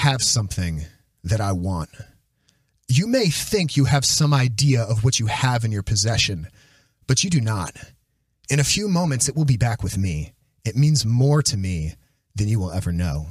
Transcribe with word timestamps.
have 0.00 0.22
something 0.22 0.86
that 1.22 1.42
I 1.42 1.52
want. 1.52 1.90
You 2.88 3.06
may 3.06 3.26
think 3.26 3.76
you 3.76 3.84
have 3.84 4.06
some 4.06 4.32
idea 4.32 4.82
of 4.82 5.04
what 5.04 5.20
you 5.20 5.26
have 5.26 5.62
in 5.62 5.72
your 5.72 5.82
possession, 5.82 6.48
but 7.06 7.22
you 7.22 7.28
do 7.28 7.38
not. 7.38 7.76
In 8.48 8.58
a 8.58 8.64
few 8.64 8.88
moments, 8.88 9.28
it 9.28 9.36
will 9.36 9.44
be 9.44 9.58
back 9.58 9.82
with 9.82 9.98
me. 9.98 10.32
It 10.64 10.74
means 10.74 11.04
more 11.04 11.42
to 11.42 11.56
me 11.58 11.96
than 12.34 12.48
you 12.48 12.58
will 12.58 12.72
ever 12.72 12.92
know. 12.92 13.26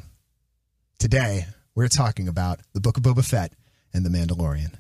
Today, 0.99 1.47
we're 1.73 1.87
talking 1.87 2.27
about 2.27 2.59
the 2.73 2.81
Book 2.81 2.97
of 2.97 3.03
Boba 3.03 3.25
Fett 3.25 3.53
and 3.91 4.05
the 4.05 4.09
Mandalorian. 4.11 4.75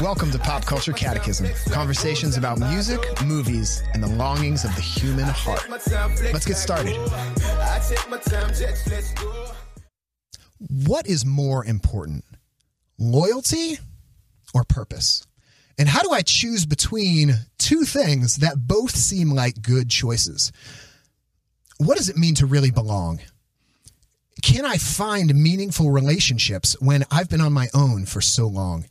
Welcome 0.00 0.32
to 0.32 0.40
Pop 0.40 0.64
Culture 0.66 0.92
Catechism 0.92 1.46
conversations 1.72 2.36
about 2.36 2.58
music, 2.58 3.00
movies, 3.24 3.80
and 3.94 4.02
the 4.02 4.08
longings 4.08 4.64
of 4.64 4.74
the 4.74 4.80
human 4.80 5.24
heart. 5.24 5.68
Let's 5.70 6.44
get 6.44 6.56
started. 6.56 6.96
What 10.58 11.06
is 11.06 11.24
more 11.24 11.64
important, 11.64 12.24
loyalty 12.98 13.78
or 14.52 14.64
purpose? 14.64 15.24
And 15.78 15.88
how 15.88 16.02
do 16.02 16.10
I 16.10 16.22
choose 16.22 16.66
between 16.66 17.34
two 17.58 17.84
things 17.84 18.38
that 18.38 18.66
both 18.66 18.96
seem 18.96 19.30
like 19.30 19.62
good 19.62 19.88
choices? 19.88 20.50
What 21.76 21.96
does 21.96 22.08
it 22.08 22.16
mean 22.16 22.34
to 22.36 22.46
really 22.46 22.72
belong? 22.72 23.20
Can 24.42 24.64
I 24.64 24.76
find 24.76 25.34
meaningful 25.34 25.90
relationships 25.90 26.76
when 26.80 27.04
I've 27.10 27.28
been 27.28 27.40
on 27.40 27.52
my 27.52 27.68
own 27.74 28.06
for 28.06 28.20
so 28.20 28.46
long? 28.46 28.86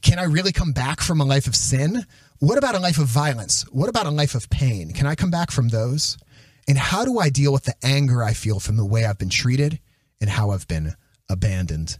Can 0.00 0.18
I 0.18 0.24
really 0.24 0.52
come 0.52 0.72
back 0.72 1.00
from 1.00 1.20
a 1.20 1.24
life 1.24 1.46
of 1.46 1.56
sin? 1.56 2.06
What 2.38 2.56
about 2.56 2.74
a 2.74 2.78
life 2.78 2.98
of 2.98 3.06
violence? 3.06 3.62
What 3.72 3.88
about 3.88 4.06
a 4.06 4.10
life 4.10 4.34
of 4.34 4.48
pain? 4.48 4.92
Can 4.92 5.06
I 5.06 5.14
come 5.14 5.30
back 5.30 5.50
from 5.50 5.68
those? 5.68 6.16
And 6.68 6.78
how 6.78 7.04
do 7.04 7.18
I 7.18 7.30
deal 7.30 7.52
with 7.52 7.64
the 7.64 7.74
anger 7.82 8.22
I 8.22 8.32
feel 8.32 8.60
from 8.60 8.76
the 8.76 8.86
way 8.86 9.04
I've 9.04 9.18
been 9.18 9.28
treated 9.28 9.80
and 10.20 10.30
how 10.30 10.50
I've 10.50 10.68
been 10.68 10.94
abandoned? 11.28 11.98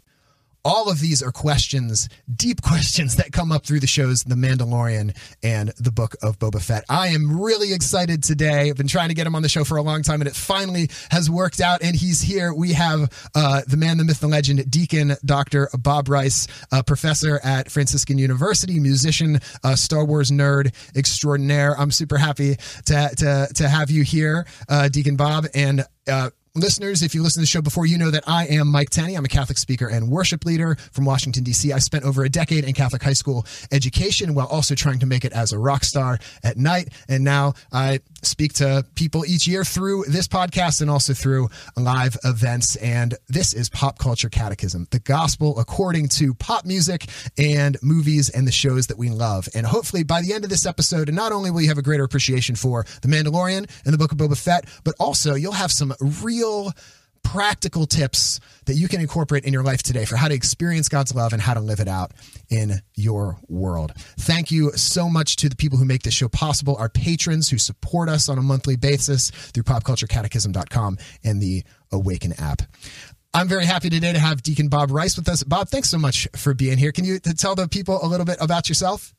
All 0.64 0.90
of 0.90 1.00
these 1.00 1.22
are 1.22 1.32
questions, 1.32 2.08
deep 2.34 2.62
questions 2.70 3.16
that 3.16 3.32
come 3.32 3.52
up 3.52 3.64
through 3.66 3.80
the 3.80 3.86
shows 3.86 4.24
The 4.24 4.34
Mandalorian 4.34 5.16
and 5.42 5.72
the 5.78 5.92
Book 5.92 6.16
of 6.22 6.38
Boba 6.38 6.62
Fett. 6.62 6.84
I 6.88 7.08
am 7.08 7.40
really 7.40 7.72
excited 7.72 8.22
today. 8.22 8.70
I've 8.70 8.76
been 8.76 8.88
trying 8.88 9.08
to 9.08 9.14
get 9.14 9.26
him 9.26 9.34
on 9.34 9.42
the 9.42 9.48
show 9.48 9.64
for 9.64 9.76
a 9.76 9.82
long 9.82 10.02
time, 10.02 10.20
and 10.20 10.28
it 10.28 10.36
finally 10.36 10.90
has 11.10 11.30
worked 11.30 11.60
out. 11.60 11.82
And 11.82 11.96
he's 11.96 12.20
here. 12.20 12.52
We 12.52 12.72
have 12.72 13.30
uh, 13.34 13.62
the 13.66 13.76
man, 13.76 13.98
the 13.98 14.04
myth, 14.04 14.20
the 14.20 14.28
legend, 14.28 14.70
Deacon 14.70 15.16
Dr. 15.24 15.68
Bob 15.78 16.08
Rice, 16.08 16.46
professor 16.86 17.40
at 17.42 17.70
Franciscan 17.70 18.18
University, 18.18 18.80
musician, 18.80 19.40
Star 19.74 20.04
Wars 20.04 20.30
nerd 20.30 20.74
extraordinaire. 20.96 21.78
I'm 21.78 21.90
super 21.90 22.18
happy 22.18 22.56
to 22.86 23.10
to 23.16 23.48
to 23.54 23.68
have 23.68 23.90
you 23.90 24.02
here, 24.02 24.46
uh, 24.68 24.88
Deacon 24.88 25.16
Bob, 25.16 25.46
and 25.54 25.84
uh, 26.08 26.30
listeners, 26.54 27.02
if 27.02 27.14
you 27.14 27.22
listen 27.22 27.40
to 27.40 27.42
the 27.42 27.46
show 27.46 27.62
before, 27.62 27.86
you 27.86 27.96
know 27.96 28.10
that 28.10 28.24
I 28.26 28.46
am 28.46 28.68
Mike 28.68 28.90
Tenney. 28.90 29.14
I'm 29.14 29.24
a 29.24 29.28
Catholic 29.28 29.58
speaker 29.58 29.88
and 29.88 30.10
worship 30.10 30.44
leader 30.44 30.76
from 30.92 31.04
Washington, 31.04 31.44
D.C. 31.44 31.72
I 31.72 31.78
spent 31.78 32.04
over 32.04 32.24
a 32.24 32.28
decade 32.28 32.64
in 32.64 32.72
Catholic 32.72 33.02
high 33.02 33.12
school 33.12 33.46
education 33.70 34.34
while 34.34 34.46
also 34.46 34.74
trying 34.74 34.98
to 35.00 35.06
make 35.06 35.24
it 35.24 35.32
as 35.32 35.52
a 35.52 35.58
rock 35.58 35.84
star 35.84 36.18
at 36.42 36.56
night. 36.56 36.88
And 37.08 37.22
now 37.22 37.54
I 37.72 38.00
speak 38.22 38.54
to 38.54 38.84
people 38.94 39.24
each 39.24 39.46
year 39.46 39.64
through 39.64 40.04
this 40.08 40.26
podcast 40.26 40.80
and 40.80 40.90
also 40.90 41.14
through 41.14 41.48
live 41.76 42.16
events. 42.24 42.76
And 42.76 43.14
this 43.28 43.54
is 43.54 43.68
Pop 43.68 43.98
Culture 43.98 44.28
Catechism, 44.28 44.88
the 44.90 44.98
gospel 44.98 45.58
according 45.58 46.08
to 46.08 46.34
pop 46.34 46.64
music 46.64 47.06
and 47.38 47.76
movies 47.82 48.28
and 48.28 48.46
the 48.46 48.52
shows 48.52 48.88
that 48.88 48.98
we 48.98 49.08
love. 49.08 49.48
And 49.54 49.66
hopefully 49.66 50.02
by 50.02 50.20
the 50.22 50.32
end 50.32 50.44
of 50.44 50.50
this 50.50 50.66
episode, 50.66 51.12
not 51.12 51.32
only 51.32 51.50
will 51.50 51.62
you 51.62 51.68
have 51.68 51.78
a 51.78 51.82
greater 51.82 52.04
appreciation 52.04 52.56
for 52.56 52.84
The 53.02 53.08
Mandalorian 53.08 53.70
and 53.84 53.94
the 53.94 53.98
Book 53.98 54.12
of 54.12 54.18
Boba 54.18 54.36
Fett, 54.36 54.64
but 54.84 54.94
also 54.98 55.34
you'll 55.34 55.52
have 55.52 55.70
some 55.70 55.94
real 56.22 56.39
practical 57.22 57.86
tips 57.86 58.40
that 58.66 58.74
you 58.74 58.88
can 58.88 59.00
incorporate 59.00 59.44
in 59.44 59.52
your 59.52 59.62
life 59.62 59.82
today 59.82 60.04
for 60.04 60.16
how 60.16 60.28
to 60.28 60.34
experience 60.34 60.88
God's 60.88 61.14
love 61.14 61.32
and 61.32 61.40
how 61.40 61.54
to 61.54 61.60
live 61.60 61.80
it 61.80 61.88
out 61.88 62.12
in 62.48 62.80
your 62.96 63.38
world. 63.48 63.92
Thank 64.18 64.50
you 64.50 64.72
so 64.72 65.08
much 65.08 65.36
to 65.36 65.48
the 65.48 65.56
people 65.56 65.78
who 65.78 65.84
make 65.84 66.02
this 66.02 66.14
show 66.14 66.28
possible, 66.28 66.76
our 66.76 66.88
patrons 66.88 67.48
who 67.48 67.58
support 67.58 68.08
us 68.08 68.28
on 68.28 68.38
a 68.38 68.42
monthly 68.42 68.76
basis 68.76 69.30
through 69.30 69.64
popculturecatechism.com 69.64 70.98
and 71.22 71.40
the 71.40 71.62
Awaken 71.92 72.32
app. 72.38 72.62
I'm 73.32 73.46
very 73.46 73.64
happy 73.64 73.90
today 73.90 74.12
to 74.12 74.18
have 74.18 74.42
Deacon 74.42 74.68
Bob 74.68 74.90
Rice 74.90 75.16
with 75.16 75.28
us. 75.28 75.44
Bob, 75.44 75.68
thanks 75.68 75.88
so 75.88 75.98
much 75.98 76.26
for 76.34 76.52
being 76.52 76.78
here. 76.78 76.90
Can 76.90 77.04
you 77.04 77.20
tell 77.20 77.54
the 77.54 77.68
people 77.68 78.00
a 78.02 78.06
little 78.06 78.26
bit 78.26 78.38
about 78.40 78.68
yourself? 78.68 79.14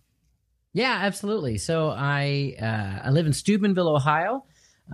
Yeah, 0.73 0.99
absolutely. 1.01 1.57
So 1.57 1.89
I 1.89 2.55
uh, 2.61 3.07
I 3.07 3.09
live 3.11 3.25
in 3.25 3.33
Steubenville, 3.33 3.93
Ohio 3.93 4.45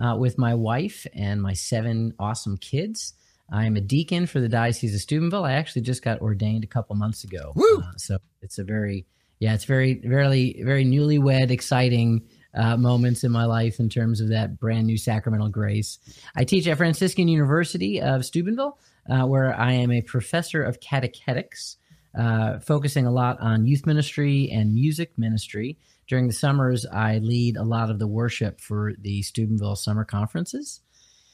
uh, 0.02 0.16
with 0.16 0.38
my 0.38 0.54
wife 0.54 1.06
and 1.14 1.42
my 1.42 1.52
seven 1.52 2.14
awesome 2.18 2.56
kids. 2.56 3.14
I 3.50 3.64
am 3.64 3.76
a 3.76 3.80
deacon 3.80 4.26
for 4.26 4.40
the 4.40 4.48
Diocese 4.48 4.94
of 4.94 5.00
Steubenville. 5.00 5.44
I 5.44 5.52
actually 5.52 5.82
just 5.82 6.02
got 6.02 6.20
ordained 6.20 6.64
a 6.64 6.68
couple 6.68 6.96
months 6.96 7.24
ago. 7.24 7.52
Uh, 7.82 7.96
so 7.96 8.18
it's 8.42 8.58
a 8.58 8.64
very, 8.64 9.06
yeah, 9.38 9.54
it's 9.54 9.64
very, 9.64 9.94
very, 9.94 10.60
very 10.62 10.84
newlywed, 10.84 11.50
exciting 11.50 12.28
uh, 12.54 12.76
moments 12.76 13.24
in 13.24 13.32
my 13.32 13.44
life 13.44 13.78
in 13.78 13.88
terms 13.88 14.20
of 14.20 14.28
that 14.28 14.58
brand 14.58 14.86
new 14.86 14.98
sacramental 14.98 15.48
grace. 15.48 15.98
I 16.34 16.44
teach 16.44 16.66
at 16.66 16.76
Franciscan 16.76 17.28
University 17.28 18.00
of 18.00 18.24
Steubenville, 18.24 18.78
uh, 19.08 19.24
where 19.26 19.58
I 19.58 19.72
am 19.72 19.92
a 19.92 20.02
professor 20.02 20.62
of 20.62 20.80
catechetics, 20.80 21.76
uh, 22.16 22.58
focusing 22.60 23.06
a 23.06 23.10
lot 23.10 23.40
on 23.40 23.66
youth 23.66 23.86
ministry 23.86 24.50
and 24.50 24.74
music 24.74 25.12
ministry 25.16 25.78
during 26.08 26.26
the 26.26 26.32
summers, 26.32 26.86
I 26.86 27.18
lead 27.18 27.56
a 27.56 27.62
lot 27.62 27.90
of 27.90 27.98
the 27.98 28.06
worship 28.06 28.60
for 28.60 28.94
the 28.98 29.22
Steubenville 29.22 29.76
summer 29.76 30.04
conferences. 30.04 30.80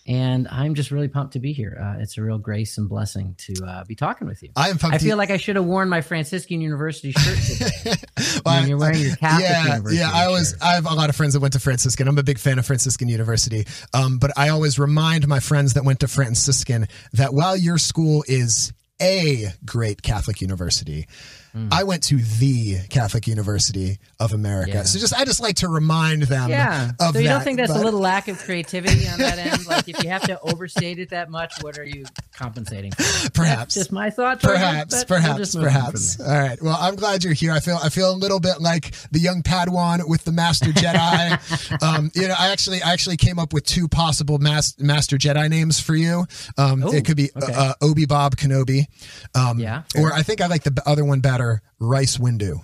And 0.07 0.49
I'm 0.49 0.75
just 0.75 0.91
really 0.91 1.09
pumped 1.09 1.33
to 1.33 1.39
be 1.39 1.55
here. 1.55 1.79
Uh, 1.81 2.03
it's 2.03 2.19
a 2.19 2.23
real 2.23 2.37
grace 2.37 2.77
and 2.77 2.91
blessing 2.91 3.37
to 3.39 3.55
uh, 3.65 3.85
be 3.85 3.95
talking 3.95 4.27
with 4.27 4.43
you. 4.43 4.51
I 4.55 4.69
am 4.69 4.77
pumped. 4.77 4.97
I 4.97 4.99
feel 4.99 5.17
like 5.17 5.31
I 5.31 5.39
should 5.39 5.57
have 5.57 5.65
worn 5.65 5.89
my 5.89 6.03
Franciscan 6.03 6.61
University 6.61 7.13
shirt 7.13 7.39
today. 7.39 7.95
well, 8.45 8.55
I 8.55 8.61
mean, 8.61 8.69
you're 8.69 8.79
wearing 8.79 9.01
your 9.01 9.17
Catholic 9.17 9.49
yeah, 9.49 9.65
University 9.65 9.97
Yeah, 9.97 10.11
I 10.13 10.29
was. 10.29 10.51
Shirt. 10.51 10.63
I 10.63 10.75
have 10.75 10.85
a 10.85 10.93
lot 10.93 11.09
of 11.09 11.17
friends 11.17 11.33
that 11.33 11.41
went 11.41 11.55
to 11.55 11.61
Franciscan. 11.61 12.07
I'm 12.07 12.19
a 12.19 12.23
big 12.23 12.39
fan 12.39 12.59
of 12.59 12.67
Franciscan 12.67 13.09
University. 13.09 13.67
Um, 13.95 14.19
but 14.19 14.33
I 14.37 14.51
always 14.51 14.79
remind 14.79 15.27
my 15.27 15.41
friends 15.41 15.73
that 15.73 15.85
went 15.85 16.01
to 16.01 16.09
Franciscan 16.09 16.87
that 17.15 17.33
while 17.33 17.57
your 17.57 17.79
school 17.79 18.25
is 18.29 18.75
a 19.01 19.53
great 19.65 20.03
Catholic 20.03 20.41
university, 20.41 21.07
Mm. 21.55 21.73
I 21.73 21.85
went 21.85 22.03
to 22.05 22.17
the 22.17 22.81
Catholic 22.89 23.29
University 23.29 23.99
of 24.19 24.33
America. 24.33 24.73
Yeah. 24.73 24.83
So 24.83 24.99
just 24.99 25.15
I 25.15 25.25
just 25.25 25.41
like 25.41 25.57
to 25.57 25.69
remind 25.69 26.23
them 26.23 26.51
yeah. 26.51 26.91
of 26.99 27.13
so 27.15 27.21
you 27.21 27.29
that, 27.29 27.35
don't 27.35 27.45
think 27.45 27.59
that's 27.59 27.73
but... 27.73 27.81
a 27.81 27.85
little 27.85 28.01
lack 28.01 28.27
of 28.27 28.39
creativity 28.39 29.07
on 29.07 29.19
that 29.19 29.39
end? 29.39 29.65
Like 29.67 29.89
if 29.89 30.03
you 30.03 30.11
have 30.11 30.23
to 30.23 30.41
overstate 30.41 30.99
it 30.99 31.11
that 31.11 31.31
much, 31.31 31.55
what 31.61 31.79
are 31.79 31.85
you 31.85 32.07
compensating 32.33 32.91
for? 32.91 33.31
Perhaps. 33.35 33.57
That's 33.57 33.75
just 33.75 33.93
my 33.93 34.11
thought. 34.11 34.43
Perhaps, 34.43 35.05
perhaps, 35.05 35.55
perhaps. 35.55 36.21
All 36.21 36.27
right. 36.27 36.61
Well, 36.61 36.77
I'm 36.79 36.97
glad 36.97 37.23
you're 37.23 37.35
here. 37.35 37.53
I 37.53 37.61
feel 37.61 37.79
I 37.81 37.89
feel 37.89 38.11
a 38.11 38.17
little 38.17 38.41
bit 38.41 38.61
like 38.61 38.93
the 39.13 39.21
young 39.21 39.43
Padawan 39.43 40.09
with 40.09 40.25
the 40.25 40.33
Master 40.33 40.71
Jedi. 40.71 41.83
um, 41.83 42.11
you 42.15 42.27
know, 42.27 42.35
I 42.37 42.51
actually 42.51 42.83
I 42.83 42.93
actually 42.93 43.17
came 43.17 43.39
up 43.39 43.53
with 43.53 43.65
two 43.65 43.87
possible 43.87 44.39
mas- 44.39 44.75
Master 44.81 45.17
Jedi 45.17 45.49
names 45.49 45.79
for 45.79 45.95
you. 45.95 46.27
Um, 46.59 46.83
Ooh, 46.83 46.93
it 46.93 47.05
could 47.05 47.17
be 47.17 47.31
okay. 47.37 47.53
uh, 47.55 47.75
Obi 47.81 48.07
Bob 48.07 48.35
Kenobi. 48.35 48.87
Um, 49.37 49.61
yeah. 49.61 49.83
Or 49.97 50.13
I 50.13 50.25
think 50.25 50.41
I 50.41 50.49
like 50.49 50.65
the 50.65 50.83
other 50.85 51.05
one 51.05 51.21
better 51.21 51.44
Rice 51.79 52.19
Windu. 52.19 52.61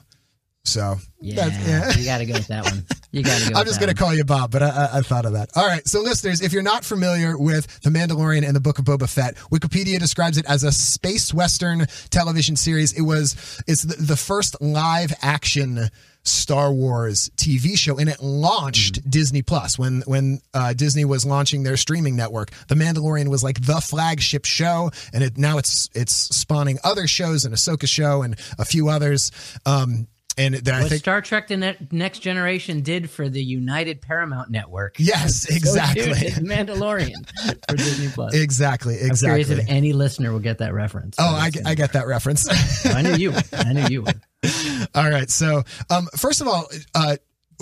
So 0.64 0.96
yeah, 1.20 1.48
yeah. 1.66 1.90
you 1.96 2.04
got 2.04 2.18
to 2.18 2.26
go 2.26 2.34
with 2.34 2.48
that 2.48 2.64
one. 2.64 2.84
You 3.12 3.22
got 3.22 3.40
to 3.40 3.52
go. 3.52 3.58
I'm 3.58 3.66
just 3.66 3.80
going 3.80 3.88
to 3.88 3.94
call 3.94 4.14
you 4.14 4.24
Bob, 4.24 4.50
but 4.50 4.62
I, 4.62 4.68
I, 4.68 4.98
I, 4.98 5.00
thought 5.00 5.24
of 5.24 5.32
that. 5.32 5.48
All 5.56 5.66
right, 5.66 5.86
so 5.88 6.00
listeners, 6.00 6.42
if 6.42 6.52
you're 6.52 6.62
not 6.62 6.84
familiar 6.84 7.36
with 7.38 7.80
The 7.80 7.90
Mandalorian 7.90 8.46
and 8.46 8.54
the 8.54 8.60
Book 8.60 8.78
of 8.78 8.84
Boba 8.84 9.08
Fett, 9.08 9.36
Wikipedia 9.50 9.98
describes 9.98 10.36
it 10.36 10.44
as 10.46 10.62
a 10.62 10.70
space 10.70 11.32
western 11.32 11.86
television 12.10 12.56
series. 12.56 12.92
It 12.92 13.02
was 13.02 13.62
it's 13.66 13.82
the, 13.82 13.96
the 13.96 14.16
first 14.16 14.60
live 14.60 15.12
action 15.22 15.88
Star 16.22 16.72
Wars 16.72 17.30
TV 17.36 17.76
show, 17.76 17.98
and 17.98 18.08
it 18.08 18.22
launched 18.22 19.02
mm. 19.02 19.10
Disney 19.10 19.42
Plus 19.42 19.78
when 19.78 20.02
when 20.06 20.40
uh, 20.54 20.72
Disney 20.72 21.04
was 21.04 21.24
launching 21.24 21.62
their 21.62 21.76
streaming 21.76 22.16
network. 22.16 22.50
The 22.68 22.74
Mandalorian 22.74 23.28
was 23.28 23.42
like 23.42 23.64
the 23.64 23.80
flagship 23.80 24.44
show, 24.44 24.90
and 25.12 25.24
it 25.24 25.38
now 25.38 25.58
it's 25.58 25.88
it's 25.94 26.12
spawning 26.12 26.78
other 26.84 27.06
shows, 27.06 27.44
an 27.44 27.52
Ahsoka 27.52 27.88
show, 27.88 28.22
and 28.22 28.38
a 28.58 28.64
few 28.64 28.88
others. 28.88 29.32
Um, 29.66 30.08
and 30.38 30.54
what 30.54 30.68
I 30.68 30.88
think 30.88 31.00
Star 31.00 31.20
Trek: 31.20 31.48
The 31.48 31.76
Next 31.90 32.20
Generation 32.20 32.80
did 32.82 33.10
for 33.10 33.28
the 33.28 33.42
United 33.42 34.00
Paramount 34.00 34.50
Network. 34.50 34.96
Yes, 34.98 35.44
exactly. 35.50 36.30
So 36.30 36.40
Mandalorian 36.40 37.28
for 37.68 37.76
Disney 37.76 38.08
Plus. 38.08 38.34
Exactly, 38.34 38.94
exactly. 38.94 39.28
I'm 39.28 39.44
curious 39.44 39.50
if 39.50 39.68
any 39.68 39.92
listener 39.92 40.32
will 40.32 40.38
get 40.38 40.58
that 40.58 40.72
reference. 40.72 41.16
Oh, 41.18 41.24
I, 41.24 41.50
I 41.66 41.74
get 41.74 41.92
that 41.92 42.06
reference. 42.06 42.48
I 42.86 43.02
knew 43.02 43.16
you. 43.16 43.34
I 43.52 43.72
knew 43.72 43.86
you. 43.88 44.02
Would. 44.02 44.20
all 44.94 45.10
right. 45.10 45.30
So, 45.30 45.62
um, 45.90 46.08
first 46.16 46.40
of 46.40 46.48
all, 46.48 46.66
uh, 46.94 47.16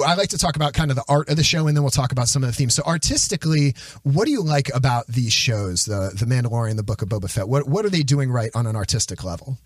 I 0.05 0.15
like 0.15 0.29
to 0.29 0.39
talk 0.39 0.55
about 0.55 0.75
kind 0.75 0.91
of 0.91 0.97
the 0.97 1.05
art 1.09 1.29
of 1.29 1.37
the 1.37 1.43
show, 1.43 1.67
and 1.67 1.77
then 1.77 1.83
we'll 1.83 1.91
talk 1.91 2.13
about 2.13 2.29
some 2.29 2.45
of 2.45 2.49
the 2.49 2.53
themes. 2.53 2.75
So, 2.75 2.83
artistically, 2.85 3.75
what 4.05 4.27
do 4.27 4.31
you 4.31 4.43
like 4.43 4.71
about 4.75 5.07
these 5.09 5.33
shows, 5.33 5.87
the 5.87 6.13
the 6.19 6.25
Mandalorian, 6.27 6.77
the 6.77 6.85
Book 6.85 7.03
of 7.03 7.09
Boba 7.09 7.29
Fett? 7.31 7.49
What 7.49 7.69
what 7.69 7.85
are 7.85 7.91
they 7.91 8.03
doing 8.03 8.31
right 8.31 8.51
on 8.55 8.67
an 8.67 8.77
artistic 8.77 9.25
level? 9.25 9.59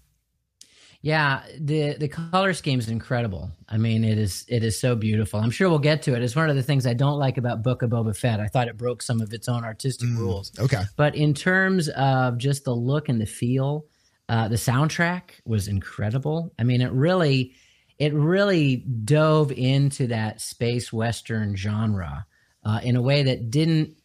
Yeah, 1.05 1.43
the 1.59 1.97
the 1.99 2.07
color 2.09 2.55
scheme 2.55 2.79
is 2.79 2.89
incredible. 2.89 3.51
I 3.69 3.77
mean, 3.77 4.05
it 4.05 4.19
is 4.19 4.45
it 4.49 4.63
is 4.63 4.81
so 4.81 4.95
beautiful. 4.95 5.41
I'm 5.41 5.51
sure 5.51 5.69
we'll 5.69 5.81
get 5.81 6.03
to 6.03 6.15
it. 6.15 6.23
It's 6.23 6.37
one 6.37 6.49
of 6.49 6.55
the 6.55 6.63
things 6.63 6.87
I 6.87 6.95
don't 6.95 7.19
like 7.19 7.39
about 7.39 7.63
Book 7.65 7.83
of 7.83 7.91
Boba 7.91 8.17
Fett. 8.17 8.39
I 8.39 8.47
thought 8.47 8.69
it 8.69 8.77
broke 8.79 9.03
some 9.03 9.21
of 9.21 9.33
its 9.35 9.49
own 9.49 9.65
artistic 9.65 10.09
Mm. 10.09 10.17
rules. 10.19 10.53
Okay. 10.59 10.83
But 10.97 11.17
in 11.17 11.35
terms 11.35 11.89
of 11.89 12.39
just 12.39 12.65
the 12.65 12.75
look 12.75 13.09
and 13.09 13.21
the 13.21 13.27
feel, 13.27 13.85
uh, 14.33 14.49
the 14.49 14.57
soundtrack 14.57 15.23
was 15.45 15.69
incredible. 15.69 16.55
I 16.59 16.63
mean, 16.63 16.81
it 16.81 16.91
really, 16.91 17.53
it 17.99 18.15
really 18.15 18.77
dove 18.77 19.53
into 19.53 20.07
that 20.07 20.41
space 20.41 20.91
western 20.91 21.55
genre 21.55 22.25
uh, 22.65 22.81
in 22.83 22.97
a 22.97 23.03
way 23.03 23.25
that 23.25 23.51
didn't, 23.51 23.99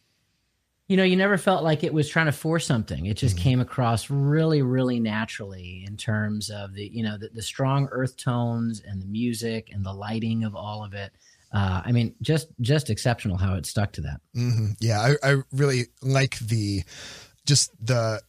you 0.86 0.98
know, 0.98 1.02
you 1.02 1.16
never 1.16 1.38
felt 1.38 1.64
like 1.64 1.82
it 1.82 1.94
was 1.94 2.10
trying 2.10 2.26
to 2.26 2.32
force 2.32 2.66
something. 2.66 3.06
It 3.06 3.16
just 3.16 3.38
came 3.38 3.58
across 3.58 4.10
really, 4.10 4.60
really 4.60 5.00
naturally 5.00 5.84
in 5.86 5.96
terms 5.96 6.50
of 6.50 6.74
the, 6.74 6.86
you 6.86 7.02
know, 7.02 7.16
the, 7.16 7.30
the 7.32 7.42
strong 7.42 7.88
earth 7.90 8.18
tones 8.18 8.82
and 8.86 9.00
the 9.00 9.06
music 9.06 9.70
and 9.72 9.82
the 9.82 9.94
lighting 9.94 10.44
of 10.44 10.54
all 10.54 10.84
of 10.84 10.92
it. 10.92 11.12
Uh, 11.54 11.80
I 11.86 11.92
mean, 11.92 12.14
just 12.20 12.48
just 12.60 12.90
exceptional 12.90 13.38
how 13.38 13.54
it 13.54 13.64
stuck 13.64 13.92
to 13.92 14.02
that. 14.02 14.20
hmm 14.34 14.72
Yeah, 14.80 15.00
I, 15.00 15.30
I 15.30 15.36
really 15.52 15.86
like 16.02 16.38
the 16.38 16.84
just 17.46 17.70
the 17.82 18.20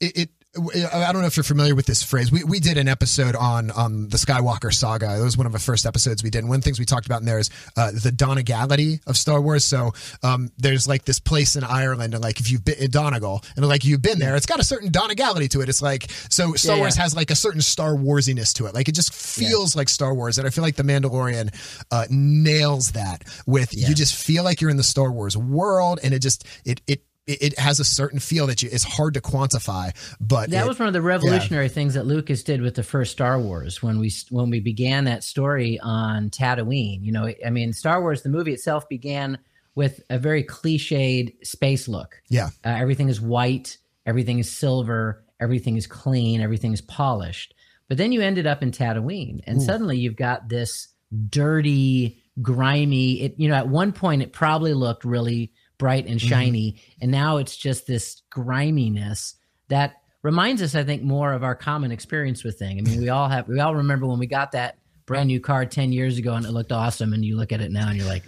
it, 0.00 0.16
it. 0.16 0.30
I 0.56 1.12
don't 1.12 1.20
know 1.22 1.26
if 1.26 1.36
you're 1.36 1.44
familiar 1.44 1.74
with 1.74 1.86
this 1.86 2.02
phrase. 2.02 2.30
We 2.30 2.44
we 2.44 2.60
did 2.60 2.78
an 2.78 2.88
episode 2.88 3.34
on 3.34 3.70
on 3.72 4.08
the 4.08 4.16
Skywalker 4.16 4.72
saga. 4.72 5.18
It 5.18 5.22
was 5.22 5.36
one 5.36 5.46
of 5.46 5.52
the 5.52 5.58
first 5.58 5.84
episodes 5.86 6.22
we 6.22 6.30
did. 6.30 6.38
And 6.40 6.48
one 6.48 6.56
of 6.56 6.62
the 6.62 6.66
things 6.66 6.78
we 6.78 6.84
talked 6.84 7.06
about 7.06 7.20
in 7.20 7.26
there 7.26 7.38
is 7.38 7.50
uh, 7.76 7.90
the 7.92 8.12
Donegality 8.12 9.00
of 9.06 9.16
Star 9.16 9.40
Wars. 9.40 9.64
So 9.64 9.92
um, 10.22 10.50
there's 10.58 10.86
like 10.86 11.04
this 11.04 11.18
place 11.18 11.56
in 11.56 11.64
Ireland, 11.64 12.14
and 12.14 12.22
like 12.22 12.40
if 12.40 12.50
you've 12.50 12.64
been 12.64 12.78
in 12.78 12.90
Donegal, 12.90 13.42
and 13.56 13.66
like 13.66 13.84
you've 13.84 14.02
been 14.02 14.18
there, 14.18 14.36
it's 14.36 14.46
got 14.46 14.60
a 14.60 14.64
certain 14.64 14.92
Donegality 14.92 15.48
to 15.48 15.60
it. 15.60 15.68
It's 15.68 15.82
like 15.82 16.10
so 16.30 16.52
Star 16.54 16.76
Yeah, 16.76 16.82
Wars 16.82 16.96
yeah. 16.96 17.02
has 17.02 17.16
like 17.16 17.30
a 17.30 17.36
certain 17.36 17.60
Star 17.60 17.96
Warsiness 17.96 18.52
to 18.54 18.66
it. 18.66 18.74
Like 18.74 18.88
it 18.88 18.94
just 18.94 19.12
feels 19.12 19.74
like 19.74 19.88
Star 19.88 20.14
Wars, 20.14 20.38
and 20.38 20.46
I 20.46 20.50
feel 20.50 20.62
like 20.62 20.76
the 20.76 20.82
Mandalorian 20.84 21.54
uh, 21.90 22.06
nails 22.10 22.92
that. 22.92 23.24
With 23.46 23.74
you 23.74 23.94
just 23.94 24.14
feel 24.14 24.44
like 24.44 24.60
you're 24.60 24.70
in 24.70 24.76
the 24.76 24.82
Star 24.82 25.10
Wars 25.10 25.36
world, 25.36 25.98
and 26.02 26.14
it 26.14 26.20
just 26.20 26.46
it 26.64 26.80
it 26.86 27.02
it 27.26 27.58
has 27.58 27.80
a 27.80 27.84
certain 27.84 28.18
feel 28.18 28.46
that 28.48 28.62
you 28.62 28.68
it's 28.70 28.84
hard 28.84 29.14
to 29.14 29.20
quantify. 29.20 29.92
But 30.20 30.50
That 30.50 30.64
it- 30.64 30.68
was 30.68 30.78
one 30.78 30.88
of 30.88 30.94
the 30.94 31.02
revolutionary 31.02 31.68
things 31.68 31.94
that 31.94 32.06
Lucas 32.06 32.42
did 32.42 32.60
with 32.60 32.74
the 32.74 32.82
first 32.82 33.12
Star 33.12 33.38
Wars 33.40 33.82
when 33.82 33.98
we 33.98 34.12
when 34.30 34.50
we 34.50 34.60
began 34.60 35.04
that 35.04 35.24
story 35.24 35.78
on 35.80 36.30
Tatooine. 36.30 37.02
You 37.02 37.12
know, 37.12 37.32
I 37.44 37.50
mean, 37.50 37.72
Star 37.72 38.00
Wars 38.02 38.22
the 38.22 38.28
movie 38.28 38.52
itself 38.52 38.88
began 38.88 39.38
with 39.74 40.00
a 40.10 40.18
very 40.18 40.44
cliched 40.44 41.34
space 41.46 41.88
look. 41.88 42.20
yeah 42.28 42.48
Uh, 42.64 42.68
everything 42.68 43.08
is 43.08 43.20
white, 43.20 43.78
everything 44.06 44.38
is 44.38 44.52
silver, 44.52 45.24
everything 45.40 45.76
is 45.76 45.86
clean, 45.86 46.40
everything 46.40 46.72
is 46.72 46.80
polished. 46.80 47.54
But 47.88 47.98
then 47.98 48.12
you 48.12 48.20
ended 48.20 48.46
up 48.46 48.62
in 48.62 48.70
Tatooine, 48.70 49.40
and 49.46 49.62
suddenly 49.62 49.98
you've 49.98 50.16
got 50.16 50.48
this 50.48 50.88
dirty, 51.30 52.22
grimy. 52.40 53.22
It 53.22 53.34
you 53.38 53.48
know 53.48 53.54
at 53.54 53.68
one 53.68 53.92
point 53.92 54.22
it 54.22 54.32
probably 54.32 54.74
looked 54.74 55.04
really 55.04 55.52
bright 55.78 56.06
and 56.06 56.20
shiny, 56.20 56.76
and 57.00 57.10
now 57.10 57.38
it's 57.38 57.56
just 57.56 57.86
this 57.86 58.22
griminess 58.30 59.34
that 59.68 59.96
reminds 60.22 60.62
us, 60.62 60.74
I 60.74 60.84
think, 60.84 61.02
more 61.02 61.32
of 61.32 61.42
our 61.44 61.54
common 61.54 61.90
experience 61.92 62.44
with 62.44 62.58
thing. 62.58 62.78
I 62.78 62.82
mean, 62.82 63.00
we 63.00 63.08
all 63.08 63.28
have 63.28 63.48
we 63.48 63.60
all 63.60 63.74
remember 63.74 64.06
when 64.06 64.18
we 64.18 64.26
got 64.26 64.52
that 64.52 64.78
brand 65.06 65.28
new 65.28 65.40
car 65.40 65.66
ten 65.66 65.92
years 65.92 66.16
ago 66.18 66.34
and 66.34 66.46
it 66.46 66.52
looked 66.52 66.72
awesome, 66.72 67.12
and 67.12 67.24
you 67.24 67.36
look 67.36 67.52
at 67.52 67.60
it 67.60 67.70
now 67.70 67.88
and 67.88 67.96
you're 67.96 68.06
like. 68.06 68.24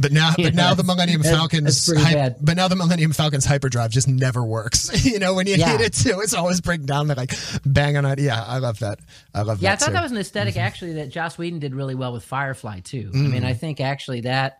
But 0.00 0.12
now, 0.12 0.30
Yeah, 0.38 0.44
but 0.46 0.54
now 0.54 0.74
the 0.74 0.84
Millennium 0.84 1.24
Falcon's, 1.24 1.92
hy- 1.92 2.32
but 2.40 2.56
now 2.56 2.68
the 2.68 2.76
Millennium 2.76 3.12
Falcon's 3.12 3.44
hyperdrive 3.44 3.90
just 3.90 4.06
never 4.06 4.44
works. 4.44 5.04
you 5.06 5.18
know, 5.18 5.34
when 5.34 5.48
you 5.48 5.56
Yeah. 5.56 5.72
hit 5.76 5.80
it 5.80 5.92
too, 5.92 6.20
it's 6.20 6.34
always 6.34 6.60
breaking 6.60 6.86
down. 6.86 7.08
They're 7.08 7.16
like 7.16 7.34
bang 7.66 7.96
on 7.96 8.04
it. 8.04 8.20
Yeah, 8.20 8.40
I 8.40 8.58
love 8.58 8.78
that. 8.78 9.00
I 9.34 9.42
love 9.42 9.58
that. 9.58 9.64
Yeah, 9.64 9.72
I 9.72 9.76
thought 9.76 9.86
too. 9.86 9.92
that 9.94 10.02
was 10.04 10.12
an 10.12 10.18
esthetic 10.18 10.56
actually 10.56 10.92
that 10.94 11.08
Joss 11.08 11.36
Whedon 11.36 11.58
did 11.58 11.74
really 11.74 11.96
well 11.96 12.12
with 12.12 12.24
Firefly 12.24 12.80
too. 12.80 13.10
I 13.12 13.16
Mm. 13.16 13.30
mean, 13.32 13.44
I 13.44 13.54
think 13.54 13.80
actually 13.80 14.20
that 14.20 14.58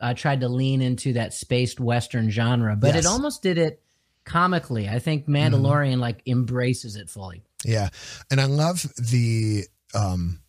uh, 0.00 0.14
tried 0.14 0.40
to 0.40 0.48
lean 0.48 0.80
into 0.82 1.12
that 1.14 1.32
spaced 1.34 1.80
western 1.80 2.30
genre, 2.30 2.76
but 2.76 2.94
Yes. 2.94 3.04
it 3.04 3.08
almost 3.08 3.42
did 3.42 3.58
it 3.58 3.82
comically. 4.24 4.88
I 4.88 4.98
think 4.98 5.26
Mandalorian 5.26 5.98
like 5.98 6.22
embraces 6.26 6.96
it 6.96 7.08
fully. 7.10 7.42
Yeah, 7.64 7.88
and 8.30 8.40
I 8.40 8.44
love 8.44 8.82
the 8.96 9.64
um, 9.94 10.40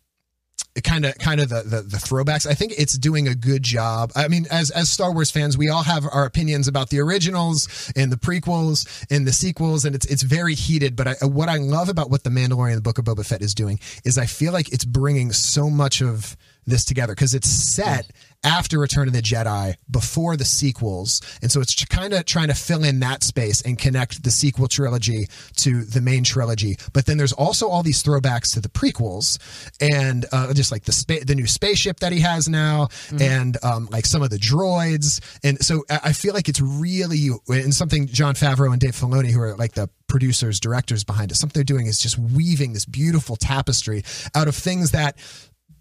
kind 0.84 1.04
of 1.04 1.18
kind 1.18 1.40
of 1.40 1.48
the, 1.48 1.62
the 1.62 1.82
the 1.82 1.96
throwbacks. 1.96 2.46
I 2.46 2.54
think 2.54 2.72
it's 2.78 2.96
doing 2.96 3.26
a 3.26 3.34
good 3.34 3.62
job. 3.64 4.12
I 4.14 4.28
mean, 4.28 4.46
as 4.50 4.70
as 4.70 4.88
Star 4.90 5.12
Wars 5.12 5.30
fans, 5.30 5.58
we 5.58 5.68
all 5.68 5.82
have 5.82 6.06
our 6.12 6.24
opinions 6.24 6.68
about 6.68 6.90
the 6.90 7.00
originals 7.00 7.92
and 7.96 8.12
the 8.12 8.16
prequels 8.16 8.86
and 9.10 9.26
the 9.26 9.32
sequels, 9.32 9.84
and 9.84 9.94
it's 9.96 10.06
it's 10.06 10.22
very 10.22 10.54
heated. 10.54 10.94
But 10.94 11.08
I, 11.08 11.14
what 11.26 11.48
I 11.48 11.56
love 11.56 11.88
about 11.88 12.10
what 12.10 12.22
the 12.22 12.30
Mandalorian, 12.30 12.76
the 12.76 12.80
Book 12.82 12.98
of 12.98 13.06
Boba 13.06 13.26
Fett, 13.26 13.42
is 13.42 13.54
doing 13.54 13.80
is 14.04 14.16
I 14.18 14.26
feel 14.26 14.52
like 14.52 14.72
it's 14.72 14.84
bringing 14.84 15.32
so 15.32 15.68
much 15.68 16.00
of 16.02 16.36
this 16.66 16.84
together 16.84 17.14
because 17.14 17.34
it's 17.34 17.48
set 17.48 18.10
after 18.42 18.78
Return 18.78 19.06
of 19.06 19.12
the 19.12 19.20
Jedi, 19.20 19.74
before 19.90 20.36
the 20.36 20.44
sequels, 20.44 21.20
and 21.42 21.52
so 21.52 21.60
it's 21.60 21.84
kind 21.84 22.14
of 22.14 22.24
trying 22.24 22.48
to 22.48 22.54
fill 22.54 22.84
in 22.84 23.00
that 23.00 23.22
space 23.22 23.60
and 23.60 23.78
connect 23.78 24.22
the 24.22 24.30
sequel 24.30 24.66
trilogy 24.66 25.26
to 25.56 25.84
the 25.84 26.00
main 26.00 26.24
trilogy. 26.24 26.76
But 26.92 27.04
then 27.06 27.18
there's 27.18 27.34
also 27.34 27.68
all 27.68 27.82
these 27.82 28.02
throwbacks 28.02 28.54
to 28.54 28.60
the 28.60 28.70
prequels, 28.70 29.38
and 29.80 30.24
uh, 30.32 30.54
just 30.54 30.72
like 30.72 30.84
the 30.84 30.92
spa- 30.92 31.24
the 31.24 31.34
new 31.34 31.46
spaceship 31.46 32.00
that 32.00 32.12
he 32.12 32.20
has 32.20 32.48
now, 32.48 32.88
and 33.20 33.58
um, 33.62 33.88
like 33.90 34.06
some 34.06 34.22
of 34.22 34.30
the 34.30 34.38
droids, 34.38 35.20
and 35.44 35.62
so 35.62 35.84
I 35.90 36.10
I 36.10 36.12
feel 36.12 36.34
like 36.34 36.48
it's 36.48 36.60
really 36.60 37.28
and 37.48 37.74
something 37.74 38.06
Jon 38.06 38.34
Favreau 38.34 38.72
and 38.72 38.80
Dave 38.80 38.96
Filoni, 38.96 39.30
who 39.30 39.40
are 39.40 39.54
like 39.56 39.72
the 39.72 39.88
producers, 40.08 40.58
directors 40.58 41.04
behind 41.04 41.30
it, 41.30 41.36
something 41.36 41.60
they're 41.60 41.64
doing 41.64 41.86
is 41.86 41.98
just 41.98 42.18
weaving 42.18 42.72
this 42.72 42.84
beautiful 42.84 43.36
tapestry 43.36 44.02
out 44.34 44.48
of 44.48 44.56
things 44.56 44.90
that 44.90 45.16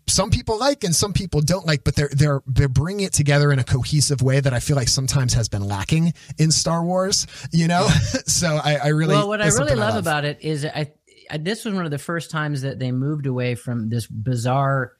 some 0.09 0.29
people 0.29 0.59
like 0.59 0.83
and 0.83 0.94
some 0.94 1.13
people 1.13 1.41
don't 1.41 1.65
like, 1.65 1.83
but 1.83 1.95
they're 1.95 2.09
they're 2.11 2.41
they're 2.47 2.67
bringing 2.67 3.06
it 3.06 3.13
together 3.13 3.51
in 3.51 3.59
a 3.59 3.63
cohesive 3.63 4.21
way 4.21 4.39
that 4.39 4.53
I 4.53 4.59
feel 4.59 4.75
like 4.75 4.88
sometimes 4.88 5.33
has 5.33 5.50
been 5.50 5.63
lacking 5.63 6.13
in 6.38 6.51
Star 6.51 6.83
Wars. 6.83 7.27
You 7.51 7.67
know, 7.67 7.88
so 8.25 8.59
I, 8.63 8.75
I 8.75 8.88
really 8.89 9.15
well, 9.15 9.27
what 9.27 9.41
I 9.41 9.45
really 9.45 9.57
something 9.57 9.77
love, 9.77 9.95
about 9.95 10.25
it 10.25 10.39
is 10.41 10.65
I, 10.65 10.91
I 11.29 11.38
this 11.38 11.65
was 11.65 11.73
one 11.73 11.85
of 11.85 11.91
the 11.91 11.97
first 11.97 12.31
times 12.31 12.61
that 12.63 12.79
they 12.79 12.91
moved 12.91 13.25
away 13.25 13.56
from 13.56 13.89
this 13.89 14.07
bizarre 14.07 14.94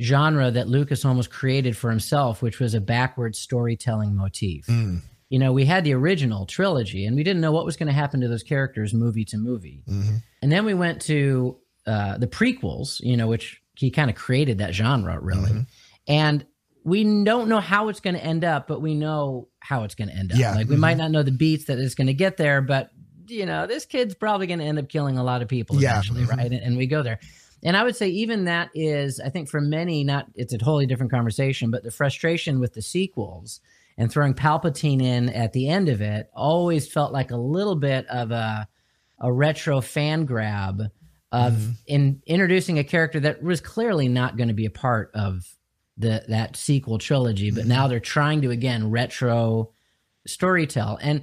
genre 0.00 0.50
that 0.50 0.68
Lucas 0.68 1.04
almost 1.04 1.30
created 1.30 1.76
for 1.76 1.90
himself, 1.90 2.42
which 2.42 2.60
was 2.60 2.74
a 2.74 2.80
backward 2.80 3.34
storytelling 3.34 4.14
motif. 4.14 4.66
Mm. 4.66 5.00
You 5.28 5.38
know, 5.38 5.52
we 5.52 5.64
had 5.64 5.84
the 5.84 5.94
original 5.94 6.46
trilogy, 6.46 7.06
and 7.06 7.16
we 7.16 7.24
didn't 7.24 7.40
know 7.40 7.50
what 7.50 7.64
was 7.64 7.76
going 7.76 7.88
to 7.88 7.92
happen 7.92 8.20
to 8.20 8.28
those 8.28 8.42
characters 8.42 8.94
movie 8.94 9.24
to 9.26 9.38
movie. 9.38 9.82
Mhm. 9.88 10.22
And 10.40 10.52
then 10.52 10.64
we 10.64 10.74
went 10.74 11.02
to 11.02 11.56
uh, 11.86 12.18
the 12.18 12.28
prequels, 12.28 13.00
you 13.00 13.16
know, 13.16 13.26
which 13.26 13.60
he 13.76 13.90
kind 13.90 14.10
of 14.10 14.16
created 14.16 14.58
that 14.58 14.74
genre 14.74 15.18
really. 15.20 15.50
Mhm. 15.52 15.66
And 16.08 16.46
we 16.84 17.02
don't 17.24 17.48
know 17.48 17.60
how 17.60 17.88
it's 17.88 18.00
going 18.00 18.14
to 18.14 18.24
end 18.24 18.44
up, 18.44 18.68
but 18.68 18.80
we 18.80 18.94
know 18.94 19.48
how 19.58 19.82
it's 19.84 19.94
going 19.96 20.08
to 20.08 20.14
end 20.14 20.32
up. 20.32 20.38
Yeah. 20.38 20.54
Like 20.54 20.68
we 20.68 20.76
Mhm. 20.76 20.80
might 20.80 20.96
not 20.96 21.10
know 21.10 21.22
the 21.22 21.32
beats 21.32 21.64
that 21.64 21.78
it's 21.78 21.94
going 21.96 22.06
to 22.06 22.14
get 22.14 22.36
there, 22.36 22.60
but 22.62 22.90
you 23.28 23.44
know, 23.44 23.66
this 23.66 23.84
kid's 23.84 24.14
probably 24.14 24.46
going 24.46 24.60
to 24.60 24.64
end 24.64 24.78
up 24.78 24.88
killing 24.88 25.18
a 25.18 25.24
lot 25.24 25.42
of 25.42 25.48
people 25.48 25.82
Yeah. 25.82 25.92
eventually, 25.98 26.22
Mhm. 26.22 26.36
right? 26.36 26.52
And, 26.52 26.62
and 26.62 26.76
we 26.76 26.86
go 26.86 27.02
there. 27.02 27.18
And 27.64 27.76
I 27.76 27.82
would 27.82 27.96
say 27.96 28.08
even 28.10 28.44
that 28.44 28.70
is, 28.72 29.18
I 29.18 29.30
think 29.30 29.48
for 29.48 29.60
many, 29.60 30.04
not 30.04 30.26
it's 30.36 30.52
a 30.52 30.58
totally 30.58 30.86
different 30.86 31.10
conversation, 31.10 31.72
but 31.72 31.82
the 31.82 31.90
frustration 31.90 32.60
with 32.60 32.74
the 32.74 32.82
sequels 32.82 33.60
and 33.98 34.12
throwing 34.12 34.34
Palpatine 34.34 35.02
in 35.02 35.28
at 35.30 35.52
the 35.54 35.68
end 35.68 35.88
of 35.88 36.00
it 36.00 36.30
always 36.34 36.86
felt 36.86 37.12
like 37.12 37.32
a 37.32 37.36
little 37.36 37.74
bit 37.74 38.06
of 38.06 38.30
a 38.30 38.68
a 39.18 39.32
retro 39.32 39.80
fan 39.80 40.24
grab 40.26 40.82
of 41.36 41.52
Mm-hmm. 41.54 41.70
in 41.86 42.22
introducing 42.26 42.78
a 42.78 42.84
character 42.84 43.20
that 43.20 43.42
was 43.42 43.60
clearly 43.60 44.08
not 44.08 44.36
going 44.36 44.48
to 44.48 44.54
be 44.54 44.66
a 44.66 44.70
part 44.70 45.10
of 45.14 45.44
the 45.98 46.24
that 46.28 46.56
sequel 46.56 46.98
trilogy, 46.98 47.50
but 47.50 47.60
Mm-hmm. 47.60 47.68
now 47.68 47.88
they're 47.88 48.00
trying 48.00 48.42
to 48.42 48.50
again 48.50 48.90
retro 48.90 49.72
storytell. 50.28 50.98
And 51.00 51.22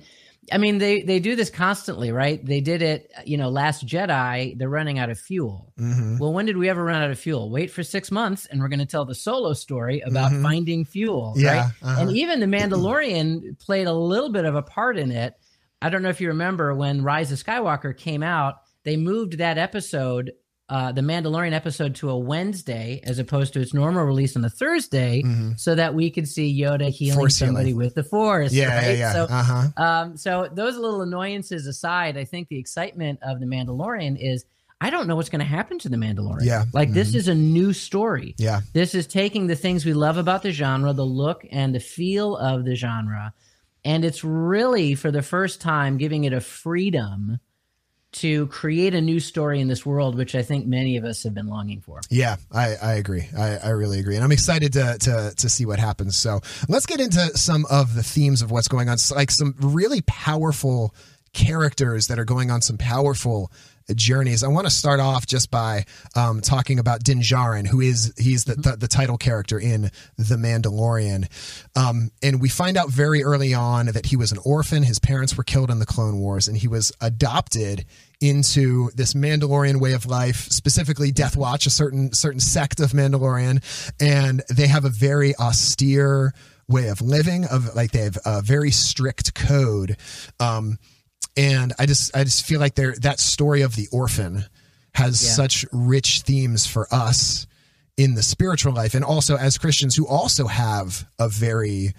I 0.52 0.58
mean 0.58 0.78
they 0.78 1.04
they 1.04 1.20
do 1.20 1.36
this 1.36 1.50
constantly, 1.50 2.12
right? 2.12 2.44
They 2.46 2.60
did 2.60 2.82
it, 2.82 3.12
you 3.26 3.38
know, 3.38 3.50
Last 3.50 3.86
Jedi, 3.86 4.58
they're 4.58 4.68
running 4.70 5.00
out 5.00 5.10
of 5.10 5.18
fuel. 5.20 5.72
Mhm. 5.80 6.20
Well, 6.20 6.34
when 6.34 6.46
did 6.46 6.58
we 6.58 6.70
ever 6.70 6.84
run 6.84 7.02
out 7.02 7.12
of 7.12 7.18
fuel? 7.20 7.50
Wait 7.50 7.72
for 7.72 7.82
six 7.84 8.12
months, 8.12 8.46
and 8.48 8.60
we're 8.62 8.68
going 8.68 8.80
to 8.80 8.86
tell 8.86 9.06
the 9.06 9.16
solo 9.16 9.54
story 9.54 10.02
about 10.02 10.32
Mhm. 10.32 10.42
finding 10.44 10.84
fuel. 10.86 11.34
Yeah, 11.38 11.48
right? 11.54 11.72
uh-huh. 11.82 12.02
and 12.02 12.12
even 12.18 12.40
the 12.42 12.46
Mandalorian 12.58 13.58
played 13.60 13.88
a 13.88 13.94
little 13.94 14.30
bit 14.32 14.44
of 14.46 14.56
a 14.56 14.62
part 14.62 14.98
in 14.98 15.12
it. 15.12 15.34
I 15.82 15.90
don't 15.90 16.02
know 16.04 16.10
if 16.10 16.20
you 16.22 16.30
remember 16.30 16.74
when 16.76 17.04
Rise 17.04 17.32
of 17.32 17.42
Skywalker 17.44 17.96
came 17.96 18.24
out, 18.24 18.56
they 18.84 18.98
moved 18.98 19.38
that 19.38 19.58
episode, 19.58 20.32
uh, 20.70 20.92
the 20.92 21.02
Mandalorian 21.02 21.54
episode, 21.54 21.96
to 21.96 22.10
a 22.10 22.18
Wednesday 22.18 23.02
as 23.04 23.20
opposed 23.20 23.54
to 23.54 23.60
its 23.62 23.74
normal 23.74 24.04
release 24.04 24.36
on 24.36 24.44
a 24.46 24.50
Thursday, 24.50 25.22
Mhm. 25.24 25.60
so 25.60 25.76
that 25.76 25.94
we 25.94 26.10
could 26.10 26.28
see 26.28 26.58
Yoda 26.60 26.90
healing 26.90 27.20
Force 27.20 27.36
somebody 27.38 27.68
healing. 27.70 27.78
with 27.86 27.96
the 27.96 28.04
Force. 28.04 28.54
Yeah, 28.54 28.76
right? 28.76 28.88
yeah, 28.88 28.94
yeah. 28.98 29.14
So 29.14 29.24
uh 29.30 29.44
huh. 29.44 29.84
um, 29.84 30.18
so 30.18 30.50
those 30.54 30.76
little 30.78 31.02
annoyances 31.02 31.68
aside, 31.68 32.18
I 32.18 32.24
think 32.26 32.48
the 32.48 32.58
excitement 32.60 33.20
of 33.22 33.40
the 33.40 33.46
Mandalorian 33.46 34.18
is 34.20 34.46
I 34.82 34.90
don't 34.90 35.08
know 35.08 35.16
what's 35.16 35.30
going 35.30 35.40
to 35.40 35.46
happen 35.46 35.80
to 35.80 35.88
the 35.90 35.96
Mandalorian. 35.96 36.44
Yeah. 36.44 36.66
like 36.74 36.92
this 36.92 37.12
Mhm. 37.14 37.16
is 37.16 37.28
a 37.30 37.36
new 37.36 37.72
story. 37.72 38.36
Yeah. 38.38 38.62
This 38.74 38.94
is 38.94 39.08
taking 39.08 39.48
the 39.48 39.56
things 39.56 39.86
we 39.86 39.94
love 39.94 40.18
about 40.18 40.44
the 40.44 40.52
genre, 40.52 40.92
the 40.92 41.06
look 41.06 41.46
and 41.52 41.74
the 41.74 41.80
feel 41.80 42.36
of 42.36 42.66
the 42.66 42.76
genre, 42.76 43.34
and 43.86 44.04
it's 44.04 44.26
really 44.26 44.94
for 44.96 45.10
the 45.10 45.22
first 45.22 45.62
time 45.62 45.98
giving 45.98 46.26
it 46.26 46.34
a 46.34 46.42
freedom 46.42 47.40
to 48.14 48.48
create 48.48 48.94
a 48.94 49.02
new 49.02 49.20
story 49.20 49.60
in 49.60 49.68
this 49.68 49.86
world, 49.86 50.16
which 50.16 50.36
I 50.36 50.42
think 50.42 50.66
many 50.66 50.98
of 50.98 51.04
us 51.04 51.24
have 51.24 51.34
been 51.34 51.48
longing 51.48 51.82
for. 51.82 52.00
Yeah, 52.10 52.38
I, 52.52 52.76
I 52.82 52.94
agree. 52.94 53.28
I, 53.38 53.58
I 53.58 53.70
really 53.70 54.00
agree. 54.00 54.16
And 54.16 54.24
I'm 54.24 54.32
excited 54.32 54.74
to, 54.74 54.98
to, 55.00 55.34
to 55.36 55.50
see 55.50 55.66
what 55.66 55.80
happens. 55.80 56.16
So 56.16 56.42
let's 56.70 56.86
get 56.86 57.00
into 57.00 57.38
some 57.38 57.66
of 57.70 57.96
the 57.96 58.04
themes 58.04 58.42
of 58.42 58.52
what's 58.52 58.68
going 58.68 58.90
on. 58.90 58.98
like 59.16 59.32
some 59.32 59.56
really 59.60 60.02
powerful 60.02 60.94
characters 61.34 62.08
that 62.08 62.20
are 62.20 62.26
going 62.26 62.52
on 62.52 62.62
some 62.62 62.78
powerful 62.78 63.52
journeys. 63.96 64.44
I 64.44 64.48
want 64.48 64.68
to 64.68 64.72
start 64.72 65.00
off 65.00 65.26
just 65.26 65.52
by 65.52 65.86
um, 66.16 66.42
talking 66.42 66.80
about 66.80 67.04
Din 67.04 67.20
Djarin, 67.20 67.68
who 67.68 67.82
is 67.82 68.14
he's 68.18 68.46
the, 68.46 68.56
the, 68.56 68.76
the 68.78 68.88
title 68.88 69.18
character 69.18 69.60
in 69.60 69.92
The 70.18 70.36
Mandalorian, 70.36 71.28
um, 71.76 72.12
and 72.22 72.42
we 72.42 72.50
find 72.50 72.78
out 72.78 72.90
very 72.90 73.24
early 73.24 73.54
on 73.54 73.88
that 73.88 74.08
he 74.08 74.16
was 74.16 74.32
an 74.32 74.40
orphan. 74.46 74.84
His 74.84 75.00
parents 75.00 75.36
were 75.38 75.44
killed 75.44 75.70
in 75.70 75.80
the 75.80 75.86
Clone 75.86 76.20
Wars, 76.20 76.48
and 76.48 76.58
he 76.58 76.68
was 76.68 76.92
adopted 77.02 77.86
into 78.22 78.90
this 78.96 79.14
Mandalorian 79.14 79.82
way 79.82 79.92
of 79.94 80.06
life, 80.06 80.48
specifically 80.50 81.12
Death 81.12 81.36
Watch, 81.36 81.66
a 81.66 81.70
certain 81.70 82.14
certain 82.14 82.40
sect 82.40 82.80
of 82.80 82.92
Mandalorian, 82.92 83.62
and 84.00 84.42
they 84.50 84.68
have 84.68 84.86
a 84.86 84.90
very 84.90 85.36
austere 85.36 86.34
way 86.68 86.88
of 86.88 87.02
living 87.02 87.46
of 87.46 87.76
like 87.76 87.92
they 87.92 88.00
have 88.00 88.18
a 88.26 88.42
very 88.42 88.72
strict 88.72 89.36
code 89.36 89.98
um, 90.40 90.78
and 91.36 91.74
I 91.80 91.86
just 91.86 92.16
I 92.16 92.24
just 92.24 92.46
feel 92.46 92.60
like 92.60 92.76
there 92.76 92.96
that 93.02 93.20
story 93.20 93.62
of 93.62 93.76
the 93.76 93.88
orphan 93.92 94.46
has 94.94 95.24
yeah. 95.24 95.32
such 95.32 95.66
rich 95.72 96.22
themes 96.22 96.68
for 96.68 96.88
us 96.92 97.48
in 97.98 98.16
the 98.16 98.24
spiritual 98.24 98.74
life 98.74 98.94
and 98.94 99.04
also 99.04 99.38
as 99.38 99.58
Christians 99.58 99.96
who 99.96 100.08
also 100.08 100.48
have 100.48 101.08
a 101.20 101.30
very 101.30 101.94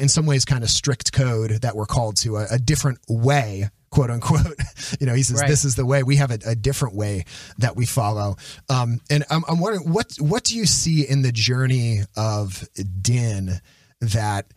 in 0.00 0.08
some 0.08 0.26
ways 0.26 0.44
kind 0.44 0.64
of 0.64 0.70
strict 0.70 1.12
code 1.12 1.50
that 1.62 1.76
we're 1.76 1.86
called 1.86 2.16
to 2.16 2.36
a, 2.36 2.46
a 2.52 2.58
different 2.58 2.98
way 3.08 3.70
quote 3.90 4.10
unquote 4.10 4.46
you 5.00 5.06
know 5.06 5.14
he 5.14 5.22
says 5.22 5.40
right. 5.40 5.48
this 5.48 5.64
is 5.64 5.76
the 5.76 5.86
way 5.86 6.02
we 6.02 6.16
have 6.16 6.30
a, 6.30 6.38
a 6.46 6.54
different 6.54 6.94
way 6.94 7.24
that 7.58 7.76
we 7.76 7.86
follow 7.86 8.36
um, 8.68 9.00
and 9.10 9.24
I'm, 9.30 9.44
I'm 9.48 9.60
wondering 9.60 9.92
what 9.92 10.16
what 10.18 10.42
do 10.44 10.56
you 10.56 10.66
see 10.66 11.08
in 11.08 11.22
the 11.22 11.32
journey 11.32 12.00
of 12.16 12.68
din 13.00 13.60
that 14.00 14.52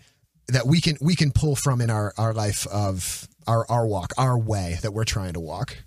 that 0.48 0.66
we 0.66 0.82
can 0.82 0.98
we 1.00 1.16
can 1.16 1.32
pull 1.32 1.56
from 1.56 1.82
in 1.82 1.90
our 1.90 2.14
our 2.18 2.34
life 2.34 2.66
of 2.68 3.28
our 3.50 3.66
our 3.70 3.88
walk, 3.88 4.14
our 4.18 4.38
way 4.38 4.78
that 4.82 4.92
we're 4.92 5.04
trying 5.04 5.34
to 5.34 5.40
walk. 5.40 5.78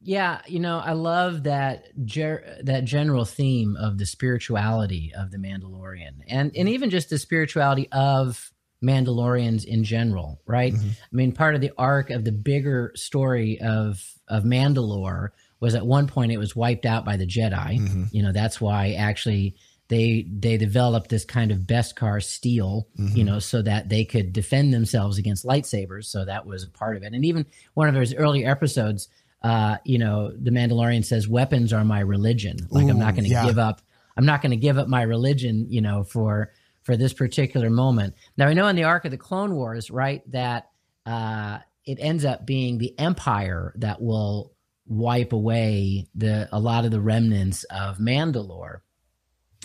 Yeah, 0.00 0.40
you 0.46 0.60
know, 0.60 0.78
I 0.78 0.92
love 0.92 1.44
that 1.44 1.86
ger- 2.04 2.58
that 2.62 2.84
general 2.84 3.24
theme 3.24 3.76
of 3.76 3.98
the 3.98 4.06
spirituality 4.06 5.12
of 5.16 5.30
the 5.30 5.38
Mandalorian, 5.38 6.20
and 6.26 6.56
and 6.56 6.68
even 6.68 6.90
just 6.90 7.10
the 7.10 7.18
spirituality 7.18 7.88
of 7.92 8.52
Mandalorians 8.82 9.64
in 9.64 9.84
general, 9.84 10.40
right? 10.46 10.72
Mm-hmm. 10.72 10.88
I 10.88 11.16
mean, 11.16 11.32
part 11.32 11.54
of 11.54 11.60
the 11.60 11.72
arc 11.76 12.10
of 12.10 12.24
the 12.24 12.32
bigger 12.32 12.92
story 12.94 13.60
of 13.60 14.02
of 14.28 14.44
Mandalore 14.44 15.30
was 15.60 15.74
at 15.74 15.84
one 15.84 16.06
point 16.06 16.32
it 16.32 16.38
was 16.38 16.54
wiped 16.54 16.86
out 16.86 17.04
by 17.04 17.16
the 17.16 17.26
Jedi. 17.26 17.80
Mm-hmm. 17.80 18.04
You 18.12 18.22
know, 18.22 18.32
that's 18.32 18.60
why 18.60 18.92
actually 18.92 19.56
they 19.88 20.26
they 20.30 20.56
developed 20.56 21.08
this 21.08 21.24
kind 21.24 21.50
of 21.50 21.60
beskar 21.60 22.22
steel, 22.22 22.86
mm-hmm. 22.98 23.16
you 23.16 23.24
know, 23.24 23.38
so 23.38 23.62
that 23.62 23.88
they 23.88 24.04
could 24.04 24.32
defend 24.32 24.72
themselves 24.72 25.18
against 25.18 25.46
lightsabers. 25.46 26.04
So 26.04 26.24
that 26.24 26.46
was 26.46 26.64
a 26.64 26.70
part 26.70 26.96
of 26.96 27.02
it. 27.02 27.14
And 27.14 27.24
even 27.24 27.46
one 27.74 27.88
of 27.88 27.94
his 27.94 28.14
earlier 28.14 28.50
episodes, 28.50 29.08
uh, 29.42 29.78
you 29.84 29.98
know, 29.98 30.30
the 30.30 30.50
Mandalorian 30.50 31.04
says, 31.04 31.26
"Weapons 31.26 31.72
are 31.72 31.84
my 31.84 32.00
religion. 32.00 32.58
Like 32.70 32.86
Ooh, 32.86 32.90
I'm 32.90 32.98
not 32.98 33.14
going 33.14 33.24
to 33.24 33.30
yeah. 33.30 33.46
give 33.46 33.58
up. 33.58 33.80
I'm 34.16 34.26
not 34.26 34.42
going 34.42 34.50
to 34.50 34.56
give 34.56 34.78
up 34.78 34.88
my 34.88 35.02
religion, 35.02 35.66
you 35.70 35.80
know, 35.80 36.04
for 36.04 36.52
for 36.82 36.96
this 36.96 37.14
particular 37.14 37.70
moment." 37.70 38.14
Now 38.36 38.48
I 38.48 38.52
know 38.52 38.68
in 38.68 38.76
the 38.76 38.84
arc 38.84 39.06
of 39.06 39.10
the 39.10 39.16
Clone 39.16 39.54
Wars, 39.54 39.90
right, 39.90 40.22
that 40.32 40.70
uh, 41.06 41.60
it 41.86 41.98
ends 41.98 42.26
up 42.26 42.44
being 42.44 42.76
the 42.76 42.98
Empire 42.98 43.72
that 43.76 44.02
will 44.02 44.52
wipe 44.86 45.32
away 45.32 46.08
the 46.14 46.48
a 46.52 46.60
lot 46.60 46.84
of 46.84 46.90
the 46.90 47.00
remnants 47.00 47.64
of 47.64 47.98
Mandalore 47.98 48.80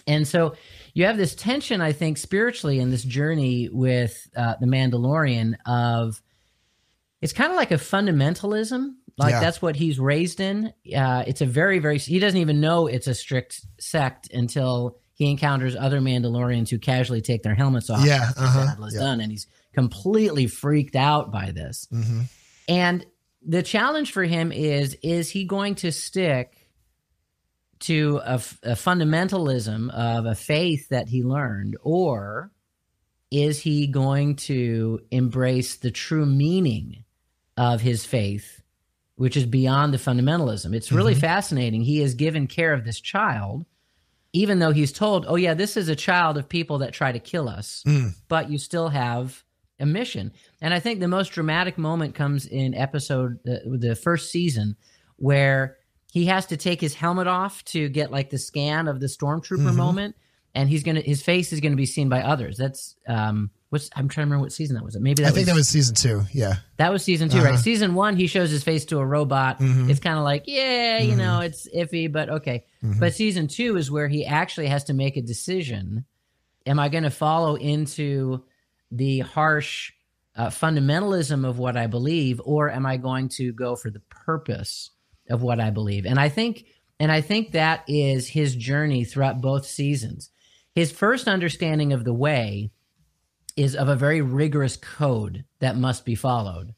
and 0.07 0.27
so 0.27 0.55
you 0.93 1.05
have 1.05 1.17
this 1.17 1.36
tension, 1.36 1.81
I 1.81 1.91
think, 1.91 2.17
spiritually 2.17 2.79
in 2.79 2.91
this 2.91 3.03
journey 3.03 3.69
with 3.72 4.27
uh, 4.36 4.55
the 4.60 4.67
Mandalorian 4.67 5.55
of 5.65 6.22
it's 7.22 7.33
kind 7.33 7.51
of 7.51 7.57
like 7.57 7.72
a 7.72 7.75
fundamentalism. 7.75 8.95
Like 9.17 9.31
yeah. 9.31 9.39
that's 9.39 9.62
what 9.62 9.75
he's 9.75 10.00
raised 10.00 10.39
in. 10.39 10.74
Uh, 10.95 11.24
it's 11.25 11.41
a 11.41 11.45
very, 11.45 11.79
very, 11.79 11.98
he 12.00 12.19
doesn't 12.19 12.39
even 12.39 12.60
know 12.60 12.88
it's 12.88 13.07
a 13.07 13.13
strict 13.13 13.62
sect 13.79 14.31
until 14.33 14.98
he 15.13 15.29
encounters 15.29 15.75
other 15.75 16.01
Mandalorians 16.01 16.69
who 16.69 16.79
casually 16.79 17.22
take 17.22 17.43
their 17.43 17.55
helmets 17.55 17.89
off. 17.89 18.05
Yeah. 18.05 18.31
Uh-huh. 18.36 18.75
Yeah. 18.91 19.00
done. 19.00 19.22
And 19.22 19.31
he's 19.31 19.48
completely 19.74 20.48
freaked 20.48 20.95
out 20.95 21.31
by 21.31 21.51
this. 21.51 21.88
Mm-hmm. 21.93 22.22
And 22.67 23.05
the 23.45 23.63
challenge 23.63 24.12
for 24.12 24.24
him 24.24 24.51
is, 24.51 24.98
is 25.03 25.29
he 25.29 25.45
going 25.45 25.75
to 25.75 25.91
stick 25.91 26.62
to 27.83 28.19
a, 28.23 28.35
a 28.63 28.75
fundamentalism 28.75 29.89
of 29.91 30.25
a 30.25 30.35
faith 30.35 30.89
that 30.89 31.07
he 31.07 31.23
learned, 31.23 31.77
or 31.81 32.51
is 33.31 33.59
he 33.59 33.87
going 33.87 34.35
to 34.35 34.99
embrace 35.11 35.77
the 35.77 35.91
true 35.91 36.25
meaning 36.25 37.03
of 37.57 37.81
his 37.81 38.05
faith, 38.05 38.61
which 39.15 39.35
is 39.35 39.45
beyond 39.45 39.93
the 39.93 39.97
fundamentalism? 39.97 40.75
It's 40.75 40.91
really 40.91 41.13
mm-hmm. 41.13 41.21
fascinating. 41.21 41.81
He 41.81 41.99
has 41.99 42.13
given 42.15 42.47
care 42.47 42.73
of 42.73 42.85
this 42.85 42.99
child, 42.99 43.65
even 44.33 44.59
though 44.59 44.71
he's 44.71 44.91
told, 44.91 45.25
oh, 45.27 45.35
yeah, 45.35 45.53
this 45.53 45.77
is 45.77 45.89
a 45.89 45.95
child 45.95 46.37
of 46.37 46.47
people 46.47 46.79
that 46.79 46.93
try 46.93 47.11
to 47.11 47.19
kill 47.19 47.49
us, 47.49 47.83
mm. 47.87 48.13
but 48.27 48.49
you 48.49 48.57
still 48.57 48.89
have 48.89 49.43
a 49.79 49.85
mission. 49.85 50.31
And 50.61 50.73
I 50.73 50.79
think 50.79 50.99
the 50.99 51.07
most 51.07 51.29
dramatic 51.29 51.77
moment 51.77 52.15
comes 52.15 52.45
in 52.45 52.73
episode, 52.73 53.39
uh, 53.47 53.57
the 53.65 53.95
first 53.95 54.31
season, 54.31 54.75
where 55.17 55.77
he 56.13 56.27
has 56.27 56.46
to 56.46 56.58
take 56.58 56.79
his 56.79 56.93
helmet 56.93 57.25
off 57.25 57.65
to 57.65 57.89
get 57.89 58.12
like 58.12 58.29
the 58.29 58.38
scan 58.38 58.88
of 58.88 59.00
the 59.00 59.08
stormtrooper 59.08 59.58
mm-hmm. 59.58 59.75
moment 59.75 60.15
and 60.53 60.70
he's 60.70 60.84
gonna 60.84 61.01
his 61.01 61.24
face 61.24 61.51
is 61.51 61.60
gonna 61.60 61.75
be 61.75 61.88
seen 61.88 62.08
by 62.08 62.22
others 62.22 62.55
that's 62.55 62.96
um 63.08 63.50
what's 63.70 63.89
i'm 63.96 64.08
trying 64.08 64.27
to 64.27 64.29
remember 64.29 64.43
what 64.43 64.51
season 64.51 64.75
that 64.75 64.84
was 64.84 64.98
maybe 65.00 65.24
that 65.24 65.29
i 65.29 65.32
think 65.32 65.48
that 65.48 65.55
was 65.55 65.67
season 65.67 65.96
two 65.96 66.22
yeah 66.32 66.55
that 66.77 66.91
was 66.91 67.03
season 67.03 67.29
2 67.29 67.38
uh-huh. 67.38 67.50
right 67.50 67.60
season 67.60 67.96
one 67.96 68.15
he 68.15 68.27
shows 68.27 68.51
his 68.51 68.63
face 68.63 68.86
to 68.86 69.00
a 69.00 69.05
robot 69.05 69.60
mm-hmm. 69.60 69.89
it's 69.89 70.00
kind 70.00 70.17
of 70.17 70.24
like 70.24 70.43
yeah 70.46 71.00
you 71.00 71.10
mm-hmm. 71.10 71.20
know 71.20 71.39
it's 71.39 71.67
iffy 71.75 72.10
but 72.10 72.29
okay 72.29 72.63
mm-hmm. 72.84 73.00
but 73.00 73.15
season 73.15 73.48
two 73.48 73.75
is 73.75 73.89
where 73.89 74.08
he 74.08 74.25
actually 74.25 74.67
has 74.67 74.84
to 74.84 74.93
make 74.93 75.17
a 75.17 75.22
decision 75.22 76.05
am 76.67 76.79
i 76.79 76.88
gonna 76.89 77.10
follow 77.10 77.55
into 77.55 78.43
the 78.91 79.20
harsh 79.20 79.91
uh, 80.36 80.48
fundamentalism 80.48 81.48
of 81.48 81.58
what 81.58 81.75
i 81.75 81.88
believe 81.88 82.39
or 82.46 82.70
am 82.70 82.86
i 82.86 82.98
going 82.98 83.27
to 83.27 83.51
go 83.53 83.75
for 83.75 83.89
the 83.89 84.01
purpose 84.10 84.91
of 85.29 85.41
what 85.41 85.59
I 85.59 85.69
believe. 85.69 86.05
And 86.05 86.19
I 86.19 86.29
think 86.29 86.65
and 86.99 87.11
I 87.11 87.21
think 87.21 87.51
that 87.51 87.83
is 87.87 88.29
his 88.29 88.55
journey 88.55 89.03
throughout 89.03 89.41
both 89.41 89.65
seasons. 89.65 90.29
His 90.75 90.91
first 90.91 91.27
understanding 91.27 91.91
of 91.91 92.03
the 92.03 92.13
way 92.13 92.71
is 93.55 93.75
of 93.75 93.87
a 93.87 93.95
very 93.95 94.21
rigorous 94.21 94.77
code 94.77 95.45
that 95.59 95.77
must 95.77 96.05
be 96.05 96.15
followed. 96.15 96.73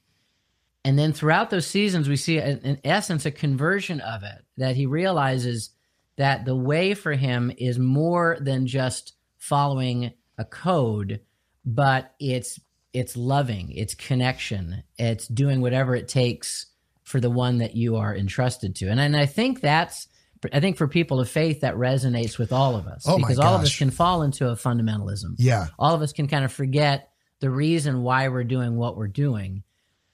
And 0.84 1.00
then 1.00 1.14
throughout 1.14 1.50
those 1.50 1.66
seasons, 1.66 2.08
we 2.08 2.16
see, 2.16 2.38
in 2.38 2.80
essence, 2.84 3.26
a 3.26 3.32
conversion 3.32 4.02
of 4.02 4.24
it 4.24 4.46
that 4.58 4.76
he 4.76 4.86
realizes 4.86 5.72
that 6.18 6.46
the 6.46 6.56
way 6.56 6.94
for 6.94 7.14
him 7.14 7.52
is 7.58 7.80
more 7.80 8.38
than 8.40 8.68
just 8.68 9.14
following 9.38 10.14
a 10.38 10.46
code, 10.46 11.22
but 11.66 12.14
it's 12.20 12.60
it's 12.94 13.18
loving, 13.18 13.72
it's 13.72 13.94
connection, 13.94 14.84
it's 14.98 15.28
doing 15.28 15.60
whatever 15.60 15.96
it 15.96 16.08
takes 16.08 16.68
for 17.06 17.20
the 17.20 17.30
one 17.30 17.60
that 17.60 17.76
you 17.76 17.96
are 17.96 18.14
entrusted 18.14 18.76
to. 18.76 18.88
And, 18.88 19.00
and 19.00 19.16
I 19.16 19.28
think 19.28 19.62
that's, 19.62 20.08
I 20.52 20.60
think 20.60 20.76
for 20.76 20.88
people 20.88 21.20
of 21.20 21.30
faith, 21.30 21.62
that 21.62 21.76
resonates 21.76 22.38
with 22.38 22.52
all 22.52 22.76
of 22.76 22.88
us 22.88 23.06
oh 23.08 23.18
because 23.18 23.40
all 23.40 23.56
of 23.56 23.62
us 23.62 23.78
can 23.78 23.92
fall 23.92 24.24
into 24.24 24.50
a 24.50 24.56
fundamentalism. 24.56 25.36
Yeah. 25.38 25.68
All 25.80 25.96
of 25.96 26.02
us 26.02 26.12
can 26.12 26.28
kind 26.28 26.44
of 26.44 26.52
forget 26.52 27.12
the 27.40 27.50
reason 27.50 28.02
why 28.02 28.28
we're 28.28 28.44
doing 28.44 28.76
what 28.76 28.98
we're 28.98 29.08
doing. 29.08 29.64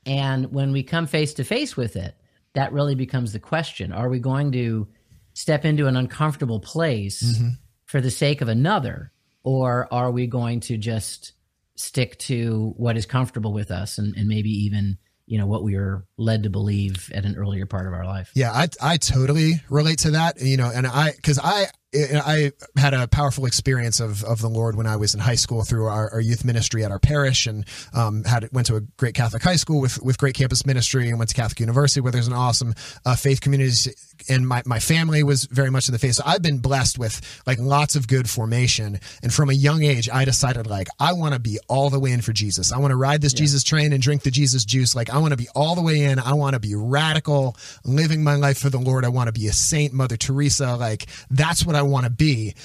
And 0.05 0.51
when 0.51 0.71
we 0.74 0.83
come 0.83 1.07
face 1.07 1.33
to 1.36 1.43
face 1.43 1.75
with 1.75 1.95
it, 1.95 2.15
that 2.53 2.74
really 2.74 2.95
becomes 2.95 3.33
the 3.33 3.39
question. 3.39 3.93
Are 3.93 4.10
we 4.10 4.19
going 4.19 4.51
to 4.51 4.88
step 5.33 5.63
into 5.63 5.88
an 5.88 5.95
uncomfortable 5.95 6.60
place 6.60 7.24
mm-hmm. 7.24 7.50
for 7.86 8.01
the 8.01 8.12
sake 8.12 8.41
of 8.41 8.50
another? 8.50 9.12
Or 9.43 9.88
are 9.91 10.12
we 10.12 10.27
going 10.27 10.60
to 10.62 10.77
just 10.77 11.33
stick 11.75 12.19
to 12.19 12.74
what 12.77 12.98
is 12.98 13.05
comfortable 13.05 13.53
with 13.53 13.71
us 13.71 13.98
and, 13.98 14.15
and 14.15 14.27
maybe 14.27 14.50
even 14.50 14.98
you 15.25 15.38
know 15.38 15.48
what 15.48 15.63
we 15.63 15.75
were 15.75 16.05
led 16.22 16.44
to 16.44 16.50
believe 16.50 17.12
at 17.13 17.25
an 17.25 17.36
earlier 17.36 17.66
part 17.66 17.88
of 17.88 17.94
our 17.94 18.06
life. 18.06 18.32
Yeah, 18.34 18.51
I 18.51 18.68
I 18.82 18.98
totally 18.98 19.62
relate 19.70 20.00
to 20.00 20.12
that. 20.12 20.42
You 20.42 20.58
know, 20.58 20.72
and 20.74 20.88
I 20.88 21.12
because 21.12 21.40
I 21.40 21.68
I 21.94 22.51
had 22.78 22.94
a 22.94 23.08
powerful 23.08 23.46
experience 23.46 24.00
of, 24.00 24.24
of 24.24 24.42
the 24.42 24.48
Lord 24.48 24.75
when 24.75 24.88
I 24.88 24.96
was 24.96 25.13
in 25.13 25.20
high 25.20 25.36
school 25.36 25.63
through 25.63 25.88
our, 25.88 26.10
our 26.12 26.22
youth 26.22 26.46
ministry 26.46 26.86
at 26.86 26.92
our 26.92 27.00
parish, 27.00 27.48
and 27.48 27.66
um, 27.94 28.24
had 28.24 28.48
went 28.54 28.68
to 28.68 28.78
a 28.78 28.82
great 28.98 29.13
Catholic 29.13 29.44
high 29.44 29.58
school 29.58 29.82
with 29.82 30.01
with 30.01 30.18
great 30.18 30.36
campus 30.36 30.66
ministry, 30.66 31.10
and 31.10 31.18
went 31.18 31.30
to 31.32 31.36
Catholic 31.36 31.60
University 31.60 32.00
where 32.00 32.12
there's 32.12 32.28
an 32.28 32.34
awesome 32.34 32.75
uh, 33.06 33.16
faith 33.16 33.42
community. 33.42 33.92
And 34.30 34.48
my 34.48 34.62
my 34.66 34.80
family 34.80 35.24
was 35.24 35.46
very 35.46 35.70
much 35.70 35.90
in 35.90 35.94
the 35.94 36.00
faith, 36.00 36.16
so 36.16 36.24
I've 36.25 36.42
been 36.42 36.60
blessed 36.60 36.98
with 36.98 37.42
like 37.46 37.60
lots 37.60 37.96
of 37.96 38.08
good 38.08 38.30
formation. 38.30 39.00
And 39.22 39.34
from 39.34 39.50
a 39.50 39.54
young 39.54 39.84
age, 39.84 40.10
I 40.10 40.24
decided 40.24 40.68
like 40.68 40.88
I 41.00 41.13
want 41.13 41.34
to 41.34 41.40
be 41.40 41.60
all 41.68 41.90
the 41.90 42.00
way 42.00 42.12
in 42.12 42.22
for 42.22 42.32
Jesus. 42.32 42.72
I 42.72 42.78
want 42.78 42.92
to 42.92 42.98
ride 42.98 43.22
this 43.22 43.34
yeah. 43.34 43.40
Jesus 43.40 43.63
train 43.63 43.92
and 43.92 44.01
drink 44.01 44.24
the 44.24 44.32
Jesus 44.32 44.63
juice. 44.63 44.96
Like 44.96 45.10
I 45.10 45.18
want 45.18 45.32
to 45.32 45.38
be 45.38 45.50
all 45.56 45.75
the 45.75 45.82
way 45.82 46.04
in. 46.04 46.11
I 46.20 46.34
want 46.34 46.53
to 46.53 46.60
be 46.60 46.75
radical, 46.75 47.56
living 47.86 48.24
my 48.24 48.36
life 48.36 48.58
for 48.58 48.70
the 48.70 48.80
Lord. 48.80 49.06
I 49.06 49.10
want 49.10 49.27
to 49.27 49.32
be 49.32 49.48
a 49.48 49.53
saint, 49.53 49.94
Mother 49.94 50.18
Teresa. 50.18 50.75
Like 50.75 51.08
that's 51.30 51.65
what 51.65 51.75
I 51.75 51.82
want 51.82 52.06
to 52.06 52.12
be. 52.12 52.56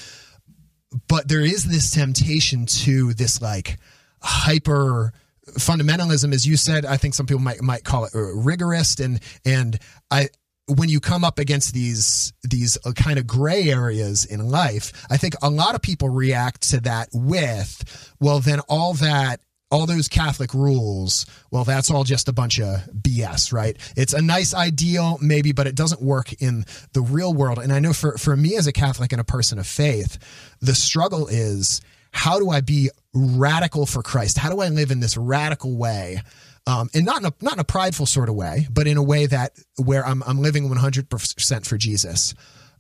But 1.09 1.29
there 1.29 1.41
is 1.41 1.65
this 1.65 1.91
temptation 1.91 2.67
to 2.67 3.13
this 3.13 3.43
like 3.43 3.79
hyper 4.23 5.13
fundamentalism, 5.53 6.33
as 6.33 6.47
you 6.47 6.57
said. 6.57 6.85
I 6.85 6.97
think 6.97 7.15
some 7.15 7.27
people 7.27 7.43
might 7.43 7.63
might 7.63 7.85
call 7.85 8.05
it 8.05 8.15
uh, 8.15 8.19
rigorist, 8.19 9.05
and 9.05 9.21
and 9.45 9.79
I 10.11 10.29
when 10.69 10.89
you 10.89 11.01
come 11.01 11.25
up 11.25 11.39
against 11.39 11.75
these 11.75 12.33
these 12.43 12.77
uh, 12.85 12.93
kind 12.93 13.19
of 13.19 13.27
gray 13.27 13.71
areas 13.71 14.25
in 14.25 14.49
life, 14.51 14.93
I 15.11 15.17
think 15.17 15.35
a 15.43 15.51
lot 15.51 15.75
of 15.75 15.83
people 15.83 16.09
react 16.09 16.71
to 16.71 16.81
that 16.81 17.09
with, 17.13 18.15
well, 18.21 18.41
then 18.41 18.61
all 18.61 18.95
that 18.95 19.41
all 19.71 19.87
those 19.87 20.09
Catholic 20.09 20.55
rules, 20.55 21.27
well, 21.51 21.65
that's 21.65 21.91
all 21.91 22.05
just 22.05 22.29
a 22.29 22.33
bunch 22.33 22.61
of 22.61 22.83
BS, 22.93 23.53
right? 23.53 23.77
It's 23.97 24.13
a 24.13 24.23
nice 24.23 24.55
ideal, 24.55 25.19
maybe, 25.21 25.53
but 25.53 25.67
it 25.67 25.75
doesn't 25.75 26.01
work 26.01 26.33
in 26.41 26.65
the 26.93 27.01
real 27.01 27.35
world. 27.35 27.59
And 27.59 27.73
I 27.73 27.81
know 27.81 27.93
for, 27.93 28.17
for 28.17 28.37
me 28.37 28.57
as 28.57 28.67
a 28.67 28.73
Catholic 28.73 29.13
and 29.13 29.21
a 29.21 29.25
person 29.25 29.59
of 29.59 29.67
faith, 29.67 30.19
the 30.61 30.75
struggle 30.75 31.27
is 31.27 31.81
how 32.13 32.39
do 32.39 32.51
I 32.51 32.61
be 32.61 32.91
radical 33.13 33.87
for 33.87 34.03
Christ? 34.03 34.39
How 34.39 34.51
do 34.51 34.61
I 34.61 34.69
live 34.69 34.91
in 34.91 35.01
this 35.01 35.17
radical 35.17 35.77
way? 35.77 36.23
Um, 36.69 36.89
and 36.95 37.05
not 37.05 37.21
in 37.21 37.27
a 37.27 37.33
not 37.41 37.55
in 37.55 37.61
a 37.61 37.65
prideful 37.65 38.07
sort 38.07 38.29
of 38.29 38.35
way, 38.35 38.67
but 38.71 38.89
in 38.89 38.97
a 38.97 39.03
way 39.03 39.27
that 39.27 39.53
where 39.77 40.05
I'm 40.05 40.23
I'm 40.25 40.41
living 40.41 40.69
100 40.69 41.09
percent 41.09 41.65
for 41.65 41.77
Jesus, 41.77 42.35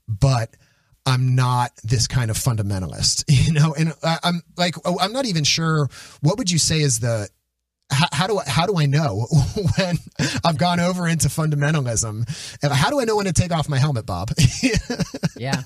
but 0.08 0.56
I'm 1.06 1.34
not 1.34 1.72
this 1.84 2.06
kind 2.08 2.30
of 2.30 2.36
fundamentalist, 2.36 3.24
you 3.28 3.52
know. 3.52 3.74
And 3.78 3.94
I, 4.02 4.18
I'm 4.24 4.42
like 4.56 4.74
oh, 4.84 4.98
I'm 5.00 5.12
not 5.12 5.26
even 5.26 5.44
sure 5.44 5.88
what 6.20 6.38
would 6.38 6.50
you 6.50 6.58
say 6.58 6.80
is 6.80 7.00
the 7.00 7.28
how, 7.90 8.06
how, 8.12 8.26
do 8.26 8.38
I 8.38 8.44
how 8.48 8.66
do 8.66 8.78
I 8.78 8.86
know 8.86 9.26
when 9.78 9.98
I've 10.44 10.58
gone 10.58 10.80
over 10.80 11.06
into 11.06 11.28
fundamentalism? 11.28 12.58
And 12.62 12.72
How 12.72 12.90
do 12.90 13.00
I 13.00 13.04
know 13.04 13.16
when 13.16 13.26
to 13.26 13.32
take 13.32 13.52
off 13.52 13.68
my 13.68 13.78
helmet, 13.78 14.06
Bob? 14.06 14.30
yeah. 15.36 15.62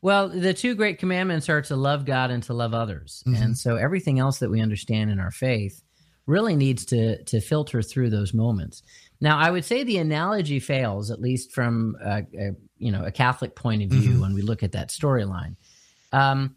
Well, 0.00 0.28
the 0.28 0.54
two 0.54 0.74
great 0.74 0.98
commandments 0.98 1.48
are 1.48 1.62
to 1.62 1.76
love 1.76 2.04
God 2.04 2.30
and 2.30 2.42
to 2.44 2.54
love 2.54 2.74
others. 2.74 3.22
Mm-hmm. 3.26 3.42
And 3.42 3.58
so 3.58 3.76
everything 3.76 4.18
else 4.18 4.38
that 4.38 4.50
we 4.50 4.60
understand 4.60 5.10
in 5.10 5.18
our 5.18 5.30
faith 5.30 5.82
really 6.26 6.56
needs 6.56 6.86
to 6.86 7.22
to 7.24 7.40
filter 7.40 7.82
through 7.82 8.10
those 8.10 8.32
moments. 8.32 8.82
Now, 9.20 9.38
I 9.38 9.50
would 9.50 9.64
say 9.64 9.82
the 9.82 9.98
analogy 9.98 10.60
fails, 10.60 11.10
at 11.10 11.20
least 11.20 11.52
from 11.52 11.96
a, 12.02 12.24
a 12.38 12.50
you 12.78 12.92
know 12.92 13.04
a 13.04 13.10
Catholic 13.10 13.54
point 13.54 13.82
of 13.82 13.90
view, 13.90 14.10
mm-hmm. 14.10 14.20
when 14.20 14.34
we 14.34 14.42
look 14.42 14.62
at 14.62 14.72
that 14.72 14.88
storyline. 14.88 15.56
Um, 16.12 16.56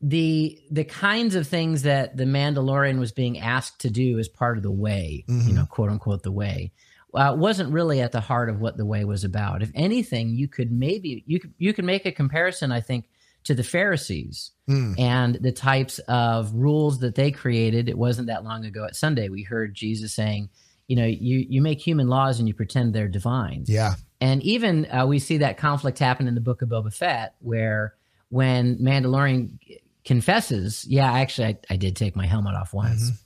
the 0.00 0.60
the 0.70 0.84
kinds 0.84 1.34
of 1.34 1.46
things 1.46 1.82
that 1.82 2.16
the 2.16 2.24
Mandalorian 2.24 2.98
was 2.98 3.12
being 3.12 3.38
asked 3.38 3.80
to 3.80 3.90
do 3.90 4.18
as 4.18 4.28
part 4.28 4.56
of 4.56 4.62
the 4.62 4.70
way, 4.70 5.24
mm-hmm. 5.28 5.48
you 5.48 5.54
know, 5.54 5.66
quote 5.66 5.90
unquote, 5.90 6.22
the 6.22 6.32
way, 6.32 6.72
uh, 7.14 7.34
wasn't 7.36 7.72
really 7.72 8.00
at 8.00 8.12
the 8.12 8.20
heart 8.20 8.50
of 8.50 8.60
what 8.60 8.76
the 8.76 8.84
way 8.84 9.04
was 9.04 9.24
about. 9.24 9.62
If 9.62 9.70
anything, 9.74 10.30
you 10.30 10.48
could 10.48 10.70
maybe 10.70 11.24
you 11.26 11.40
could 11.40 11.54
you 11.58 11.72
could 11.72 11.84
make 11.84 12.04
a 12.04 12.12
comparison, 12.12 12.72
I 12.72 12.80
think, 12.80 13.08
to 13.44 13.54
the 13.54 13.64
Pharisees 13.64 14.50
mm. 14.68 14.98
and 14.98 15.36
the 15.36 15.52
types 15.52 15.98
of 16.00 16.52
rules 16.52 16.98
that 17.00 17.14
they 17.14 17.30
created. 17.30 17.88
It 17.88 17.96
wasn't 17.96 18.26
that 18.26 18.44
long 18.44 18.64
ago 18.64 18.84
at 18.84 18.96
Sunday 18.96 19.28
we 19.28 19.42
heard 19.42 19.74
Jesus 19.74 20.14
saying, 20.14 20.50
you 20.88 20.96
know, 20.96 21.06
you 21.06 21.44
you 21.48 21.62
make 21.62 21.80
human 21.80 22.08
laws 22.08 22.38
and 22.38 22.48
you 22.48 22.54
pretend 22.54 22.94
they're 22.94 23.08
divine. 23.08 23.64
Yeah. 23.66 23.94
And 24.20 24.42
even 24.42 24.86
uh, 24.90 25.06
we 25.06 25.18
see 25.18 25.38
that 25.38 25.58
conflict 25.58 25.98
happen 25.98 26.26
in 26.28 26.34
the 26.34 26.40
book 26.40 26.62
of 26.62 26.68
Boba 26.68 26.92
Fett, 26.92 27.34
where 27.40 27.94
when 28.28 28.78
Mandalorian 28.78 29.58
confesses, 30.04 30.86
yeah, 30.88 31.12
actually, 31.12 31.48
I, 31.48 31.58
I 31.70 31.76
did 31.76 31.96
take 31.96 32.16
my 32.16 32.26
helmet 32.26 32.54
off 32.54 32.72
once. 32.72 33.04
Mm-hmm. 33.04 33.16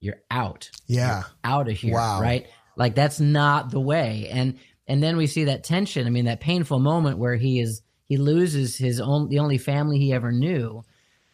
You're 0.00 0.22
out. 0.30 0.70
Yeah. 0.86 1.16
You're 1.16 1.24
out 1.52 1.68
of 1.68 1.76
here. 1.76 1.94
Wow. 1.94 2.20
Right. 2.20 2.46
Like 2.76 2.94
that's 2.94 3.18
not 3.18 3.70
the 3.70 3.80
way. 3.80 4.28
And 4.30 4.58
and 4.86 5.02
then 5.02 5.16
we 5.16 5.26
see 5.26 5.44
that 5.44 5.64
tension. 5.64 6.06
I 6.06 6.10
mean, 6.10 6.26
that 6.26 6.40
painful 6.40 6.78
moment 6.78 7.18
where 7.18 7.34
he 7.34 7.58
is 7.58 7.82
he 8.06 8.16
loses 8.16 8.76
his 8.76 9.00
own 9.00 9.28
the 9.28 9.40
only 9.40 9.58
family 9.58 9.98
he 9.98 10.12
ever 10.12 10.32
knew 10.32 10.82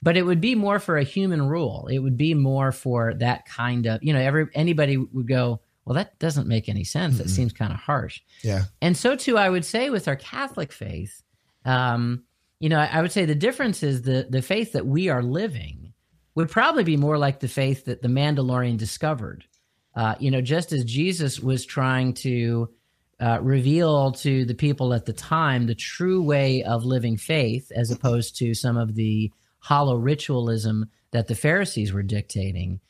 but 0.02 0.16
it 0.16 0.22
would 0.22 0.40
be 0.40 0.54
more 0.54 0.78
for 0.78 0.96
a 0.96 1.04
human 1.04 1.46
rule 1.46 1.88
it 1.90 1.98
would 1.98 2.16
be 2.16 2.34
more 2.34 2.72
for 2.72 3.14
that 3.14 3.46
kind 3.46 3.86
of 3.86 4.02
you 4.02 4.12
know 4.12 4.20
every 4.20 4.46
anybody 4.54 4.96
would 4.96 5.28
go 5.28 5.60
well 5.84 5.94
that 5.94 6.18
doesn't 6.18 6.46
make 6.46 6.68
any 6.68 6.84
sense 6.84 7.14
mm-hmm. 7.14 7.24
that 7.24 7.30
seems 7.30 7.52
kind 7.52 7.72
of 7.72 7.78
harsh 7.78 8.20
yeah 8.42 8.64
and 8.80 8.96
so 8.96 9.16
too 9.16 9.38
i 9.38 9.48
would 9.48 9.64
say 9.64 9.90
with 9.90 10.08
our 10.08 10.16
catholic 10.16 10.72
faith 10.72 11.22
um, 11.64 12.24
you 12.58 12.68
know 12.68 12.78
i 12.78 13.00
would 13.00 13.12
say 13.12 13.24
the 13.24 13.34
difference 13.34 13.82
is 13.82 14.02
the 14.02 14.26
the 14.30 14.42
faith 14.42 14.72
that 14.72 14.86
we 14.86 15.08
are 15.08 15.22
living 15.22 15.92
would 16.34 16.50
probably 16.50 16.84
be 16.84 16.96
more 16.96 17.18
like 17.18 17.40
the 17.40 17.48
faith 17.48 17.84
that 17.84 18.02
the 18.02 18.08
mandalorian 18.08 18.76
discovered 18.76 19.44
uh, 19.94 20.14
you 20.18 20.30
know 20.30 20.40
just 20.40 20.72
as 20.72 20.84
jesus 20.84 21.40
was 21.40 21.64
trying 21.64 22.12
to 22.12 22.68
uh, 23.20 23.38
reveal 23.40 24.10
to 24.10 24.44
the 24.44 24.54
people 24.54 24.92
at 24.92 25.06
the 25.06 25.12
time 25.12 25.66
the 25.66 25.74
true 25.74 26.22
way 26.22 26.64
of 26.64 26.84
living 26.84 27.16
faith 27.16 27.70
as 27.74 27.90
opposed 27.90 28.36
to 28.36 28.52
some 28.52 28.76
of 28.76 28.94
the 28.94 29.30
hollow 29.62 29.96
ritualism 29.96 30.90
that 31.12 31.28
the 31.28 31.34
Pharisees 31.34 31.92
were 31.92 32.02
dictating. 32.02 32.80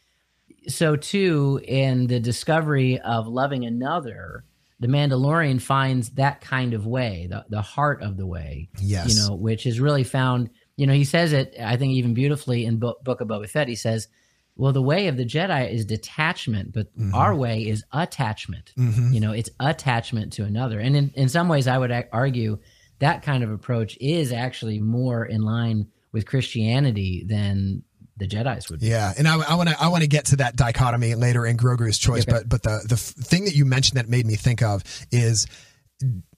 So, 0.68 0.96
too, 0.96 1.60
in 1.66 2.06
the 2.06 2.20
discovery 2.20 3.00
of 3.00 3.26
loving 3.26 3.64
another, 3.64 4.44
the 4.80 4.88
Mandalorian 4.88 5.60
finds 5.60 6.10
that 6.10 6.40
kind 6.40 6.74
of 6.74 6.86
way, 6.86 7.28
the, 7.30 7.44
the 7.48 7.62
heart 7.62 8.02
of 8.02 8.16
the 8.16 8.26
way, 8.26 8.68
yes. 8.80 9.08
you 9.08 9.22
know, 9.22 9.34
which 9.34 9.66
is 9.66 9.80
really 9.80 10.04
found. 10.04 10.50
You 10.76 10.86
know, 10.86 10.94
he 10.94 11.04
says 11.04 11.32
it, 11.32 11.54
I 11.62 11.76
think, 11.76 11.92
even 11.92 12.14
beautifully 12.14 12.64
in 12.64 12.78
Book 12.78 13.20
of 13.20 13.28
Boba 13.28 13.48
Fett. 13.48 13.68
He 13.68 13.76
says, 13.76 14.08
well, 14.56 14.72
the 14.72 14.82
way 14.82 15.06
of 15.08 15.16
the 15.16 15.24
Jedi 15.24 15.72
is 15.72 15.84
detachment, 15.84 16.72
but 16.72 16.86
mm-hmm. 16.96 17.14
our 17.14 17.34
way 17.34 17.62
is 17.62 17.84
attachment. 17.92 18.72
Mm-hmm. 18.78 19.12
You 19.12 19.20
know, 19.20 19.32
it's 19.32 19.50
attachment 19.60 20.32
to 20.34 20.44
another. 20.44 20.78
And 20.80 20.96
in, 20.96 21.12
in 21.14 21.28
some 21.28 21.48
ways, 21.48 21.66
I 21.66 21.78
would 21.78 21.92
argue 22.12 22.58
that 22.98 23.22
kind 23.22 23.42
of 23.42 23.50
approach 23.50 23.96
is 24.00 24.32
actually 24.32 24.78
more 24.78 25.24
in 25.24 25.42
line 25.42 25.88
with 26.12 26.26
Christianity 26.26 27.24
than 27.26 27.82
the 28.16 28.26
Jedi's 28.26 28.70
would 28.70 28.80
be. 28.80 28.86
Yeah, 28.86 29.12
and 29.16 29.26
I 29.26 29.54
want 29.54 29.68
to 29.68 29.80
I 29.80 29.88
want 29.88 30.02
to 30.02 30.08
get 30.08 30.26
to 30.26 30.36
that 30.36 30.56
dichotomy 30.56 31.14
later 31.14 31.46
in 31.46 31.56
Grogu's 31.56 31.98
choice, 31.98 32.22
okay. 32.22 32.32
but 32.32 32.48
but 32.48 32.62
the 32.62 32.84
the 32.86 32.96
thing 32.96 33.44
that 33.46 33.54
you 33.54 33.64
mentioned 33.64 33.98
that 33.98 34.08
made 34.08 34.26
me 34.26 34.36
think 34.36 34.62
of 34.62 34.84
is 35.10 35.46